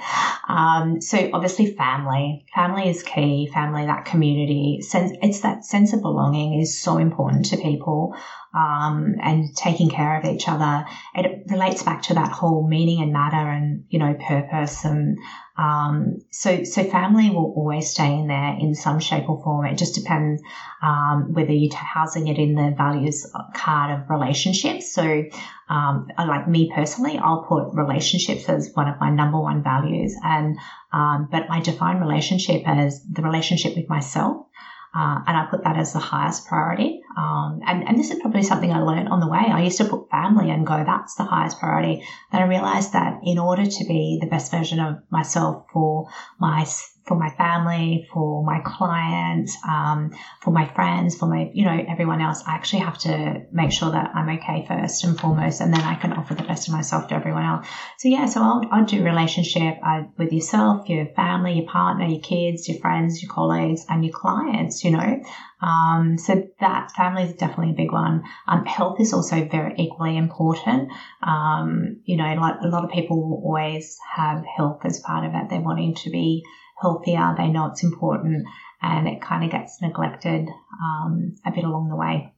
Um, 0.47 1.01
so 1.01 1.29
obviously, 1.33 1.75
family. 1.75 2.45
Family 2.53 2.89
is 2.89 3.01
key. 3.03 3.49
Family, 3.53 3.85
that 3.85 4.05
community. 4.05 4.79
Sense. 4.81 5.13
It's 5.21 5.41
that 5.41 5.63
sense 5.65 5.93
of 5.93 6.01
belonging 6.01 6.59
is 6.59 6.79
so 6.79 6.97
important 6.97 7.45
to 7.47 7.57
people. 7.57 8.15
Um, 8.55 9.15
and 9.19 9.47
taking 9.55 9.89
care 9.89 10.19
of 10.19 10.25
each 10.25 10.47
other. 10.47 10.85
It 11.15 11.49
relates 11.49 11.81
back 11.81 12.03
to 12.03 12.13
that 12.13 12.29
whole 12.29 12.67
meaning 12.67 13.01
and 13.01 13.11
matter 13.11 13.35
and, 13.35 13.85
you 13.89 13.97
know, 13.97 14.13
purpose 14.13 14.85
and 14.85 15.17
um, 15.55 16.23
so, 16.31 16.63
so 16.63 16.83
family 16.83 17.29
will 17.29 17.53
always 17.55 17.89
stay 17.89 18.11
in 18.11 18.27
there 18.27 18.57
in 18.59 18.73
some 18.73 18.99
shape 18.99 19.29
or 19.29 19.41
form. 19.43 19.67
It 19.67 19.77
just 19.77 19.93
depends 19.93 20.41
um, 20.81 21.33
whether 21.33 21.51
you're 21.51 21.71
housing 22.13 22.27
it 22.27 22.37
in 22.37 22.55
the 22.55 22.73
values 22.75 23.25
card 23.55 23.99
of 23.99 24.09
relationships. 24.09 24.93
So, 24.93 25.23
um, 25.69 26.07
like 26.17 26.47
me 26.47 26.71
personally, 26.73 27.17
I'll 27.17 27.45
put 27.47 27.73
relationships 27.73 28.47
as 28.49 28.71
one 28.73 28.87
of 28.87 28.99
my 28.99 29.09
number 29.09 29.39
one 29.39 29.63
values, 29.63 30.15
and 30.23 30.57
um, 30.91 31.27
but 31.31 31.49
I 31.49 31.61
define 31.61 31.99
relationship 31.99 32.63
as 32.65 33.03
the 33.03 33.21
relationship 33.21 33.75
with 33.75 33.89
myself. 33.89 34.47
Uh, 34.95 35.17
and 35.25 35.35
I 35.35 35.47
put 35.49 35.63
that 35.63 35.75
as 35.75 35.91
the 35.91 35.97
highest 35.97 36.45
priority. 36.45 37.01
Um, 37.17 37.61
and, 37.65 37.83
and 37.87 37.97
this 37.97 38.11
is 38.11 38.19
probably 38.19 38.43
something 38.43 38.71
I 38.71 38.83
learned 38.83 39.09
on 39.09 39.21
the 39.21 39.27
way. 39.27 39.39
I 39.39 39.63
used 39.63 39.79
to 39.79 39.85
put 39.85 40.11
family 40.11 40.51
and 40.51 40.67
go, 40.67 40.83
that's 40.85 41.15
the 41.15 41.23
highest 41.23 41.59
priority. 41.59 42.03
Then 42.31 42.43
I 42.43 42.45
realized 42.45 42.93
that 42.93 43.21
in 43.23 43.39
order 43.39 43.65
to 43.65 43.85
be 43.85 44.19
the 44.21 44.27
best 44.27 44.51
version 44.51 44.79
of 44.79 44.97
myself 45.09 45.65
for 45.73 46.09
my 46.39 46.63
for 47.05 47.17
my 47.17 47.29
family, 47.31 48.07
for 48.13 48.43
my 48.43 48.59
clients, 48.65 49.57
um, 49.67 50.11
for 50.41 50.51
my 50.51 50.65
friends, 50.73 51.17
for 51.17 51.25
my, 51.25 51.49
you 51.53 51.65
know, 51.65 51.85
everyone 51.89 52.21
else. 52.21 52.43
I 52.47 52.53
actually 52.53 52.79
have 52.79 52.97
to 52.99 53.45
make 53.51 53.71
sure 53.71 53.91
that 53.91 54.11
I'm 54.15 54.29
okay 54.37 54.65
first 54.67 55.03
and 55.03 55.19
foremost, 55.19 55.59
and 55.59 55.73
then 55.73 55.81
I 55.81 55.95
can 55.95 56.13
offer 56.13 56.33
the 56.33 56.43
best 56.43 56.69
of 56.69 56.73
myself 56.73 57.09
to 57.09 57.15
everyone 57.15 57.43
else. 57.43 57.67
So 57.97 58.07
yeah, 58.07 58.25
so 58.27 58.41
I'll, 58.41 58.61
I'll 58.71 58.85
do 58.85 59.03
relationship 59.03 59.75
uh, 59.85 60.03
with 60.17 60.31
yourself, 60.31 60.87
your 60.87 61.07
family, 61.07 61.53
your 61.53 61.67
partner, 61.67 62.05
your 62.05 62.21
kids, 62.21 62.69
your 62.69 62.79
friends, 62.79 63.21
your 63.21 63.31
colleagues, 63.31 63.85
and 63.89 64.05
your 64.05 64.13
clients, 64.13 64.83
you 64.83 64.91
know. 64.91 65.21
Um, 65.61 66.17
so 66.17 66.43
that 66.59 66.91
family 66.91 67.23
is 67.23 67.35
definitely 67.35 67.71
a 67.71 67.75
big 67.75 67.91
one. 67.91 68.23
Um, 68.47 68.65
health 68.65 68.99
is 68.99 69.13
also 69.13 69.45
very 69.45 69.75
equally 69.77 70.17
important. 70.17 70.89
Um, 71.21 72.01
you 72.05 72.17
know, 72.17 72.33
like 72.35 72.55
a 72.61 72.67
lot 72.67 72.83
of 72.83 72.91
people 72.91 73.41
always 73.43 73.97
have 74.15 74.43
health 74.45 74.81
as 74.85 74.99
part 74.99 75.25
of 75.25 75.33
it. 75.33 75.49
They're 75.49 75.61
wanting 75.61 75.95
to 75.95 76.09
be 76.09 76.43
healthier. 76.79 77.35
They 77.37 77.47
know 77.47 77.67
it's 77.67 77.83
important, 77.83 78.45
and 78.81 79.07
it 79.07 79.21
kind 79.21 79.43
of 79.43 79.51
gets 79.51 79.81
neglected 79.81 80.49
um, 80.81 81.35
a 81.45 81.51
bit 81.51 81.63
along 81.63 81.89
the 81.89 81.95
way. 81.95 82.33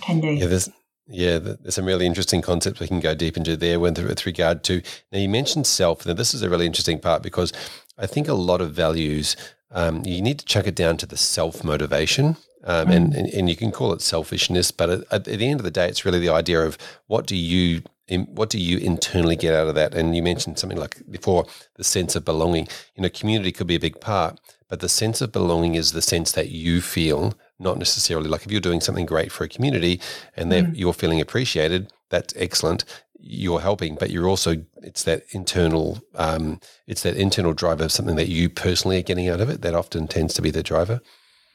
Can 0.00 0.20
do. 0.20 0.28
Yeah, 0.28 0.46
there's 0.46 0.68
yeah, 1.06 1.38
there's 1.38 1.74
some 1.74 1.84
really 1.84 2.06
interesting 2.06 2.40
concepts 2.40 2.80
we 2.80 2.88
can 2.88 3.00
go 3.00 3.14
deep 3.14 3.36
into 3.36 3.56
there 3.56 3.78
with, 3.78 3.98
with 3.98 4.24
regard 4.24 4.64
to. 4.64 4.80
Now, 5.12 5.18
you 5.18 5.28
mentioned 5.28 5.66
self. 5.66 6.06
Now, 6.06 6.14
this 6.14 6.32
is 6.32 6.42
a 6.42 6.48
really 6.48 6.66
interesting 6.66 6.98
part 6.98 7.22
because 7.22 7.52
I 7.98 8.06
think 8.06 8.26
a 8.26 8.34
lot 8.34 8.62
of 8.62 8.72
values, 8.72 9.36
um, 9.70 10.02
you 10.06 10.22
need 10.22 10.38
to 10.38 10.46
chuck 10.46 10.66
it 10.66 10.74
down 10.74 10.96
to 10.98 11.06
the 11.06 11.16
self 11.16 11.62
motivation. 11.62 12.36
Um, 12.66 12.88
mm. 12.88 12.96
and, 12.96 13.14
and, 13.14 13.28
and 13.28 13.50
you 13.50 13.56
can 13.56 13.70
call 13.70 13.92
it 13.92 14.00
selfishness, 14.00 14.70
but 14.70 14.88
at, 14.88 15.00
at, 15.10 15.24
the 15.24 15.46
end 15.46 15.60
of 15.60 15.64
the 15.64 15.70
day, 15.70 15.86
it's 15.86 16.06
really 16.06 16.18
the 16.18 16.30
idea 16.30 16.62
of 16.62 16.78
what 17.08 17.26
do 17.26 17.36
you 17.36 17.82
what 18.08 18.50
do 18.50 18.58
you 18.58 18.78
internally 18.78 19.36
get 19.36 19.54
out 19.54 19.68
of 19.68 19.74
that? 19.74 19.94
And 19.94 20.14
you 20.14 20.22
mentioned 20.22 20.58
something 20.58 20.78
like 20.78 21.02
before 21.10 21.46
the 21.76 21.84
sense 21.84 22.14
of 22.14 22.24
belonging. 22.24 22.68
You 22.94 23.02
know, 23.02 23.08
community 23.08 23.52
could 23.52 23.66
be 23.66 23.76
a 23.76 23.80
big 23.80 24.00
part, 24.00 24.38
but 24.68 24.80
the 24.80 24.88
sense 24.88 25.20
of 25.20 25.32
belonging 25.32 25.74
is 25.74 25.92
the 25.92 26.02
sense 26.02 26.32
that 26.32 26.50
you 26.50 26.80
feel, 26.80 27.34
not 27.58 27.78
necessarily 27.78 28.28
like 28.28 28.44
if 28.44 28.52
you're 28.52 28.60
doing 28.60 28.80
something 28.80 29.06
great 29.06 29.32
for 29.32 29.44
a 29.44 29.48
community 29.48 30.00
and 30.36 30.52
mm. 30.52 30.72
you're 30.76 30.92
feeling 30.92 31.20
appreciated, 31.20 31.92
that's 32.10 32.34
excellent. 32.36 32.84
You're 33.18 33.60
helping, 33.60 33.94
but 33.94 34.10
you're 34.10 34.28
also 34.28 34.64
it's 34.82 35.04
that 35.04 35.22
internal 35.30 36.02
um, 36.14 36.60
it's 36.86 37.02
that 37.04 37.16
internal 37.16 37.54
driver 37.54 37.84
of 37.84 37.92
something 37.92 38.16
that 38.16 38.28
you 38.28 38.50
personally 38.50 38.98
are 38.98 39.02
getting 39.02 39.30
out 39.30 39.40
of 39.40 39.48
it 39.48 39.62
that 39.62 39.74
often 39.74 40.08
tends 40.08 40.34
to 40.34 40.42
be 40.42 40.50
the 40.50 40.62
driver. 40.62 41.00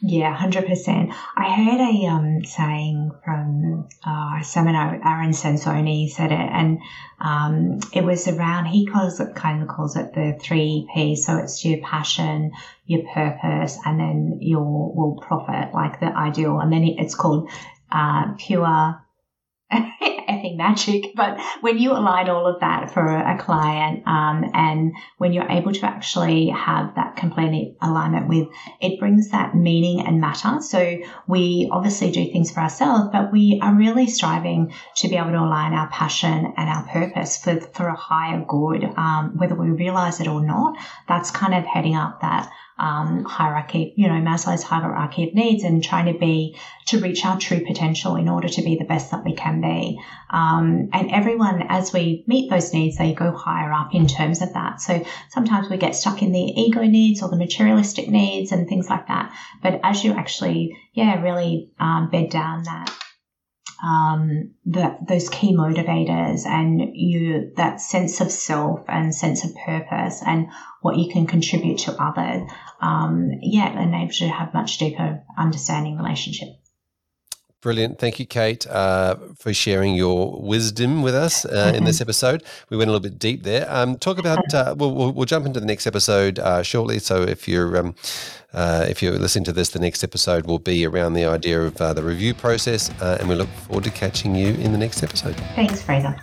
Yeah, 0.01 0.33
hundred 0.33 0.65
percent. 0.65 1.11
I 1.35 1.53
heard 1.55 1.81
a 1.81 2.05
um, 2.07 2.45
saying 2.45 3.11
from 3.25 3.89
uh, 4.05 4.41
seminar. 4.43 4.95
Aaron 5.05 5.31
Sansoni 5.31 6.09
said 6.09 6.31
it, 6.31 6.35
and 6.35 6.79
um, 7.19 7.79
it 7.91 8.05
was 8.05 8.25
around. 8.29 8.67
He 8.67 8.85
calls 8.85 9.19
it 9.19 9.35
kind 9.35 9.61
of 9.61 9.67
calls 9.67 9.97
it 9.97 10.13
the 10.13 10.39
three 10.41 10.87
P's. 10.93 11.25
So 11.25 11.37
it's 11.37 11.65
your 11.65 11.79
passion, 11.79 12.53
your 12.85 13.03
purpose, 13.13 13.77
and 13.85 13.99
then 13.99 14.37
your 14.39 14.63
will 14.63 15.21
profit, 15.21 15.73
like 15.73 15.99
the 15.99 16.15
ideal. 16.15 16.59
And 16.59 16.71
then 16.71 16.85
it's 16.85 17.15
called 17.15 17.49
uh, 17.91 18.35
pure 18.37 19.01
effing 20.29 20.57
magic. 20.57 21.11
But 21.15 21.39
when 21.61 21.77
you 21.77 21.91
align 21.91 22.29
all 22.29 22.47
of 22.47 22.59
that 22.61 22.91
for 22.91 23.05
a 23.05 23.37
client, 23.37 24.03
um, 24.07 24.49
and 24.53 24.93
when 25.17 25.33
you're 25.33 25.49
able 25.49 25.73
to 25.73 25.85
actually 25.85 26.49
have 26.49 26.95
that 26.95 27.15
complete 27.15 27.77
alignment 27.81 28.27
with, 28.27 28.47
it 28.81 28.99
brings 28.99 29.29
that 29.29 29.55
meaning 29.55 30.05
and 30.05 30.21
matter. 30.21 30.61
So 30.61 30.97
we 31.27 31.69
obviously 31.71 32.11
do 32.11 32.31
things 32.31 32.51
for 32.51 32.61
ourselves, 32.61 33.09
but 33.11 33.31
we 33.31 33.59
are 33.61 33.73
really 33.73 34.07
striving 34.07 34.73
to 34.97 35.07
be 35.07 35.17
able 35.17 35.31
to 35.31 35.39
align 35.39 35.73
our 35.73 35.89
passion 35.89 36.53
and 36.57 36.69
our 36.69 36.83
purpose 36.87 37.37
for, 37.37 37.59
for 37.59 37.87
a 37.87 37.95
higher 37.95 38.43
good, 38.47 38.83
um, 38.97 39.37
whether 39.37 39.55
we 39.55 39.69
realize 39.69 40.19
it 40.19 40.27
or 40.27 40.41
not. 40.41 40.77
That's 41.07 41.31
kind 41.31 41.53
of 41.53 41.65
heading 41.65 41.95
up 41.95 42.21
that 42.21 42.49
um, 42.79 43.25
hierarchy, 43.25 43.93
you 43.97 44.07
know, 44.07 44.13
Maslow's 44.13 44.63
hierarchy 44.63 45.27
of 45.27 45.33
needs 45.33 45.63
and 45.63 45.83
trying 45.83 46.11
to 46.11 46.17
be, 46.17 46.57
to 46.87 46.99
reach 46.99 47.25
our 47.25 47.37
true 47.37 47.59
potential 47.65 48.15
in 48.15 48.29
order 48.29 48.47
to 48.47 48.61
be 48.61 48.77
the 48.77 48.85
best 48.85 49.11
that 49.11 49.25
we 49.25 49.33
can 49.33 49.58
Um, 50.29 50.89
and 50.93 51.11
everyone, 51.11 51.63
as 51.69 51.93
we 51.93 52.23
meet 52.27 52.49
those 52.49 52.73
needs, 52.73 52.97
they 52.97 53.13
go 53.13 53.35
higher 53.35 53.71
up 53.71 53.93
in 53.93 54.07
terms 54.07 54.41
of 54.41 54.53
that. 54.53 54.81
So 54.81 55.05
sometimes 55.29 55.69
we 55.69 55.77
get 55.77 55.95
stuck 55.95 56.21
in 56.21 56.31
the 56.31 56.39
ego 56.39 56.81
needs 56.83 57.21
or 57.21 57.29
the 57.29 57.37
materialistic 57.37 58.09
needs 58.09 58.51
and 58.51 58.67
things 58.67 58.89
like 58.89 59.07
that. 59.07 59.33
But 59.61 59.79
as 59.83 60.03
you 60.03 60.13
actually, 60.13 60.77
yeah, 60.93 61.21
really 61.21 61.71
um, 61.79 62.09
bed 62.09 62.29
down 62.29 62.63
that 62.63 62.95
um, 63.83 64.51
those 64.65 65.29
key 65.29 65.55
motivators 65.55 66.45
and 66.45 66.81
you 66.93 67.51
that 67.55 67.79
sense 67.79 68.19
of 68.19 68.31
self 68.31 68.81
and 68.87 69.15
sense 69.15 69.45
of 69.45 69.55
purpose 69.65 70.21
and 70.25 70.47
what 70.81 70.97
you 70.97 71.11
can 71.11 71.27
contribute 71.27 71.79
to 71.79 71.95
others, 72.01 72.49
um, 72.81 73.29
yeah, 73.41 73.81
enables 73.81 74.19
you 74.19 74.27
to 74.27 74.33
have 74.33 74.53
much 74.53 74.77
deeper 74.77 75.23
understanding 75.37 75.97
relationship. 75.97 76.49
Brilliant. 77.61 77.99
Thank 77.99 78.21
you, 78.21 78.25
Kate, 78.25 78.65
uh, 78.67 79.17
for 79.37 79.53
sharing 79.53 79.93
your 79.93 80.41
wisdom 80.41 81.01
with 81.01 81.13
us 81.13 81.43
uh, 81.43 81.49
mm-hmm. 81.49 81.75
in 81.75 81.83
this 81.83 81.97
mm-hmm. 81.97 82.03
episode. 82.03 82.43
We 82.69 82.77
went 82.77 82.89
a 82.89 82.93
little 82.93 83.03
bit 83.03 83.19
deep 83.19 83.43
there. 83.43 83.65
Um, 83.69 83.97
talk 83.97 84.17
about, 84.17 84.53
uh, 84.53 84.75
we'll, 84.77 84.95
we'll, 84.95 85.11
we'll, 85.11 85.25
jump 85.25 85.45
into 85.45 85.59
the 85.59 85.65
next 85.65 85.85
episode 85.85 86.39
uh, 86.39 86.63
shortly. 86.63 86.99
So 86.99 87.21
if 87.23 87.49
you're, 87.49 87.75
um, 87.75 87.95
uh, 88.53 88.85
if 88.87 89.03
you're 89.03 89.19
listening 89.19 89.43
to 89.43 89.51
this, 89.51 89.71
the 89.71 89.79
next 89.79 90.05
episode 90.05 90.45
will 90.45 90.59
be 90.59 90.85
around 90.85 91.13
the 91.13 91.25
idea 91.25 91.61
of 91.61 91.81
uh, 91.81 91.91
the 91.91 92.01
review 92.01 92.33
process. 92.33 92.89
and 93.01 93.27
we 93.27 93.35
look 93.35 93.49
forward 93.67 93.83
to 93.83 93.91
catching 93.91 94.35
you 94.35 94.53
in 94.53 94.71
the 94.71 94.77
next 94.77 95.03
episode. 95.03 95.35
Thanks, 95.55 95.81
Fraser. 95.81 96.15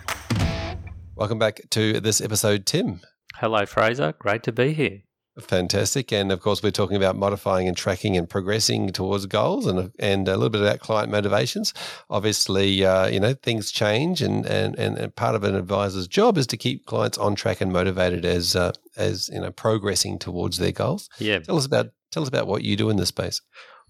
Welcome 1.15 1.37
back 1.37 1.61
to 1.69 1.99
this 1.99 2.19
episode, 2.19 2.65
Tim. 2.65 3.01
Hello, 3.35 3.63
Fraser. 3.67 4.15
Great 4.17 4.41
to 4.43 4.51
be 4.51 4.73
here. 4.73 5.01
Fantastic. 5.39 6.11
And 6.11 6.31
of 6.31 6.41
course, 6.41 6.63
we're 6.63 6.71
talking 6.71 6.97
about 6.97 7.15
modifying 7.15 7.67
and 7.67 7.77
tracking 7.77 8.17
and 8.17 8.27
progressing 8.27 8.91
towards 8.91 9.27
goals 9.27 9.67
and, 9.67 9.91
and 9.99 10.27
a 10.27 10.35
little 10.35 10.49
bit 10.49 10.61
about 10.61 10.79
client 10.79 11.11
motivations. 11.11 11.75
Obviously, 12.09 12.83
uh, 12.83 13.07
you 13.07 13.19
know, 13.19 13.33
things 13.33 13.71
change 13.71 14.21
and, 14.23 14.47
and, 14.47 14.75
and 14.79 15.15
part 15.15 15.35
of 15.35 15.43
an 15.43 15.55
advisor's 15.55 16.07
job 16.07 16.37
is 16.39 16.47
to 16.47 16.57
keep 16.57 16.87
clients 16.87 17.19
on 17.19 17.35
track 17.35 17.61
and 17.61 17.71
motivated 17.71 18.25
as, 18.25 18.55
uh, 18.55 18.71
as, 18.95 19.29
you 19.29 19.39
know, 19.39 19.51
progressing 19.51 20.17
towards 20.17 20.57
their 20.57 20.71
goals. 20.71 21.07
Yeah. 21.19 21.39
Tell 21.39 21.57
us 21.57 21.65
about, 21.65 21.91
tell 22.11 22.23
us 22.23 22.29
about 22.29 22.47
what 22.47 22.63
you 22.63 22.75
do 22.75 22.89
in 22.89 22.97
this 22.97 23.09
space. 23.09 23.39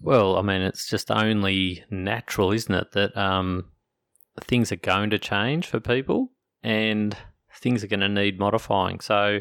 Well, 0.00 0.36
I 0.36 0.42
mean, 0.42 0.60
it's 0.60 0.86
just 0.86 1.10
only 1.10 1.82
natural, 1.90 2.52
isn't 2.52 2.74
it, 2.74 2.92
that 2.92 3.16
um, 3.16 3.64
things 4.42 4.70
are 4.70 4.76
going 4.76 5.10
to 5.10 5.18
change 5.18 5.66
for 5.66 5.80
people 5.80 6.30
and 6.62 7.16
things 7.54 7.82
are 7.82 7.88
going 7.88 8.00
to 8.00 8.08
need 8.08 8.38
modifying. 8.38 9.00
So, 9.00 9.40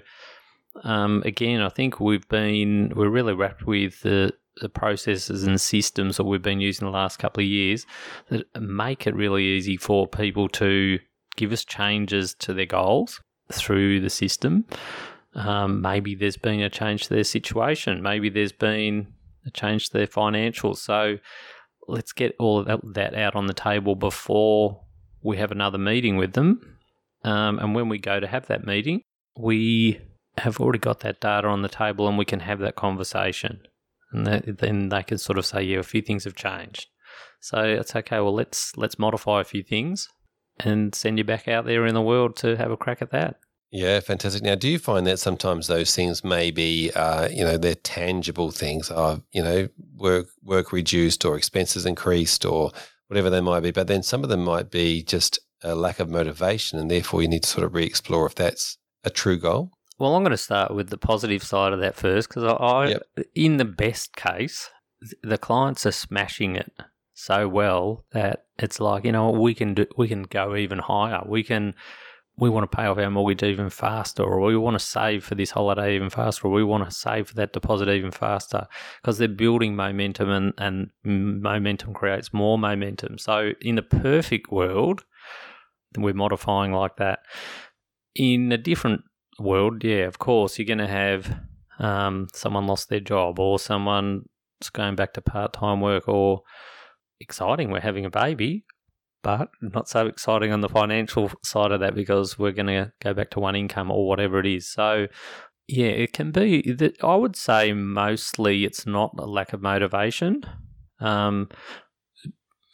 um, 0.84 1.24
again, 1.26 1.62
I 1.62 1.70
think 1.70 2.00
we've 2.00 2.28
been 2.28 2.92
we're 2.96 3.10
really 3.10 3.34
rapt 3.34 3.66
with 3.66 4.02
the, 4.02 4.34
the 4.62 4.70
processes 4.70 5.44
and 5.44 5.60
systems 5.60 6.18
that 6.18 6.24
we've 6.24 6.42
been 6.42 6.62
using 6.62 6.86
the 6.86 6.92
last 6.92 7.18
couple 7.20 7.42
of 7.42 7.48
years 7.48 7.86
that 8.30 8.46
make 8.60 9.08
it 9.08 9.16
really 9.16 9.44
easy 9.44 9.78
for 9.78 10.08
people 10.08 10.48
to 10.50 11.00
give 11.36 11.52
us 11.52 11.64
changes 11.64 12.34
to 12.36 12.54
their 12.54 12.66
goals 12.66 13.22
through 13.52 14.02
the 14.02 14.10
system. 14.10 14.66
Um, 15.36 15.82
maybe 15.82 16.16
there's 16.16 16.38
been 16.38 16.62
a 16.62 16.70
change 16.70 17.04
to 17.04 17.14
their 17.14 17.24
situation. 17.24 18.02
Maybe 18.02 18.30
there's 18.30 18.52
been 18.52 19.14
a 19.46 19.52
change 19.52 19.90
to 19.90 19.98
their 19.98 20.08
financials. 20.08 20.78
So 20.78 21.18
let's 21.88 22.12
get 22.12 22.36
all 22.40 22.60
of 22.60 22.82
that, 22.94 23.14
out 23.16 23.36
on 23.36 23.46
the 23.46 23.54
table 23.54 23.96
before 23.96 24.82
we 25.22 25.38
have 25.38 25.52
another 25.52 25.78
meeting 25.78 26.18
with 26.18 26.34
them. 26.34 26.78
Um, 27.24 27.60
and 27.60 27.76
when 27.76 27.90
we 27.90 28.00
go 28.00 28.20
to 28.20 28.28
have 28.28 28.48
that 28.48 28.66
meeting, 28.66 29.02
we 29.38 30.00
have 30.38 30.60
already 30.60 30.80
got 30.80 31.00
that 31.02 31.20
data 31.20 31.48
on 31.48 31.62
the 31.62 31.70
table 31.70 32.08
and 32.08 32.18
we 32.18 32.26
can 32.26 32.42
have 32.42 32.60
that 32.60 32.76
conversation. 32.76 33.62
And 34.12 34.26
that, 34.26 34.60
then 34.60 34.90
they 34.90 35.04
can 35.04 35.18
sort 35.18 35.38
of 35.38 35.46
say, 35.46 35.64
yeah, 35.64 35.80
a 35.80 35.84
few 35.84 36.02
things 36.02 36.24
have 36.24 36.36
changed. 36.36 36.88
So 37.40 37.64
it's 37.64 37.96
okay. 37.96 38.20
Well, 38.20 38.34
let's 38.34 38.76
let's 38.78 38.98
modify 39.00 39.42
a 39.42 39.46
few 39.46 39.64
things 39.64 40.08
and 40.60 40.96
send 40.96 41.18
you 41.18 41.24
back 41.24 41.48
out 41.48 41.66
there 41.66 41.86
in 41.86 41.94
the 41.94 42.02
world 42.02 42.36
to 42.38 42.56
have 42.58 42.72
a 42.72 42.78
crack 42.78 43.02
at 43.02 43.12
that. 43.12 43.40
Yeah, 43.72 44.00
fantastic. 44.00 44.44
Now, 44.44 44.56
do 44.56 44.70
you 44.70 44.80
find 44.80 45.06
that 45.08 45.20
sometimes 45.20 45.68
those 45.68 45.94
things 45.94 46.24
may 46.24 46.52
be, 46.52 46.90
uh, 46.96 47.28
you 47.28 47.44
know, 47.44 47.58
they're 47.58 47.76
tangible 47.76 48.52
things, 48.52 48.90
are 48.90 49.22
you 49.34 49.44
know, 49.44 49.68
work 49.96 50.28
work 50.42 50.72
reduced 50.72 51.26
or 51.26 51.36
expenses 51.36 51.86
increased 51.86 52.46
or 52.46 52.72
whatever 53.08 53.30
they 53.30 53.42
might 53.42 53.62
be, 53.62 53.72
but 53.72 53.88
then 53.88 54.04
some 54.04 54.24
of 54.24 54.30
them 54.30 54.44
might 54.44 54.72
be 54.72 55.04
just 55.04 55.40
a 55.64 55.76
lack 55.76 56.00
of 56.00 56.10
motivation, 56.10 56.80
and 56.80 56.90
therefore 56.90 57.22
you 57.22 57.28
need 57.28 57.44
to 57.44 57.50
sort 57.50 57.66
of 57.66 57.74
re-explore 57.74 58.26
if 58.26 58.36
that's 58.36 58.78
a 59.04 59.10
true 59.10 59.38
goal. 59.38 59.72
Well, 60.00 60.16
I'm 60.16 60.24
going 60.24 60.32
to 60.32 60.38
start 60.38 60.74
with 60.74 60.90
the 60.90 60.98
positive 60.98 61.44
side 61.44 61.74
of 61.74 61.80
that 61.80 61.96
first 61.96 62.30
because 62.30 62.44
I, 62.44 62.52
I 62.52 62.88
yep. 62.90 63.04
in 63.34 63.58
the 63.58 63.66
best 63.66 64.16
case, 64.16 64.70
the 65.24 65.38
clients 65.38 65.86
are 65.86 65.92
smashing 65.92 66.56
it 66.56 66.72
so 67.14 67.48
well 67.48 68.06
that 68.12 68.46
it's 68.60 68.80
like 68.80 69.04
you 69.04 69.12
know 69.12 69.32
we 69.32 69.56
can 69.56 69.74
do, 69.74 69.88
we 69.98 70.08
can 70.08 70.24
go 70.24 70.56
even 70.56 70.78
higher. 70.78 71.22
We 71.26 71.44
can 71.44 71.74
we 72.40 72.50
want 72.52 72.70
to 72.70 72.76
pay 72.76 72.86
off 72.86 73.00
our 73.00 73.10
mortgage 73.10 73.42
even 73.42 73.70
faster, 73.72 74.24
or 74.24 74.40
we 74.42 74.56
want 74.56 74.76
to 74.76 74.86
save 74.86 75.24
for 75.24 75.34
this 75.34 75.52
holiday 75.52 75.96
even 75.96 76.12
faster, 76.12 76.48
or 76.48 76.52
we 76.52 76.64
want 76.64 76.86
to 76.88 76.92
save 76.92 77.30
for 77.30 77.34
that 77.36 77.54
deposit 77.54 77.90
even 77.90 78.12
faster 78.12 78.68
because 79.02 79.18
they're 79.18 79.28
building 79.28 79.76
momentum 79.76 80.30
and, 80.30 80.54
and 80.60 80.92
momentum 81.04 81.96
creates 81.96 82.34
more 82.34 82.60
momentum. 82.60 83.18
So, 83.18 83.54
in 83.62 83.76
the 83.76 83.82
perfect 83.82 84.52
world, 84.52 85.04
we're 85.98 86.14
modifying 86.14 86.74
like 86.74 86.98
that. 86.98 87.20
In 88.14 88.52
a 88.52 88.58
different 88.58 89.02
world, 89.40 89.84
yeah, 89.84 90.06
of 90.06 90.20
course, 90.20 90.58
you're 90.58 90.66
going 90.66 90.78
to 90.80 90.88
have 90.88 91.40
um, 91.80 92.28
someone 92.34 92.68
lost 92.68 92.90
their 92.90 93.00
job 93.00 93.40
or 93.40 93.60
someone's 93.60 94.26
going 94.74 94.96
back 94.96 95.14
to 95.14 95.22
part 95.22 95.54
time 95.54 95.82
work 95.82 96.08
or 96.08 96.42
exciting, 97.20 97.72
we're 97.72 97.80
having 97.80 98.06
a 98.06 98.10
baby, 98.10 98.66
but 99.24 99.50
not 99.62 99.90
so 99.90 100.08
exciting 100.08 100.52
on 100.52 100.62
the 100.62 100.70
financial 100.70 101.32
side 101.44 101.72
of 101.72 101.80
that 101.80 101.96
because 101.96 102.38
we're 102.38 102.52
going 102.52 102.68
to 102.68 102.92
go 103.02 103.14
back 103.14 103.30
to 103.32 103.40
one 103.40 103.56
income 103.56 103.92
or 103.92 104.08
whatever 104.08 104.40
it 104.40 104.46
is. 104.46 104.68
So, 104.68 105.08
yeah, 105.68 105.88
it 105.88 106.14
can 106.14 106.32
be 106.32 106.72
that 106.74 107.04
I 107.04 107.16
would 107.16 107.36
say 107.36 107.74
mostly 107.74 108.64
it's 108.64 108.86
not 108.86 109.14
a 109.18 109.26
lack 109.26 109.54
of 109.54 109.62
motivation. 109.62 110.44
Um, 111.00 111.50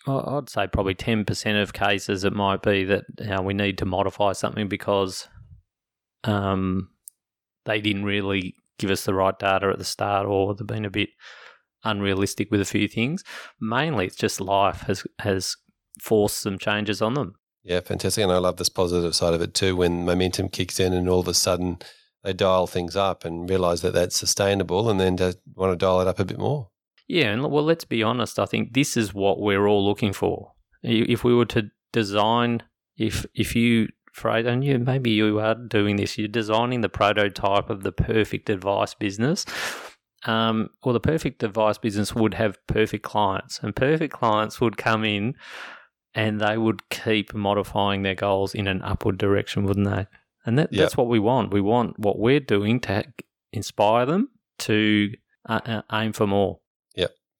I'd 0.06 0.49
say 0.49 0.67
probably 0.67 0.95
10% 0.95 1.62
of 1.62 1.73
cases 1.73 2.23
it 2.23 2.34
might 2.34 2.62
be 2.62 2.84
that 2.86 3.06
you 3.19 3.28
know, 3.28 3.41
we 3.41 3.54
need 3.54 3.78
to 3.78 3.86
modify 3.86 4.34
something 4.34 4.67
because 4.67 5.28
um, 6.23 6.89
they 7.65 7.81
didn't 7.81 8.05
really 8.05 8.55
give 8.77 8.89
us 8.89 9.05
the 9.05 9.13
right 9.13 9.38
data 9.38 9.69
at 9.69 9.77
the 9.77 9.86
start, 9.86 10.25
or 10.27 10.53
they've 10.53 10.65
been 10.67 10.86
a 10.86 10.89
bit 10.89 11.09
unrealistic 11.83 12.49
with 12.51 12.62
a 12.62 12.65
few 12.65 12.88
things. 12.88 13.23
Mainly, 13.59 14.05
it's 14.05 14.15
just 14.15 14.41
life 14.41 14.81
has 14.81 15.03
has 15.19 15.55
forced 16.01 16.38
some 16.38 16.57
changes 16.57 17.01
on 17.01 17.13
them. 17.13 17.36
Yeah, 17.63 17.79
fantastic, 17.79 18.23
and 18.23 18.31
I 18.31 18.38
love 18.38 18.57
this 18.57 18.69
positive 18.69 19.15
side 19.15 19.33
of 19.33 19.41
it 19.41 19.53
too. 19.53 19.75
When 19.75 20.05
momentum 20.05 20.49
kicks 20.49 20.79
in, 20.79 20.93
and 20.93 21.07
all 21.07 21.19
of 21.19 21.27
a 21.27 21.33
sudden 21.33 21.79
they 22.23 22.33
dial 22.33 22.67
things 22.67 22.95
up 22.95 23.25
and 23.25 23.49
realize 23.49 23.81
that 23.81 23.93
that's 23.93 24.15
sustainable, 24.15 24.89
and 24.89 24.99
then 24.99 25.17
to 25.17 25.38
want 25.55 25.71
to 25.71 25.77
dial 25.77 26.01
it 26.01 26.07
up 26.07 26.19
a 26.19 26.25
bit 26.25 26.39
more. 26.39 26.69
Yeah, 27.07 27.31
and 27.31 27.43
well, 27.43 27.63
let's 27.63 27.86
be 27.86 28.03
honest. 28.03 28.39
I 28.39 28.45
think 28.45 28.73
this 28.73 28.97
is 28.97 29.13
what 29.13 29.39
we're 29.39 29.67
all 29.67 29.86
looking 29.86 30.13
for. 30.13 30.53
If 30.81 31.23
we 31.23 31.33
were 31.33 31.45
to 31.45 31.69
design, 31.91 32.63
if 32.97 33.25
if 33.33 33.55
you 33.55 33.88
Fraser, 34.13 34.49
and 34.49 34.63
you 34.63 34.80
maybe 34.80 35.10
you 35.12 35.39
are 35.39 35.56
doing 35.56 35.97
this. 35.97 36.17
You're 36.17 36.28
designing 36.28 36.82
the 36.82 36.89
prototype 36.89 37.69
of 37.69 37.84
the 37.84 37.91
perfect 37.91 38.49
advice 38.49 38.93
business. 38.93 39.45
Um, 40.26 40.69
well, 40.86 40.93
the 40.93 41.02
perfect 41.02 41.43
advice 41.43 41.78
business 41.78 42.15
would 42.15 42.36
have 42.36 42.58
perfect 42.67 43.04
clients, 43.04 43.60
and 43.62 43.76
perfect 43.76 44.13
clients 44.13 44.62
would 44.62 44.78
come 44.78 45.04
in 45.04 45.36
and 46.15 46.39
they 46.39 46.58
would 46.58 46.88
keep 46.89 47.34
modifying 47.34 48.04
their 48.04 48.15
goals 48.15 48.54
in 48.54 48.67
an 48.67 48.82
upward 48.82 49.17
direction, 49.17 49.63
wouldn't 49.63 49.89
they? 49.89 50.06
And 50.45 50.60
that, 50.60 50.71
yep. 50.71 50.84
that's 50.84 50.97
what 50.97 51.08
we 51.08 51.19
want. 51.19 51.54
We 51.54 51.62
want 51.62 51.97
what 51.97 52.19
we're 52.19 52.39
doing 52.39 52.80
to 52.82 53.06
inspire 53.52 54.06
them 54.06 54.30
to 54.60 55.12
uh, 55.47 55.60
uh, 55.65 55.82
aim 55.91 56.13
for 56.13 56.28
more. 56.28 56.60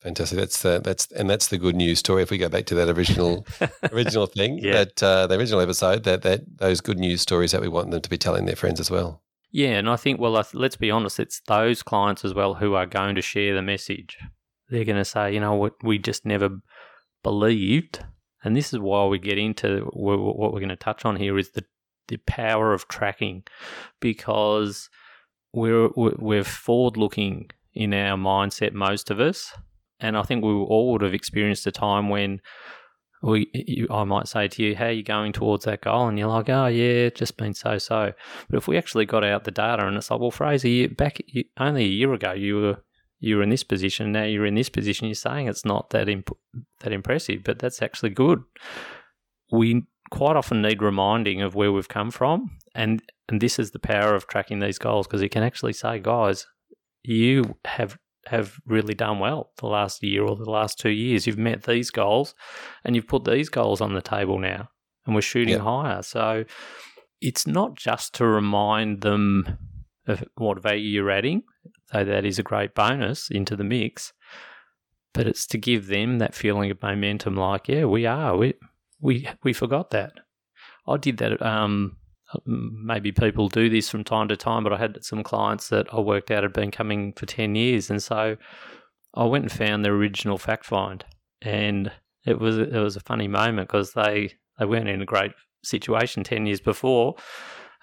Fantastic. 0.04 0.38
That's 0.38 0.62
the 0.62 0.82
that's 0.84 1.08
and 1.14 1.30
that's 1.30 1.48
the 1.48 1.58
good 1.58 1.76
news 1.76 2.00
story. 2.00 2.22
If 2.24 2.30
we 2.32 2.38
go 2.38 2.50
back 2.50 2.66
to 2.68 2.76
that 2.76 2.90
original 2.90 3.46
original 3.92 4.26
thing, 4.28 4.60
Yeah. 4.60 4.74
that 4.84 5.02
uh, 5.04 5.28
the 5.28 5.38
original 5.40 5.62
episode, 5.62 6.04
that 6.04 6.22
that 6.24 6.42
those 6.58 6.82
good 6.82 7.00
news 7.00 7.22
stories 7.22 7.52
that 7.54 7.62
we 7.62 7.70
want 7.70 7.92
them 7.92 8.02
to 8.02 8.10
be 8.10 8.18
telling 8.18 8.46
their 8.46 8.56
friends 8.58 8.80
as 8.82 8.92
well. 8.92 9.22
Yeah, 9.52 9.78
and 9.78 9.88
I 9.90 9.96
think, 9.98 10.20
well, 10.20 10.44
let's 10.54 10.76
be 10.76 10.90
honest, 10.92 11.20
it's 11.20 11.40
those 11.48 11.84
clients 11.84 12.26
as 12.26 12.34
well 12.34 12.56
who 12.56 12.74
are 12.74 12.88
going 12.88 13.14
to 13.16 13.22
share 13.22 13.54
the 13.54 13.62
message. 13.62 14.18
They're 14.70 14.84
going 14.84 14.98
to 14.98 15.06
say, 15.06 15.32
you 15.34 15.40
know 15.40 15.54
what, 15.54 15.74
we 15.84 16.00
just 16.00 16.26
never 16.26 16.50
believed. 17.22 18.04
And 18.44 18.56
this 18.58 18.74
is 18.74 18.80
why 18.80 19.06
we 19.06 19.20
get 19.20 19.38
into 19.38 19.82
wh- 19.94 20.36
what 20.38 20.52
we're 20.54 20.60
going 20.60 20.70
to 20.70 20.76
touch 20.76 21.06
on 21.06 21.16
here 21.18 21.38
is 21.38 21.52
the, 21.52 21.64
the 22.08 22.18
power 22.26 22.74
of 22.74 22.88
tracking 22.88 23.44
because 24.00 24.90
we're, 25.54 25.90
we're 25.96 26.16
we're 26.18 26.44
forward 26.44 26.98
looking 26.98 27.52
in 27.74 27.94
our 27.94 28.18
mindset, 28.18 28.74
most 28.74 29.12
of 29.12 29.20
us. 29.20 29.54
And 30.00 30.18
I 30.18 30.24
think 30.24 30.44
we 30.44 30.52
all 30.52 30.92
would 30.92 31.02
have 31.02 31.14
experienced 31.14 31.68
a 31.68 31.72
time 31.72 32.10
when 32.10 32.42
we, 33.24 33.50
you, 33.54 33.88
I 33.90 34.04
might 34.04 34.28
say 34.28 34.50
to 34.50 34.64
you, 34.64 34.76
"How 34.76 34.88
are 34.88 34.92
you 34.92 35.04
going 35.04 35.32
towards 35.32 35.64
that 35.64 35.82
goal?" 35.82 36.08
And 36.08 36.20
you're 36.20 36.28
like, 36.28 36.50
"Oh 36.50 36.68
yeah, 36.68 37.10
just 37.10 37.38
been 37.38 37.54
so 37.54 37.78
so." 37.78 38.12
But 38.50 38.58
if 38.58 38.68
we 38.68 38.78
actually 38.78 39.06
got 39.06 39.24
out 39.24 39.46
the 39.46 39.52
data 39.52 39.88
and 39.88 39.96
it's 39.96 40.12
like, 40.12 40.20
"Well, 40.20 40.30
Fraser, 40.30 40.68
you, 40.68 40.90
back 40.90 41.22
you, 41.28 41.46
only 41.58 41.86
a 41.86 41.88
year 41.88 42.14
ago, 42.14 42.34
you 42.34 42.58
were 42.58 42.84
you 43.20 43.38
were 43.38 43.44
in 43.44 43.50
this 43.50 43.64
position. 43.64 44.12
Now 44.12 44.26
you're 44.26 44.46
in 44.46 44.56
this 44.56 44.70
position. 44.70 45.08
You're 45.08 45.16
saying 45.16 45.48
it's 45.48 45.64
not 45.64 45.92
that 45.92 46.10
imp- 46.10 46.38
that 46.82 46.92
impressive, 46.92 47.44
but 47.46 47.60
that's 47.60 47.82
actually 47.82 48.10
good." 48.10 48.44
We 49.52 49.84
quite 50.12 50.36
often 50.36 50.62
need 50.62 50.82
reminding 50.82 51.42
of 51.42 51.56
where 51.56 51.72
we've 51.72 51.88
come 51.88 52.12
from, 52.12 52.58
and 52.76 53.02
and 53.30 53.40
this 53.40 53.58
is 53.58 53.72
the 53.72 53.80
power 53.80 54.16
of 54.16 54.28
tracking 54.28 54.60
these 54.60 54.78
goals 54.78 55.08
because 55.08 55.22
you 55.22 55.30
can 55.30 55.44
actually 55.44 55.74
say, 55.74 55.98
"Guys, 56.00 56.46
you 57.04 57.56
have." 57.64 57.98
Have 58.28 58.60
really 58.66 58.94
done 58.94 59.20
well 59.20 59.52
the 59.58 59.68
last 59.68 60.02
year 60.02 60.24
or 60.24 60.36
the 60.36 60.50
last 60.50 60.80
two 60.80 60.92
years. 60.92 61.28
You've 61.28 61.38
met 61.38 61.64
these 61.64 61.92
goals, 61.92 62.36
and 62.86 62.96
you've 62.96 63.08
put 63.08 63.26
these 63.26 63.50
goals 63.50 63.82
on 63.82 63.94
the 63.94 64.02
table 64.02 64.40
now, 64.40 64.70
and 65.06 65.14
we're 65.14 65.22
shooting 65.22 65.56
Yeah. 65.56 65.64
higher. 65.64 66.02
So 66.02 66.46
it's 67.22 67.46
not 67.48 67.76
just 67.76 68.14
to 68.16 68.26
remind 68.26 69.02
them 69.02 69.58
of 70.08 70.24
what 70.36 70.62
value 70.62 70.90
you're 70.90 71.12
adding, 71.12 71.44
though 71.92 72.04
that 72.06 72.26
is 72.26 72.40
a 72.40 72.44
great 72.44 72.74
bonus 72.76 73.30
into 73.30 73.56
the 73.56 73.64
mix, 73.64 74.14
but 75.14 75.28
it's 75.28 75.46
to 75.48 75.58
give 75.58 75.88
them 75.88 76.20
that 76.20 76.34
feeling 76.36 76.72
of 76.72 76.82
momentum. 76.82 77.36
Like, 77.36 77.68
yeah, 77.68 77.86
we 77.86 78.06
are. 78.06 78.36
We 78.38 78.54
we 79.00 79.28
we 79.44 79.54
forgot 79.54 79.90
that. 79.92 80.14
I 80.88 80.98
did 80.98 81.18
that. 81.18 81.42
Um, 81.42 81.98
maybe 82.46 83.12
people 83.12 83.50
do 83.50 83.70
this 83.70 83.90
from 83.90 84.04
time 84.04 84.28
to 84.28 84.38
time, 84.38 84.64
but 84.64 84.74
I 84.74 84.78
had 84.78 85.04
some 85.04 85.24
clients 85.24 85.70
that 85.70 85.88
I 85.94 86.00
worked 86.00 86.32
out 86.32 86.44
had 86.44 86.54
been 86.54 86.72
coming 86.72 87.14
for 87.14 87.26
ten 87.26 87.56
years, 87.56 87.90
and 87.90 88.02
so 88.02 88.38
I 89.14 89.24
went 89.26 89.44
and 89.44 89.52
found 89.52 89.84
the 89.84 89.90
original 89.90 90.38
fact 90.38 90.66
find, 90.66 91.04
and 91.42 91.92
it 92.26 92.40
was 92.40 92.58
it 92.58 92.74
was 92.74 92.96
a 92.96 93.02
funny 93.02 93.28
moment 93.28 93.68
because 93.68 93.94
they 93.94 94.34
they 94.60 94.66
weren't 94.66 94.90
in 94.90 95.02
a 95.02 95.06
great 95.06 95.34
situation 95.64 96.24
ten 96.24 96.46
years 96.46 96.62
before, 96.62 97.16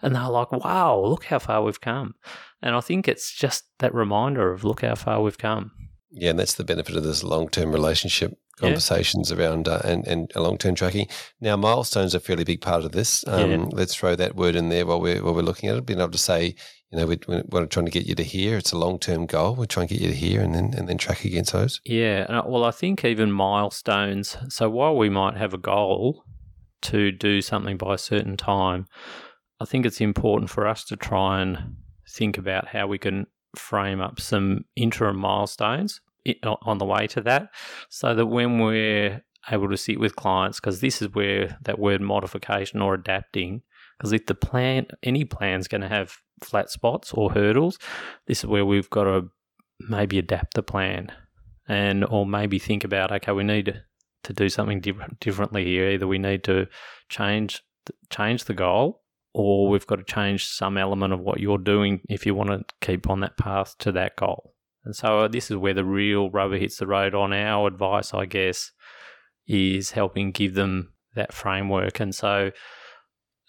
and 0.02 0.14
they're 0.14 0.28
like, 0.28 0.52
"Wow, 0.52 1.00
look 1.04 1.24
how 1.24 1.38
far 1.38 1.62
we've 1.62 1.80
come," 1.80 2.14
and 2.62 2.74
I 2.74 2.80
think 2.80 3.08
it's 3.08 3.34
just 3.34 3.64
that 3.78 3.94
reminder 3.94 4.52
of 4.52 4.64
look 4.64 4.82
how 4.82 4.94
far 4.94 5.22
we've 5.22 5.38
come. 5.38 5.72
Yeah, 6.10 6.30
and 6.30 6.38
that's 6.38 6.54
the 6.54 6.64
benefit 6.64 6.96
of 6.96 7.04
this 7.04 7.22
long 7.22 7.48
term 7.48 7.72
relationship 7.72 8.36
Yeah. 8.60 8.68
conversations 8.68 9.32
around 9.32 9.68
uh, 9.68 9.80
and 9.84 10.06
and 10.06 10.30
long 10.36 10.58
term 10.58 10.74
tracking. 10.74 11.08
Now, 11.40 11.56
milestones 11.56 12.14
are 12.14 12.18
a 12.18 12.20
fairly 12.20 12.44
big 12.44 12.60
part 12.60 12.84
of 12.84 12.92
this. 12.92 13.24
Um, 13.26 13.50
Yeah. 13.50 13.64
Let's 13.72 13.94
throw 13.94 14.16
that 14.16 14.36
word 14.36 14.56
in 14.56 14.68
there 14.68 14.86
while 14.86 15.00
we're 15.00 15.22
while 15.22 15.34
we're 15.34 15.42
looking 15.42 15.68
at 15.68 15.76
it. 15.76 15.86
Being 15.86 16.00
able 16.00 16.10
to 16.10 16.18
say, 16.18 16.54
you 16.90 16.98
know, 16.98 17.06
we, 17.06 17.18
we're 17.26 17.66
trying 17.66 17.86
to 17.86 17.92
get 17.92 18.06
you 18.06 18.14
to 18.16 18.24
here. 18.24 18.56
It's 18.56 18.72
a 18.72 18.78
long 18.78 18.98
term 18.98 19.26
goal. 19.26 19.54
We're 19.54 19.66
trying 19.66 19.88
to 19.88 19.94
get 19.94 20.02
you 20.02 20.08
to 20.08 20.16
here, 20.16 20.40
and 20.42 20.54
then 20.54 20.74
and 20.76 20.88
then 20.88 20.98
track 20.98 21.24
against 21.24 21.52
those. 21.52 21.80
Yeah, 21.84 22.42
well, 22.46 22.64
I 22.64 22.70
think 22.72 23.04
even 23.04 23.32
milestones. 23.32 24.36
So 24.48 24.68
while 24.68 24.96
we 24.96 25.08
might 25.08 25.36
have 25.36 25.54
a 25.54 25.58
goal 25.58 26.24
to 26.82 27.12
do 27.12 27.42
something 27.42 27.76
by 27.76 27.94
a 27.94 27.98
certain 27.98 28.36
time, 28.36 28.86
I 29.60 29.64
think 29.64 29.86
it's 29.86 30.00
important 30.00 30.50
for 30.50 30.66
us 30.66 30.84
to 30.86 30.96
try 30.96 31.42
and 31.42 31.76
think 32.08 32.38
about 32.38 32.68
how 32.68 32.86
we 32.86 32.98
can 32.98 33.26
frame 33.56 34.00
up 34.00 34.20
some 34.20 34.64
interim 34.76 35.18
milestones 35.18 36.00
on 36.44 36.78
the 36.78 36.84
way 36.84 37.06
to 37.08 37.20
that, 37.22 37.50
so 37.88 38.14
that 38.14 38.26
when 38.26 38.58
we're 38.58 39.22
able 39.50 39.68
to 39.68 39.76
sit 39.76 39.98
with 39.98 40.16
clients, 40.16 40.60
because 40.60 40.80
this 40.80 41.00
is 41.00 41.08
where 41.14 41.58
that 41.62 41.78
word 41.78 42.00
modification 42.00 42.80
or 42.80 42.94
adapting, 42.94 43.62
because 43.98 44.12
if 44.12 44.26
the 44.26 44.34
plan, 44.34 44.86
any 45.02 45.24
plan's 45.24 45.68
going 45.68 45.80
to 45.80 45.88
have 45.88 46.16
flat 46.42 46.70
spots 46.70 47.12
or 47.12 47.32
hurdles, 47.32 47.78
this 48.26 48.38
is 48.38 48.46
where 48.46 48.64
we've 48.64 48.90
got 48.90 49.04
to 49.04 49.28
maybe 49.88 50.18
adapt 50.18 50.54
the 50.54 50.62
plan 50.62 51.10
and 51.68 52.04
or 52.04 52.26
maybe 52.26 52.58
think 52.58 52.84
about 52.84 53.10
okay 53.10 53.32
we 53.32 53.42
need 53.42 53.80
to 54.22 54.32
do 54.32 54.48
something 54.48 54.80
diff- 54.80 55.18
differently 55.20 55.64
here. 55.64 55.90
Either 55.90 56.06
we 56.06 56.18
need 56.18 56.44
to 56.44 56.66
change 57.08 57.62
change 58.10 58.44
the 58.44 58.54
goal 58.54 59.02
or 59.32 59.68
we've 59.68 59.86
got 59.86 59.96
to 59.96 60.04
change 60.04 60.46
some 60.46 60.76
element 60.76 61.12
of 61.12 61.20
what 61.20 61.40
you're 61.40 61.58
doing 61.58 62.00
if 62.08 62.26
you 62.26 62.34
want 62.34 62.50
to 62.50 62.62
keep 62.80 63.08
on 63.08 63.20
that 63.20 63.36
path 63.36 63.76
to 63.78 63.90
that 63.92 64.16
goal 64.16 64.54
and 64.90 64.96
so 64.96 65.20
uh, 65.20 65.28
this 65.28 65.52
is 65.52 65.56
where 65.56 65.72
the 65.72 65.84
real 65.84 66.30
rubber 66.30 66.56
hits 66.56 66.78
the 66.78 66.86
road 66.88 67.14
on. 67.14 67.32
Our 67.32 67.68
advice 67.68 68.12
i 68.12 68.26
guess 68.26 68.72
is 69.46 69.92
helping 69.92 70.32
give 70.32 70.54
them 70.54 70.94
that 71.14 71.32
framework. 71.32 72.00
And 72.00 72.12
so 72.12 72.50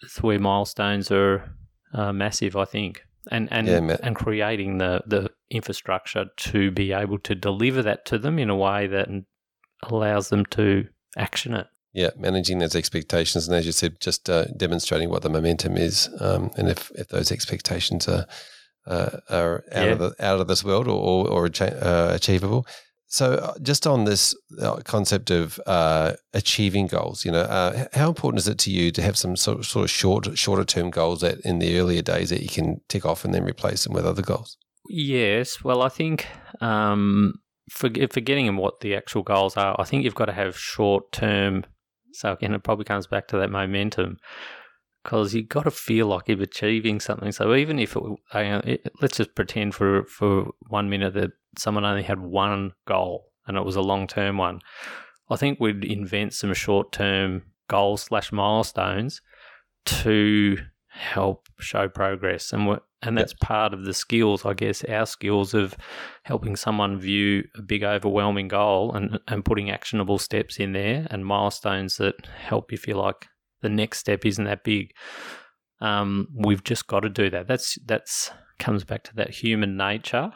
it's 0.02 0.22
where 0.22 0.38
milestones 0.38 1.10
are 1.10 1.52
uh, 1.92 2.12
massive 2.12 2.54
i 2.54 2.64
think. 2.64 3.02
And 3.32 3.48
and 3.50 3.66
Yeah, 3.66 3.96
and 4.04 4.14
creating 4.14 4.78
the 4.78 5.02
the 5.04 5.30
infrastructure 5.50 6.26
to 6.36 6.70
be 6.70 6.92
able 6.92 7.18
to 7.18 7.34
deliver 7.34 7.82
that 7.82 8.04
to 8.06 8.18
them 8.18 8.38
in 8.38 8.48
a 8.48 8.56
way 8.56 8.86
that 8.86 9.08
allows 9.82 10.28
them 10.28 10.46
to 10.46 10.86
action 11.18 11.54
it. 11.54 11.66
Yeah, 11.92 12.10
managing 12.16 12.60
those 12.60 12.76
expectations, 12.76 13.48
and 13.48 13.56
as 13.56 13.66
you 13.66 13.72
said, 13.72 14.00
just 14.00 14.30
uh, 14.30 14.44
demonstrating 14.56 15.10
what 15.10 15.22
the 15.22 15.28
momentum 15.28 15.76
is, 15.76 16.08
um, 16.20 16.50
and 16.56 16.68
if, 16.68 16.90
if 16.92 17.08
those 17.08 17.30
expectations 17.30 18.08
are 18.08 18.26
uh, 18.86 19.18
are 19.30 19.64
out 19.72 19.86
Yeah. 19.86 19.92
of 19.92 19.98
the, 19.98 20.14
out 20.18 20.40
of 20.40 20.48
this 20.48 20.64
world 20.64 20.88
or 20.88 20.98
or, 21.00 21.28
or 21.28 21.50
uh, 21.60 22.12
achievable. 22.14 22.66
So, 23.12 23.34
uh, 23.34 23.58
just 23.60 23.86
on 23.86 24.04
this 24.04 24.34
uh, 24.58 24.76
concept 24.84 25.30
of 25.30 25.60
uh, 25.66 26.14
achieving 26.32 26.86
goals, 26.86 27.26
you 27.26 27.30
know, 27.30 27.42
uh, 27.42 27.84
how 27.92 28.08
important 28.08 28.38
is 28.38 28.48
it 28.48 28.56
to 28.60 28.70
you 28.70 28.90
to 28.90 29.02
have 29.02 29.18
some 29.18 29.36
sort 29.36 29.58
of, 29.58 29.66
sort 29.66 29.84
of 29.84 29.90
short, 29.90 30.38
shorter 30.38 30.64
term 30.64 30.88
goals 30.88 31.20
that 31.20 31.38
in 31.40 31.58
the 31.58 31.78
earlier 31.78 32.00
days 32.00 32.30
that 32.30 32.40
you 32.40 32.48
can 32.48 32.80
tick 32.88 33.04
off 33.04 33.26
and 33.26 33.34
then 33.34 33.44
replace 33.44 33.84
them 33.84 33.92
with 33.92 34.06
other 34.06 34.22
goals? 34.22 34.56
Yes, 34.88 35.62
well, 35.62 35.82
I 35.82 35.90
think 35.90 36.26
um, 36.62 37.34
for, 37.70 37.90
forgetting 38.10 38.56
what 38.56 38.80
the 38.80 38.96
actual 38.96 39.22
goals 39.22 39.58
are, 39.58 39.76
I 39.78 39.84
think 39.84 40.04
you've 40.04 40.14
got 40.14 40.26
to 40.26 40.32
have 40.32 40.58
short 40.58 41.12
term. 41.12 41.66
So 42.14 42.32
again, 42.32 42.54
it 42.54 42.62
probably 42.62 42.86
comes 42.86 43.06
back 43.06 43.28
to 43.28 43.36
that 43.36 43.50
momentum 43.50 44.16
because 45.02 45.34
you've 45.34 45.48
got 45.48 45.64
to 45.64 45.70
feel 45.70 46.06
like 46.06 46.28
you're 46.28 46.42
achieving 46.42 47.00
something. 47.00 47.32
So 47.32 47.54
even 47.54 47.78
if 47.78 47.96
it, 47.96 48.02
it, 48.34 48.92
let's 49.00 49.16
just 49.16 49.34
pretend 49.34 49.74
for 49.74 50.04
for 50.04 50.50
one 50.68 50.88
minute 50.88 51.14
that 51.14 51.32
someone 51.58 51.84
only 51.84 52.02
had 52.02 52.20
one 52.20 52.72
goal 52.86 53.32
and 53.46 53.56
it 53.56 53.64
was 53.64 53.76
a 53.76 53.82
long 53.82 54.06
term 54.06 54.38
one, 54.38 54.60
I 55.30 55.36
think 55.36 55.58
we'd 55.60 55.84
invent 55.84 56.34
some 56.34 56.52
short 56.54 56.92
term 56.92 57.42
goals 57.68 58.02
slash 58.02 58.32
milestones 58.32 59.20
to 59.84 60.58
help 60.88 61.48
show 61.58 61.88
progress. 61.88 62.52
And 62.52 62.78
and 63.02 63.18
that's 63.18 63.34
part 63.34 63.74
of 63.74 63.84
the 63.84 63.92
skills 63.92 64.46
i 64.46 64.54
guess 64.54 64.84
our 64.84 65.04
skills 65.04 65.54
of 65.54 65.76
helping 66.22 66.56
someone 66.56 66.98
view 66.98 67.42
a 67.56 67.62
big 67.62 67.82
overwhelming 67.82 68.48
goal 68.48 68.94
and 68.94 69.18
and 69.28 69.44
putting 69.44 69.70
actionable 69.70 70.18
steps 70.18 70.58
in 70.58 70.72
there 70.72 71.06
and 71.10 71.26
milestones 71.26 71.96
that 71.96 72.26
help 72.26 72.70
you 72.70 72.78
feel 72.78 72.98
like 72.98 73.26
the 73.62 73.68
next 73.68 73.98
step 73.98 74.24
isn't 74.26 74.44
that 74.44 74.64
big 74.64 74.92
um, 75.80 76.28
we've 76.34 76.62
just 76.62 76.86
got 76.86 77.00
to 77.00 77.08
do 77.08 77.30
that 77.30 77.48
that's 77.48 77.78
that's 77.86 78.30
comes 78.58 78.84
back 78.84 79.02
to 79.04 79.14
that 79.16 79.30
human 79.30 79.76
nature 79.76 80.30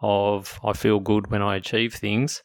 of 0.00 0.58
i 0.64 0.72
feel 0.72 1.00
good 1.00 1.30
when 1.30 1.42
i 1.42 1.56
achieve 1.56 1.94
things 1.94 2.42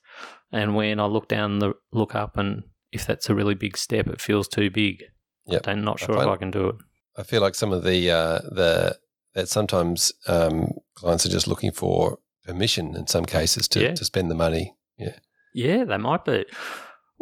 and 0.51 0.75
when 0.75 0.99
i 0.99 1.05
look 1.05 1.27
down 1.27 1.59
the 1.59 1.73
look 1.91 2.15
up 2.15 2.37
and 2.37 2.63
if 2.91 3.05
that's 3.05 3.29
a 3.29 3.35
really 3.35 3.53
big 3.55 3.77
step 3.77 4.07
it 4.07 4.21
feels 4.21 4.47
too 4.47 4.69
big 4.69 5.03
Yep. 5.47 5.67
i'm 5.67 5.83
not 5.83 6.01
I 6.01 6.05
sure 6.05 6.21
if 6.21 6.27
i 6.27 6.35
can 6.37 6.51
do 6.51 6.69
it 6.69 6.75
I 7.15 7.21
feel 7.21 7.41
like 7.41 7.53
some 7.53 7.71
of 7.71 7.83
the 7.83 8.09
uh, 8.09 8.39
the 8.39 8.97
that 9.35 9.47
sometimes 9.47 10.11
um, 10.27 10.71
clients 10.95 11.27
are 11.27 11.29
just 11.29 11.47
looking 11.47 11.71
for 11.71 12.17
permission 12.43 12.95
in 12.95 13.05
some 13.05 13.23
cases 13.25 13.67
to, 13.67 13.81
Yeah. 13.83 13.93
to 13.93 14.03
spend 14.03 14.31
the 14.31 14.35
money. 14.35 14.75
Yeah, 14.97 15.17
Yeah, 15.53 15.83
they 15.83 15.97
might 15.97 16.25
be. 16.25 16.43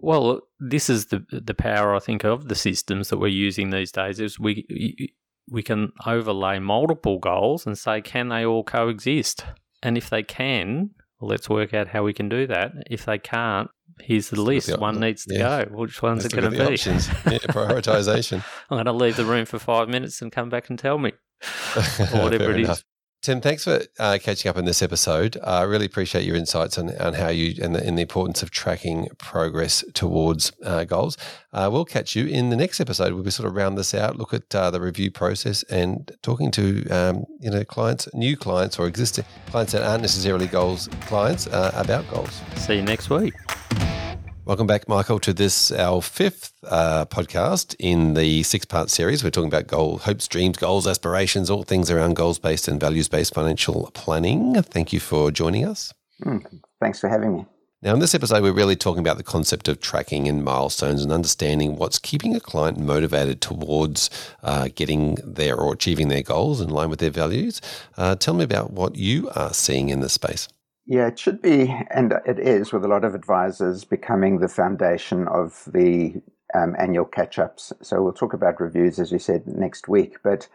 Well, 0.02 0.42
this 0.60 0.90
is 0.90 1.08
the 1.08 1.24
the 1.32 1.54
power 1.54 1.96
I 1.96 2.00
think 2.00 2.24
of 2.24 2.48
the 2.48 2.56
systems 2.56 3.10
that 3.10 3.18
we're 3.18 3.28
using 3.28 3.70
these 3.70 3.92
days. 3.92 4.20
Is 4.20 4.40
we 4.40 5.14
we 5.50 5.64
can 5.64 5.92
overlay 6.06 6.60
multiple 6.60 7.20
goals 7.20 7.66
and 7.66 7.78
say, 7.78 8.02
can 8.02 8.30
they 8.30 8.46
all 8.46 8.64
coexist? 8.64 9.46
And 9.84 9.98
if 9.98 10.10
they 10.10 10.24
can, 10.24 10.92
let's 11.20 11.50
work 11.50 11.74
out 11.74 11.88
how 11.88 12.04
we 12.04 12.14
can 12.14 12.30
do 12.30 12.48
that. 12.48 12.72
If 12.90 13.06
they 13.06 13.18
can't, 13.18 13.70
here's 14.00 14.30
the 14.30 14.42
list. 14.42 14.68
the- 14.68 14.78
One 14.78 15.00
needs 15.00 15.26
to 15.26 15.34
yeah. 15.36 15.66
go. 15.66 15.72
Which 15.78 16.02
one's 16.02 16.24
Let's 16.24 16.34
it 16.34 16.40
going 16.40 16.52
to 16.54 16.58
be? 16.58 16.74
options. 16.74 17.08
Yeah, 17.08 17.38
prioritization. 17.50 18.44
I'm 18.70 18.76
going 18.78 18.86
to 18.86 18.94
leave 18.94 19.16
the 19.18 19.26
room 19.26 19.46
for 19.46 19.60
five 19.60 19.90
minutes 19.90 20.22
and 20.22 20.32
come 20.32 20.50
back 20.50 20.70
and 20.70 20.78
tell 20.80 20.98
me, 21.00 21.12
or 21.76 22.22
whatever 22.24 22.52
it 22.52 22.60
is. 22.62 22.66
enough. 22.68 22.84
Tim, 23.22 23.40
thanks 23.40 23.66
for 23.66 23.82
uh, 24.00 24.18
catching 24.20 24.50
up 24.50 24.58
in 24.58 24.66
this 24.66 24.82
episode. 24.82 25.38
Uh, 25.38 25.42
I 25.46 25.62
uh, 25.62 25.66
really 25.68 25.86
appreciate 25.86 26.26
your 26.26 26.36
insights 26.36 26.80
on, 26.80 26.98
on 26.98 27.14
how 27.14 27.28
you 27.28 27.54
and 27.62 27.76
the, 27.76 27.86
and 27.86 27.96
the 27.96 28.02
importance 28.02 28.42
of 28.42 28.50
tracking 28.50 29.10
progress 29.20 29.84
towards 29.94 30.52
uh, 30.66 30.86
goals. 30.86 31.18
Uh, 31.54 31.70
we'll 31.72 31.86
catch 31.86 32.16
you 32.16 32.26
in 32.26 32.50
the 32.50 32.56
next 32.56 32.80
episode. 32.80 33.14
We'll 33.14 33.22
be 33.22 33.30
sort 33.30 33.48
of 33.48 33.56
round 33.56 33.78
this 33.78 33.94
out, 33.94 34.18
look 34.18 34.34
at 34.34 34.56
uh, 34.56 34.72
the 34.72 34.82
review 34.82 35.12
process, 35.12 35.62
and 35.64 36.12
talking 36.24 36.50
to 36.50 36.90
um, 36.90 37.26
you 37.40 37.52
know 37.52 37.64
clients, 37.64 38.12
new 38.16 38.36
clients 38.36 38.80
or 38.80 38.88
existing 38.88 39.26
clients 39.46 39.74
that 39.74 39.84
aren't 39.84 40.02
necessarily 40.02 40.48
goals 40.48 40.90
clients 41.02 41.46
about 41.46 42.10
goals. 42.10 42.42
See 42.56 42.78
you 42.78 42.82
next 42.82 43.12
week. 43.12 43.36
Welcome 44.44 44.66
back, 44.66 44.90
Michael, 44.90 45.20
to 45.20 45.34
this, 45.34 45.72
our 45.72 46.02
fifth 46.02 46.54
uh, 46.64 47.06
podcast 47.06 47.76
in 47.78 48.16
the 48.16 48.42
six 48.42 48.66
part 48.66 48.90
series. 48.90 49.24
We're 49.24 49.30
talking 49.30 49.50
about 49.50 49.68
goal, 49.68 50.00
hopes, 50.00 50.28
dreams, 50.28 50.58
goals, 50.58 50.88
aspirations, 50.88 51.52
all 51.52 51.62
things 51.62 51.92
around 51.92 52.16
goals 52.16 52.40
based 52.40 52.68
and 52.68 52.80
values 52.80 53.08
based 53.08 53.36
financial 53.36 53.92
planning. 53.94 54.60
Thank 54.64 54.94
you 54.94 55.00
for 55.00 55.30
joining 55.30 55.64
us. 55.64 55.94
Mm, 56.26 56.44
thanks 56.80 57.00
for 57.00 57.08
having 57.08 57.38
me. 57.38 57.46
Now, 57.84 57.94
in 57.94 58.00
this 58.00 58.16
episode, 58.16 58.42
we're 58.42 58.52
really 58.52 58.76
talking 58.76 59.00
about 59.00 59.18
the 59.18 59.24
concept 59.24 59.68
of 59.68 59.80
tracking 59.80 60.28
and 60.28 60.44
milestones 60.44 61.04
and 61.04 61.12
understanding 61.12 61.76
what's 61.76 62.00
keeping 62.00 62.36
a 62.36 62.40
client 62.40 62.80
motivated 62.80 63.42
towards 63.42 64.10
uh, 64.42 64.70
getting 64.74 65.20
there 65.24 65.56
or 65.56 65.74
achieving 65.74 66.08
their 66.08 66.24
goals 66.24 66.62
in 66.62 66.70
line 66.70 66.90
with 66.90 67.00
their 67.00 67.12
values. 67.12 67.62
Uh, 67.96 68.16
tell 68.16 68.34
me 68.34 68.44
about 68.44 68.72
what 68.72 68.96
you 68.96 69.30
are 69.36 69.54
seeing 69.54 69.90
in 69.90 70.00
this 70.00 70.14
space. 70.14 70.48
Yeah, 70.86 71.08
it 71.08 71.20
should 71.20 71.42
be, 71.42 71.74
and 71.92 72.14
it 72.26 72.40
is, 72.40 72.74
with 72.74 72.84
a 72.84 72.88
lot 72.88 73.04
of 73.06 73.16
advisors 73.16 73.86
becoming 73.86 74.40
the 74.40 74.48
foundation 74.48 75.28
of 75.28 75.64
the 75.72 76.22
um, 76.54 76.76
annual 76.78 77.06
catch 77.06 77.40
ups. 77.40 77.72
So 77.82 78.02
we'll 78.02 78.14
talk 78.14 78.34
about 78.34 78.60
reviews, 78.60 79.00
as 79.00 79.12
you 79.12 79.20
said, 79.20 79.48
next 79.48 79.88
week. 79.88 80.18
But 80.24 80.48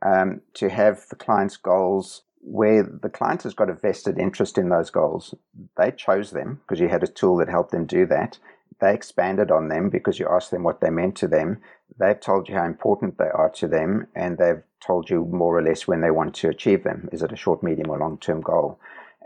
um, 0.00 0.40
to 0.54 0.68
have 0.70 1.06
the 1.10 1.16
client's 1.16 1.56
goals 1.56 2.22
where 2.40 2.82
the 2.82 3.08
client 3.08 3.42
has 3.42 3.54
got 3.54 3.70
a 3.70 3.74
vested 3.74 4.18
interest 4.18 4.56
in 4.56 4.68
those 4.68 4.90
goals, 4.90 5.34
they 5.76 5.90
chose 5.90 6.30
them 6.30 6.60
because 6.62 6.80
you 6.80 6.88
had 6.88 7.02
a 7.02 7.08
tool 7.08 7.36
that 7.36 7.48
helped 7.48 7.72
them 7.72 7.86
do 7.86 8.06
that. 8.06 8.38
They 8.80 8.94
expanded 8.94 9.50
on 9.50 9.68
them 9.68 9.90
because 9.90 10.18
you 10.18 10.26
asked 10.28 10.50
them 10.50 10.64
what 10.64 10.80
they 10.80 10.90
meant 10.90 11.16
to 11.16 11.28
them. 11.28 11.60
They've 11.98 12.18
told 12.18 12.48
you 12.48 12.54
how 12.54 12.64
important 12.64 13.18
they 13.18 13.28
are 13.28 13.50
to 13.50 13.68
them, 13.68 14.06
and 14.16 14.38
they've 14.38 14.62
told 14.84 15.10
you 15.10 15.24
more 15.26 15.56
or 15.58 15.62
less 15.62 15.86
when 15.86 16.00
they 16.00 16.10
want 16.10 16.34
to 16.36 16.48
achieve 16.48 16.82
them. 16.82 17.08
Is 17.12 17.22
it 17.22 17.32
a 17.32 17.36
short, 17.36 17.62
medium, 17.62 17.90
or 17.90 17.98
long 17.98 18.18
term 18.18 18.40
goal? 18.40 18.80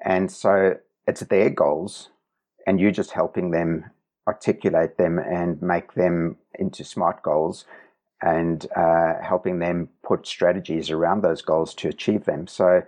And 0.04 0.30
so 0.30 0.76
it's 1.06 1.20
their 1.22 1.50
goals, 1.50 2.10
and 2.66 2.80
you're 2.80 2.90
just 2.90 3.12
helping 3.12 3.50
them 3.50 3.90
articulate 4.26 4.98
them 4.98 5.18
and 5.18 5.60
make 5.62 5.94
them 5.94 6.36
into 6.58 6.84
smart 6.84 7.22
goals 7.22 7.64
and 8.22 8.66
uh, 8.74 9.14
helping 9.22 9.58
them 9.58 9.88
put 10.02 10.26
strategies 10.26 10.90
around 10.90 11.22
those 11.22 11.42
goals 11.42 11.74
to 11.74 11.88
achieve 11.88 12.24
them. 12.24 12.46
So 12.46 12.82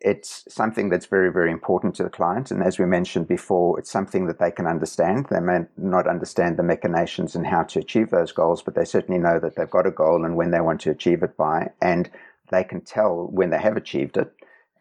it's 0.00 0.44
something 0.52 0.88
that's 0.88 1.06
very, 1.06 1.30
very 1.30 1.52
important 1.52 1.94
to 1.94 2.02
the 2.02 2.10
client. 2.10 2.50
And 2.50 2.62
as 2.62 2.78
we 2.78 2.86
mentioned 2.86 3.28
before, 3.28 3.78
it's 3.78 3.90
something 3.90 4.26
that 4.26 4.40
they 4.40 4.50
can 4.50 4.66
understand. 4.66 5.26
They 5.30 5.40
may 5.40 5.60
not 5.76 6.08
understand 6.08 6.56
the 6.56 6.64
machinations 6.64 7.36
and 7.36 7.46
how 7.46 7.62
to 7.64 7.78
achieve 7.78 8.10
those 8.10 8.32
goals, 8.32 8.62
but 8.62 8.74
they 8.74 8.84
certainly 8.84 9.20
know 9.20 9.38
that 9.38 9.54
they've 9.54 9.70
got 9.70 9.86
a 9.86 9.92
goal 9.92 10.24
and 10.24 10.36
when 10.36 10.50
they 10.50 10.60
want 10.60 10.80
to 10.82 10.90
achieve 10.90 11.22
it 11.22 11.36
by. 11.36 11.70
And 11.80 12.10
they 12.50 12.64
can 12.64 12.80
tell 12.80 13.28
when 13.30 13.50
they 13.50 13.60
have 13.60 13.76
achieved 13.76 14.16
it 14.16 14.32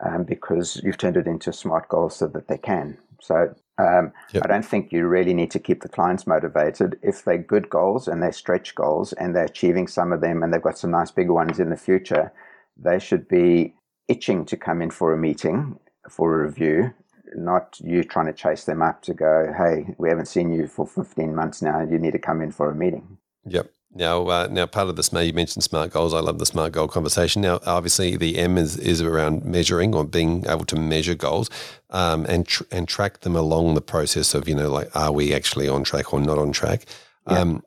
um, 0.05 0.23
because 0.23 0.81
you've 0.83 0.97
turned 0.97 1.17
it 1.17 1.27
into 1.27 1.53
smart 1.53 1.89
goals 1.89 2.15
so 2.15 2.27
that 2.27 2.47
they 2.47 2.57
can. 2.57 2.97
So 3.21 3.53
um, 3.77 4.11
yep. 4.33 4.43
I 4.43 4.47
don't 4.47 4.65
think 4.65 4.91
you 4.91 5.07
really 5.07 5.33
need 5.33 5.51
to 5.51 5.59
keep 5.59 5.81
the 5.81 5.89
clients 5.89 6.27
motivated. 6.27 6.99
If 7.01 7.23
they're 7.23 7.37
good 7.37 7.69
goals 7.69 8.07
and 8.07 8.21
they're 8.21 8.31
stretch 8.31 8.75
goals 8.75 9.13
and 9.13 9.35
they're 9.35 9.45
achieving 9.45 9.87
some 9.87 10.11
of 10.11 10.21
them 10.21 10.43
and 10.43 10.53
they've 10.53 10.61
got 10.61 10.77
some 10.77 10.91
nice 10.91 11.11
big 11.11 11.29
ones 11.29 11.59
in 11.59 11.69
the 11.69 11.77
future, 11.77 12.31
they 12.77 12.99
should 12.99 13.27
be 13.27 13.75
itching 14.07 14.45
to 14.45 14.57
come 14.57 14.81
in 14.81 14.91
for 14.91 15.13
a 15.13 15.17
meeting, 15.17 15.79
for 16.09 16.41
a 16.41 16.47
review, 16.47 16.93
not 17.35 17.77
you 17.79 18.03
trying 18.03 18.25
to 18.25 18.33
chase 18.33 18.65
them 18.65 18.81
up 18.81 19.01
to 19.03 19.13
go, 19.13 19.53
hey, 19.57 19.93
we 19.97 20.09
haven't 20.09 20.27
seen 20.27 20.51
you 20.51 20.67
for 20.67 20.85
15 20.85 21.35
months 21.35 21.61
now. 21.61 21.81
You 21.81 21.97
need 21.97 22.11
to 22.11 22.19
come 22.19 22.41
in 22.41 22.51
for 22.51 22.69
a 22.69 22.75
meeting. 22.75 23.17
Yep. 23.45 23.71
Now, 23.93 24.27
uh, 24.27 24.47
now, 24.49 24.65
part 24.67 24.87
of 24.87 24.95
this, 24.95 25.11
May, 25.11 25.25
you 25.25 25.33
mentioned 25.33 25.63
smart 25.63 25.91
goals. 25.91 26.13
I 26.13 26.21
love 26.21 26.39
the 26.39 26.45
smart 26.45 26.71
goal 26.71 26.87
conversation. 26.87 27.41
Now, 27.41 27.59
obviously, 27.65 28.15
the 28.15 28.37
M 28.37 28.57
is, 28.57 28.77
is 28.77 29.01
around 29.01 29.43
measuring 29.43 29.93
or 29.93 30.05
being 30.05 30.45
able 30.47 30.63
to 30.65 30.77
measure 30.77 31.15
goals, 31.15 31.49
um, 31.89 32.25
and 32.27 32.47
tr- 32.47 32.63
and 32.71 32.87
track 32.87 33.19
them 33.21 33.35
along 33.35 33.75
the 33.75 33.81
process 33.81 34.33
of 34.33 34.47
you 34.47 34.55
know 34.55 34.71
like 34.71 34.95
are 34.95 35.11
we 35.11 35.33
actually 35.33 35.67
on 35.67 35.83
track 35.83 36.13
or 36.13 36.21
not 36.21 36.37
on 36.37 36.53
track. 36.53 36.85
Yeah. 37.29 37.39
Um, 37.39 37.63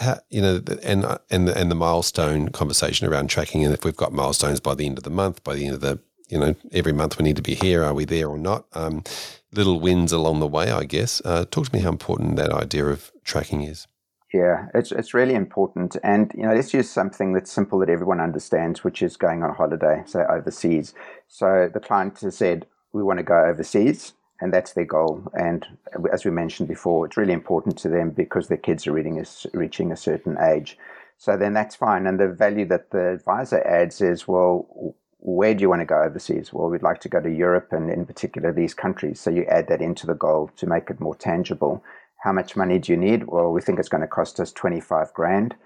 how, 0.00 0.18
you 0.28 0.42
know, 0.42 0.60
and 0.82 1.04
and 1.30 1.46
the, 1.46 1.56
and 1.56 1.70
the 1.70 1.76
milestone 1.76 2.48
conversation 2.48 3.06
around 3.06 3.28
tracking, 3.28 3.64
and 3.64 3.72
if 3.72 3.84
we've 3.84 3.96
got 3.96 4.12
milestones 4.12 4.58
by 4.58 4.74
the 4.74 4.86
end 4.86 4.98
of 4.98 5.04
the 5.04 5.10
month, 5.10 5.44
by 5.44 5.54
the 5.54 5.66
end 5.66 5.74
of 5.74 5.82
the 5.82 6.00
you 6.28 6.38
know 6.38 6.56
every 6.72 6.92
month 6.92 7.16
we 7.16 7.22
need 7.22 7.36
to 7.36 7.42
be 7.42 7.54
here. 7.54 7.84
Are 7.84 7.94
we 7.94 8.04
there 8.04 8.28
or 8.28 8.38
not? 8.38 8.66
Um, 8.72 9.04
little 9.52 9.78
wins 9.78 10.10
along 10.10 10.40
the 10.40 10.48
way, 10.48 10.72
I 10.72 10.84
guess. 10.84 11.22
Uh, 11.24 11.44
talk 11.48 11.66
to 11.66 11.76
me 11.76 11.82
how 11.82 11.90
important 11.90 12.36
that 12.36 12.52
idea 12.52 12.86
of 12.86 13.12
tracking 13.24 13.62
is. 13.62 13.86
Yeah, 14.32 14.68
it's 14.74 14.92
it's 14.92 15.12
really 15.12 15.34
important, 15.34 15.96
and 16.04 16.30
you 16.36 16.42
know, 16.44 16.54
let's 16.54 16.72
use 16.72 16.88
something 16.88 17.32
that's 17.32 17.50
simple 17.50 17.80
that 17.80 17.88
everyone 17.88 18.20
understands, 18.20 18.84
which 18.84 19.02
is 19.02 19.16
going 19.16 19.42
on 19.42 19.52
holiday, 19.52 20.04
say 20.06 20.20
overseas. 20.28 20.94
So 21.26 21.68
the 21.72 21.80
client 21.80 22.20
has 22.20 22.36
said 22.36 22.66
we 22.92 23.02
want 23.02 23.18
to 23.18 23.24
go 23.24 23.44
overseas, 23.44 24.12
and 24.40 24.54
that's 24.54 24.72
their 24.74 24.84
goal. 24.84 25.24
And 25.34 25.66
as 26.12 26.24
we 26.24 26.30
mentioned 26.30 26.68
before, 26.68 27.06
it's 27.06 27.16
really 27.16 27.32
important 27.32 27.76
to 27.78 27.88
them 27.88 28.10
because 28.10 28.46
their 28.46 28.56
kids 28.56 28.86
are 28.86 28.92
reading 28.92 29.24
reaching 29.52 29.90
a 29.90 29.96
certain 29.96 30.38
age. 30.40 30.78
So 31.18 31.36
then 31.36 31.52
that's 31.52 31.74
fine. 31.74 32.06
And 32.06 32.20
the 32.20 32.28
value 32.28 32.66
that 32.66 32.92
the 32.92 33.08
advisor 33.10 33.60
adds 33.66 34.00
is, 34.00 34.28
well, 34.28 34.94
where 35.18 35.54
do 35.54 35.62
you 35.62 35.68
want 35.68 35.80
to 35.80 35.86
go 35.86 36.02
overseas? 36.02 36.52
Well, 36.52 36.70
we'd 36.70 36.82
like 36.82 37.00
to 37.00 37.08
go 37.08 37.20
to 37.20 37.30
Europe 37.30 37.72
and 37.72 37.90
in 37.90 38.06
particular 38.06 38.52
these 38.52 38.74
countries. 38.74 39.20
So 39.20 39.30
you 39.30 39.44
add 39.44 39.68
that 39.68 39.82
into 39.82 40.06
the 40.06 40.14
goal 40.14 40.50
to 40.56 40.66
make 40.66 40.88
it 40.88 41.00
more 41.00 41.14
tangible. 41.14 41.84
How 42.22 42.32
much 42.32 42.56
money 42.56 42.78
do 42.78 42.92
you 42.92 42.98
need? 42.98 43.24
Well, 43.28 43.50
we 43.50 43.60
think 43.60 43.78
it's 43.78 43.88
going 43.88 44.02
to 44.02 44.06
cost 44.06 44.40
us 44.40 44.52
25 44.52 45.12
grand. 45.14 45.56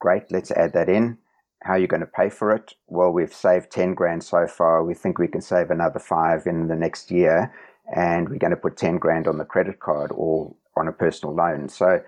Great, 0.00 0.30
let's 0.30 0.50
add 0.50 0.72
that 0.72 0.88
in. 0.88 1.18
How 1.62 1.74
are 1.74 1.78
you 1.78 1.86
going 1.86 2.00
to 2.00 2.06
pay 2.06 2.28
for 2.28 2.50
it? 2.50 2.74
Well, 2.88 3.12
we've 3.12 3.32
saved 3.32 3.70
10 3.70 3.94
grand 3.94 4.24
so 4.24 4.48
far. 4.48 4.82
We 4.82 4.94
think 4.94 5.18
we 5.18 5.28
can 5.28 5.40
save 5.40 5.70
another 5.70 6.00
five 6.00 6.46
in 6.46 6.66
the 6.66 6.74
next 6.74 7.12
year. 7.12 7.54
And 7.94 8.28
we're 8.28 8.38
going 8.38 8.50
to 8.50 8.56
put 8.56 8.76
10 8.76 8.98
grand 8.98 9.28
on 9.28 9.38
the 9.38 9.44
credit 9.44 9.78
card 9.78 10.10
or 10.12 10.54
on 10.76 10.88
a 10.88 10.92
personal 10.92 11.34
loan. 11.34 11.68
So 11.68 12.02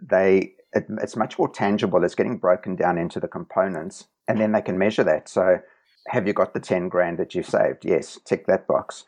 they, 0.00 0.54
it, 0.72 0.86
it's 1.02 1.16
much 1.16 1.38
more 1.38 1.50
tangible. 1.50 2.02
It's 2.02 2.14
getting 2.14 2.38
broken 2.38 2.76
down 2.76 2.96
into 2.96 3.20
the 3.20 3.28
components 3.28 4.06
and 4.26 4.40
then 4.40 4.52
they 4.52 4.62
can 4.62 4.78
measure 4.78 5.04
that. 5.04 5.28
So 5.28 5.58
have 6.08 6.26
you 6.26 6.32
got 6.32 6.54
the 6.54 6.60
10 6.60 6.88
grand 6.88 7.18
that 7.18 7.34
you 7.34 7.42
saved? 7.42 7.84
Yes, 7.84 8.18
tick 8.24 8.46
that 8.46 8.66
box 8.66 9.04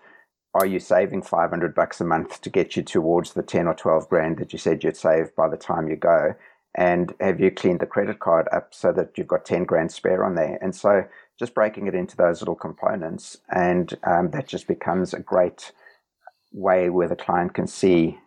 are 0.57 0.67
you 0.67 0.81
saving 0.81 1.23
500 1.23 1.75
bucks 1.75 2.01
a 2.01 2.05
month 2.05 2.41
to 2.41 2.51
get 2.51 2.77
you 2.77 2.83
towards 2.83 3.35
the 3.35 3.43
10 3.43 3.67
or 3.69 3.75
12 3.75 4.09
grand 4.09 4.39
that 4.39 4.53
you 4.53 4.59
said 4.59 4.83
you'd 4.83 4.97
save 4.97 5.35
by 5.37 5.49
the 5.49 5.57
time 5.57 5.89
you 5.89 5.97
go? 5.97 6.35
And 6.75 7.15
have 7.21 7.41
you 7.41 7.51
cleaned 7.51 7.81
the 7.81 7.87
credit 7.87 8.21
card 8.21 8.49
up 8.53 8.75
so 8.75 8.93
that 8.93 9.17
you've 9.17 9.29
got 9.29 9.45
10 9.45 9.65
grand 9.65 9.93
spare 9.93 10.25
on 10.25 10.35
there? 10.35 10.59
And 10.63 10.75
so 10.75 11.05
just 11.39 11.55
breaking 11.55 11.87
it 11.87 11.95
into 11.95 12.17
those 12.17 12.41
little 12.41 12.55
components, 12.55 13.39
and 13.51 13.95
um, 14.05 14.31
that 14.31 14.49
just 14.49 14.67
becomes 14.67 15.13
a 15.13 15.21
great 15.21 15.73
way 16.53 16.89
where 16.91 17.09
the 17.09 17.17
client 17.17 17.55
can 17.55 17.67
see 17.67 18.19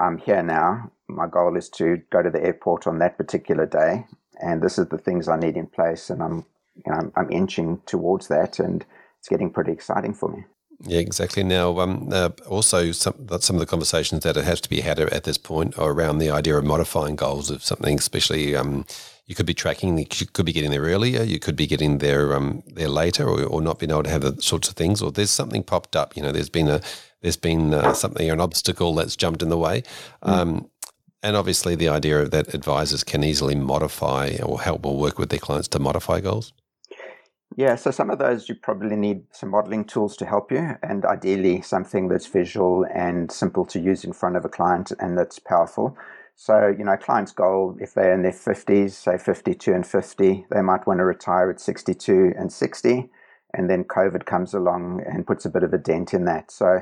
I'm 0.00 0.18
here 0.18 0.42
now. 0.42 0.90
My 1.08 1.26
goal 1.26 1.56
is 1.56 1.68
to 1.70 1.98
go 2.10 2.22
to 2.22 2.30
the 2.30 2.42
airport 2.42 2.86
on 2.86 2.98
that 2.98 3.18
particular 3.18 3.66
day, 3.66 4.06
and 4.42 4.62
this 4.62 4.78
is 4.78 4.88
the 4.88 4.98
things 4.98 5.28
I 5.28 5.38
need 5.38 5.56
in 5.56 5.66
place, 5.66 6.10
and 6.10 6.22
I'm 6.22 6.46
you 6.74 6.90
know, 6.92 6.98
I'm, 6.98 7.12
I'm 7.16 7.30
inching 7.30 7.82
towards 7.86 8.28
that, 8.28 8.58
and 8.58 8.84
it's 9.18 9.28
getting 9.28 9.50
pretty 9.50 9.72
exciting 9.72 10.14
for 10.14 10.30
me. 10.30 10.44
Yeah, 10.84 11.00
exactly. 11.00 11.42
Now, 11.42 11.78
um, 11.80 12.08
uh, 12.10 12.30
also 12.48 12.92
some 12.92 13.14
some 13.40 13.56
of 13.56 13.60
the 13.60 13.66
conversations 13.66 14.22
that 14.22 14.36
it 14.36 14.44
has 14.44 14.60
to 14.62 14.68
be 14.68 14.80
had 14.80 14.98
at 14.98 15.24
this 15.24 15.36
point 15.36 15.78
are 15.78 15.90
around 15.90 16.18
the 16.18 16.30
idea 16.30 16.56
of 16.56 16.64
modifying 16.64 17.16
goals 17.16 17.50
of 17.50 17.62
something, 17.62 17.98
especially 17.98 18.56
um, 18.56 18.86
you 19.26 19.34
could 19.34 19.46
be 19.46 19.54
tracking, 19.54 19.98
you 19.98 20.06
could 20.06 20.46
be 20.46 20.52
getting 20.52 20.70
there 20.70 20.82
earlier, 20.82 21.22
you 21.22 21.38
could 21.38 21.54
be 21.54 21.66
getting 21.66 21.98
there 21.98 22.34
um, 22.34 22.62
there 22.66 22.88
later, 22.88 23.28
or, 23.28 23.44
or 23.44 23.60
not 23.60 23.78
being 23.78 23.90
able 23.90 24.04
to 24.04 24.10
have 24.10 24.22
the 24.22 24.40
sorts 24.40 24.68
of 24.70 24.74
things, 24.74 25.02
or 25.02 25.12
there's 25.12 25.30
something 25.30 25.62
popped 25.62 25.94
up. 25.94 26.16
You 26.16 26.22
know, 26.22 26.32
there's 26.32 26.48
been 26.48 26.68
a 26.68 26.80
there's 27.20 27.36
been 27.36 27.74
uh, 27.74 27.92
something 27.92 28.30
an 28.30 28.40
obstacle 28.40 28.94
that's 28.94 29.16
jumped 29.16 29.42
in 29.42 29.50
the 29.50 29.58
way. 29.58 29.82
Mm. 30.22 30.66
and 31.22 31.36
obviously, 31.36 31.74
the 31.74 31.90
idea 31.90 32.22
of 32.22 32.30
that 32.30 32.54
advisors 32.54 33.04
can 33.04 33.22
easily 33.22 33.54
modify 33.54 34.38
or 34.42 34.62
help 34.62 34.86
or 34.86 34.96
work 34.96 35.18
with 35.18 35.28
their 35.28 35.38
clients 35.38 35.68
to 35.68 35.78
modify 35.78 36.20
goals. 36.20 36.54
Yeah, 37.56 37.74
so 37.74 37.90
some 37.90 38.10
of 38.10 38.18
those 38.18 38.48
you 38.48 38.54
probably 38.54 38.96
need 38.96 39.24
some 39.32 39.50
modeling 39.50 39.84
tools 39.84 40.16
to 40.18 40.26
help 40.26 40.52
you, 40.52 40.76
and 40.82 41.04
ideally 41.04 41.62
something 41.62 42.08
that's 42.08 42.26
visual 42.26 42.86
and 42.94 43.30
simple 43.30 43.66
to 43.66 43.80
use 43.80 44.04
in 44.04 44.12
front 44.12 44.36
of 44.36 44.44
a 44.44 44.48
client 44.48 44.92
and 45.00 45.18
that's 45.18 45.38
powerful. 45.40 45.96
So, 46.36 46.68
you 46.68 46.84
know, 46.84 46.92
a 46.92 46.96
client's 46.96 47.32
goal, 47.32 47.76
if 47.80 47.92
they're 47.92 48.14
in 48.14 48.22
their 48.22 48.32
50s, 48.32 48.92
say 48.92 49.18
52 49.18 49.74
and 49.74 49.86
50, 49.86 50.46
they 50.50 50.62
might 50.62 50.86
want 50.86 50.98
to 51.00 51.04
retire 51.04 51.50
at 51.50 51.60
62 51.60 52.32
and 52.38 52.52
60, 52.52 53.10
and 53.52 53.68
then 53.68 53.84
COVID 53.84 54.24
comes 54.26 54.54
along 54.54 55.02
and 55.04 55.26
puts 55.26 55.44
a 55.44 55.50
bit 55.50 55.64
of 55.64 55.74
a 55.74 55.78
dent 55.78 56.14
in 56.14 56.24
that. 56.26 56.50
So, 56.50 56.80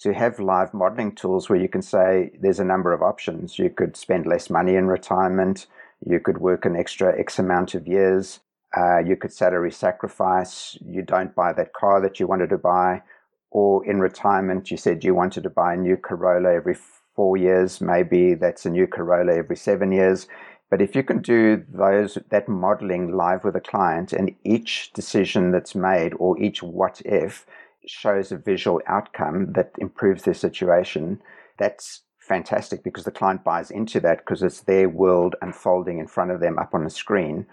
to 0.00 0.14
have 0.14 0.38
live 0.38 0.72
modeling 0.72 1.14
tools 1.14 1.48
where 1.48 1.58
you 1.58 1.68
can 1.68 1.82
say 1.82 2.30
there's 2.40 2.60
a 2.60 2.64
number 2.64 2.92
of 2.92 3.02
options. 3.02 3.58
You 3.58 3.68
could 3.70 3.96
spend 3.96 4.26
less 4.26 4.48
money 4.48 4.76
in 4.76 4.86
retirement, 4.86 5.66
you 6.06 6.20
could 6.20 6.38
work 6.38 6.64
an 6.64 6.76
extra 6.76 7.18
X 7.18 7.38
amount 7.38 7.74
of 7.74 7.86
years 7.88 8.40
Uh, 8.76 8.98
you 8.98 9.16
could 9.16 9.32
salary 9.32 9.72
sacrifice. 9.72 10.78
You 10.84 11.02
don't 11.02 11.34
buy 11.34 11.52
that 11.52 11.72
car 11.72 12.00
that 12.00 12.20
you 12.20 12.26
wanted 12.26 12.50
to 12.50 12.58
buy. 12.58 13.02
Or 13.50 13.84
in 13.84 14.00
retirement, 14.00 14.70
you 14.70 14.76
said 14.76 15.02
you 15.02 15.14
wanted 15.14 15.42
to 15.42 15.50
buy 15.50 15.74
a 15.74 15.76
new 15.76 15.96
Corolla 15.96 16.54
every 16.54 16.76
four 17.16 17.36
years. 17.36 17.80
Maybe 17.80 18.34
that's 18.34 18.64
a 18.64 18.70
new 18.70 18.86
Corolla 18.86 19.34
every 19.34 19.56
seven 19.56 19.90
years. 19.90 20.28
But 20.70 20.80
if 20.80 20.94
you 20.94 21.02
can 21.02 21.20
do 21.20 21.64
those 21.68 22.16
that 22.30 22.48
modeling 22.48 23.16
live 23.16 23.42
with 23.42 23.56
a 23.56 23.60
client 23.60 24.12
and 24.12 24.34
each 24.44 24.92
decision 24.92 25.50
that's 25.50 25.74
made 25.74 26.14
or 26.18 26.38
each 26.40 26.62
what 26.62 27.02
if 27.04 27.44
shows 27.86 28.30
a 28.30 28.36
visual 28.36 28.80
outcome 28.86 29.52
that 29.54 29.72
improves 29.78 30.22
their 30.22 30.34
situation, 30.34 31.20
that's 31.58 32.02
fantastic 32.18 32.84
because 32.84 33.02
the 33.02 33.10
client 33.10 33.42
buys 33.42 33.72
into 33.72 33.98
that 33.98 34.18
because 34.18 34.44
it's 34.44 34.60
their 34.60 34.88
world 34.88 35.34
unfolding 35.42 35.98
in 35.98 36.06
front 36.06 36.30
of 36.30 36.38
them 36.38 36.56
up 36.56 36.72
on 36.72 36.84
the 36.84 36.90
screen. 36.90 37.46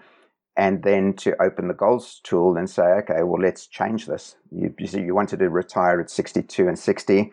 And 0.58 0.82
then 0.82 1.14
to 1.18 1.40
open 1.40 1.68
the 1.68 1.74
goals 1.74 2.20
tool 2.24 2.58
and 2.58 2.68
say, 2.68 2.82
okay, 2.82 3.22
well, 3.22 3.40
let's 3.40 3.66
change 3.66 4.06
this. 4.06 4.36
You, 4.50 4.74
you, 4.78 5.00
you 5.00 5.14
wanted 5.14 5.38
to 5.38 5.48
retire 5.48 6.00
at 6.00 6.10
62 6.10 6.68
and 6.68 6.78
60 6.78 7.32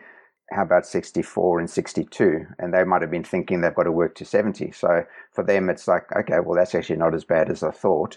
how 0.50 0.62
about 0.62 0.86
64 0.86 1.58
and 1.58 1.68
62? 1.68 2.46
And 2.58 2.72
they 2.72 2.84
might 2.84 3.02
have 3.02 3.10
been 3.10 3.24
thinking 3.24 3.60
they've 3.60 3.74
got 3.74 3.84
to 3.84 3.92
work 3.92 4.14
to 4.16 4.24
70. 4.24 4.70
So 4.72 5.04
for 5.32 5.42
them, 5.42 5.68
it's 5.68 5.88
like, 5.88 6.04
okay, 6.14 6.38
well, 6.40 6.56
that's 6.56 6.74
actually 6.74 6.96
not 6.96 7.14
as 7.14 7.24
bad 7.24 7.50
as 7.50 7.62
I 7.62 7.72
thought. 7.72 8.16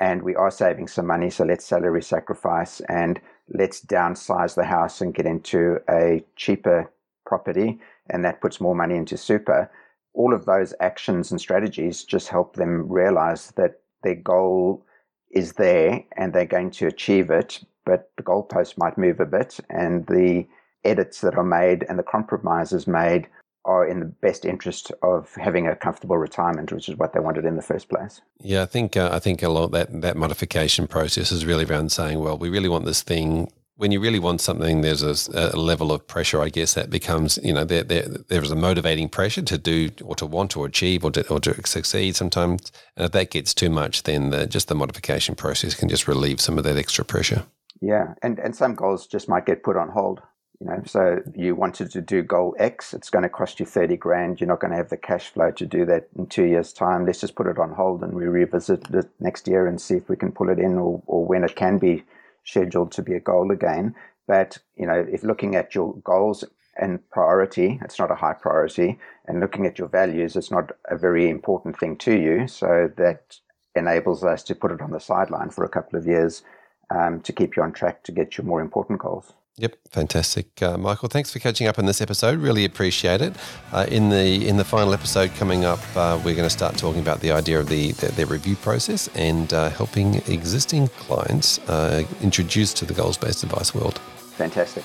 And 0.00 0.22
we 0.22 0.34
are 0.34 0.50
saving 0.50 0.88
some 0.88 1.06
money. 1.06 1.28
So 1.28 1.44
let's 1.44 1.66
salary 1.66 2.02
sacrifice 2.02 2.80
and 2.88 3.20
let's 3.52 3.84
downsize 3.84 4.54
the 4.54 4.64
house 4.64 5.00
and 5.00 5.14
get 5.14 5.26
into 5.26 5.78
a 5.90 6.24
cheaper 6.36 6.90
property. 7.26 7.80
And 8.08 8.24
that 8.24 8.40
puts 8.40 8.60
more 8.60 8.74
money 8.74 8.96
into 8.96 9.16
super. 9.16 9.70
All 10.14 10.32
of 10.32 10.46
those 10.46 10.72
actions 10.80 11.30
and 11.30 11.40
strategies 11.40 12.04
just 12.04 12.28
help 12.28 12.56
them 12.56 12.90
realize 12.90 13.50
that 13.56 13.80
their 14.02 14.14
goal 14.14 14.84
is 15.30 15.52
there 15.54 16.04
and 16.16 16.32
they're 16.32 16.46
going 16.46 16.70
to 16.72 16.86
achieve 16.86 17.30
it. 17.30 17.60
But 17.84 18.10
the 18.16 18.22
goalpost 18.22 18.76
might 18.76 18.98
move 18.98 19.20
a 19.20 19.26
bit 19.26 19.60
and 19.70 20.06
the 20.06 20.46
edits 20.84 21.20
that 21.22 21.36
are 21.36 21.44
made 21.44 21.84
and 21.88 21.98
the 21.98 22.02
compromises 22.02 22.86
made 22.86 23.28
are 23.64 23.86
in 23.86 24.00
the 24.00 24.06
best 24.06 24.44
interest 24.44 24.90
of 25.02 25.34
having 25.34 25.66
a 25.66 25.76
comfortable 25.76 26.16
retirement, 26.16 26.72
which 26.72 26.88
is 26.88 26.96
what 26.96 27.12
they 27.12 27.20
wanted 27.20 27.44
in 27.44 27.56
the 27.56 27.62
first 27.62 27.88
place. 27.88 28.20
Yeah, 28.40 28.62
I 28.62 28.66
think 28.66 28.96
uh, 28.96 29.10
I 29.12 29.18
think 29.18 29.42
a 29.42 29.48
lot 29.48 29.72
that 29.72 30.00
that 30.00 30.16
modification 30.16 30.86
process 30.86 31.30
is 31.30 31.44
really 31.44 31.64
around 31.64 31.92
saying, 31.92 32.20
well, 32.20 32.38
we 32.38 32.48
really 32.48 32.68
want 32.68 32.86
this 32.86 33.02
thing. 33.02 33.52
When 33.78 33.92
you 33.92 34.00
really 34.00 34.18
want 34.18 34.40
something, 34.40 34.80
there's 34.80 35.04
a, 35.04 35.52
a 35.54 35.56
level 35.56 35.92
of 35.92 36.04
pressure. 36.04 36.42
I 36.42 36.48
guess 36.48 36.74
that 36.74 36.90
becomes, 36.90 37.38
you 37.44 37.52
know, 37.52 37.64
there, 37.64 37.84
there 37.84 38.08
there's 38.08 38.50
a 38.50 38.56
motivating 38.56 39.08
pressure 39.08 39.42
to 39.42 39.56
do 39.56 39.90
or 40.02 40.16
to 40.16 40.26
want 40.26 40.50
to 40.50 40.64
achieve 40.64 41.04
or 41.04 41.12
to 41.12 41.24
or 41.28 41.38
to 41.38 41.64
succeed. 41.64 42.16
Sometimes, 42.16 42.72
and 42.96 43.06
if 43.06 43.12
that 43.12 43.30
gets 43.30 43.54
too 43.54 43.70
much, 43.70 44.02
then 44.02 44.30
the, 44.30 44.48
just 44.48 44.66
the 44.66 44.74
modification 44.74 45.36
process 45.36 45.76
can 45.76 45.88
just 45.88 46.08
relieve 46.08 46.40
some 46.40 46.58
of 46.58 46.64
that 46.64 46.76
extra 46.76 47.04
pressure. 47.04 47.44
Yeah, 47.80 48.14
and 48.20 48.40
and 48.40 48.56
some 48.56 48.74
goals 48.74 49.06
just 49.06 49.28
might 49.28 49.46
get 49.46 49.62
put 49.62 49.76
on 49.76 49.90
hold. 49.90 50.22
You 50.60 50.66
know, 50.66 50.82
so 50.84 51.22
you 51.36 51.54
wanted 51.54 51.92
to 51.92 52.00
do 52.00 52.24
goal 52.24 52.56
X, 52.58 52.92
it's 52.92 53.10
going 53.10 53.22
to 53.22 53.28
cost 53.28 53.60
you 53.60 53.66
30 53.66 53.96
grand. 53.96 54.40
You're 54.40 54.48
not 54.48 54.58
going 54.58 54.72
to 54.72 54.76
have 54.76 54.88
the 54.88 54.96
cash 54.96 55.28
flow 55.28 55.52
to 55.52 55.64
do 55.64 55.84
that 55.84 56.08
in 56.16 56.26
two 56.26 56.46
years' 56.46 56.72
time. 56.72 57.06
Let's 57.06 57.20
just 57.20 57.36
put 57.36 57.46
it 57.46 57.60
on 57.60 57.70
hold 57.70 58.02
and 58.02 58.12
we 58.12 58.26
revisit 58.26 58.92
it 58.92 59.08
next 59.20 59.46
year 59.46 59.68
and 59.68 59.80
see 59.80 59.94
if 59.94 60.08
we 60.08 60.16
can 60.16 60.32
pull 60.32 60.48
it 60.48 60.58
in 60.58 60.76
or, 60.76 61.00
or 61.06 61.24
when 61.24 61.44
it 61.44 61.54
can 61.54 61.78
be 61.78 62.02
scheduled 62.48 62.92
to 62.92 63.02
be 63.02 63.14
a 63.14 63.20
goal 63.20 63.50
again. 63.50 63.94
But, 64.26 64.58
you 64.76 64.86
know, 64.86 65.06
if 65.10 65.22
looking 65.22 65.56
at 65.56 65.74
your 65.74 65.94
goals 66.04 66.44
and 66.80 67.00
priority, 67.10 67.78
it's 67.82 67.98
not 67.98 68.10
a 68.10 68.14
high 68.14 68.34
priority, 68.34 68.98
and 69.26 69.40
looking 69.40 69.66
at 69.66 69.78
your 69.78 69.88
values, 69.88 70.36
it's 70.36 70.50
not 70.50 70.72
a 70.90 70.96
very 70.96 71.28
important 71.28 71.78
thing 71.78 71.96
to 71.98 72.12
you. 72.12 72.46
So 72.46 72.90
that 72.96 73.36
enables 73.74 74.24
us 74.24 74.42
to 74.44 74.54
put 74.54 74.72
it 74.72 74.80
on 74.80 74.90
the 74.90 75.00
sideline 75.00 75.50
for 75.50 75.64
a 75.64 75.68
couple 75.68 75.98
of 75.98 76.06
years 76.06 76.42
um, 76.90 77.20
to 77.20 77.32
keep 77.32 77.56
you 77.56 77.62
on 77.62 77.72
track 77.72 78.02
to 78.04 78.12
get 78.12 78.36
your 78.36 78.46
more 78.46 78.60
important 78.60 78.98
goals. 79.00 79.32
Yep, 79.60 79.76
fantastic, 79.90 80.62
uh, 80.62 80.78
Michael. 80.78 81.08
Thanks 81.08 81.32
for 81.32 81.40
catching 81.40 81.66
up 81.66 81.80
on 81.80 81.86
this 81.86 82.00
episode. 82.00 82.38
Really 82.38 82.64
appreciate 82.64 83.20
it. 83.20 83.34
Uh, 83.72 83.86
in 83.88 84.08
the 84.08 84.46
in 84.46 84.56
the 84.56 84.64
final 84.64 84.94
episode 84.94 85.34
coming 85.34 85.64
up, 85.64 85.80
uh, 85.96 86.16
we're 86.24 86.36
going 86.36 86.48
to 86.48 86.50
start 86.50 86.76
talking 86.76 87.00
about 87.00 87.20
the 87.20 87.32
idea 87.32 87.58
of 87.58 87.68
the, 87.68 87.90
the 87.92 88.06
their 88.12 88.26
review 88.26 88.54
process 88.54 89.08
and 89.16 89.52
uh, 89.52 89.68
helping 89.70 90.16
existing 90.28 90.86
clients 90.88 91.58
uh, 91.68 92.04
introduce 92.22 92.72
to 92.74 92.84
the 92.84 92.94
goals 92.94 93.18
based 93.18 93.42
advice 93.42 93.74
world. 93.74 93.98
Fantastic. 94.36 94.84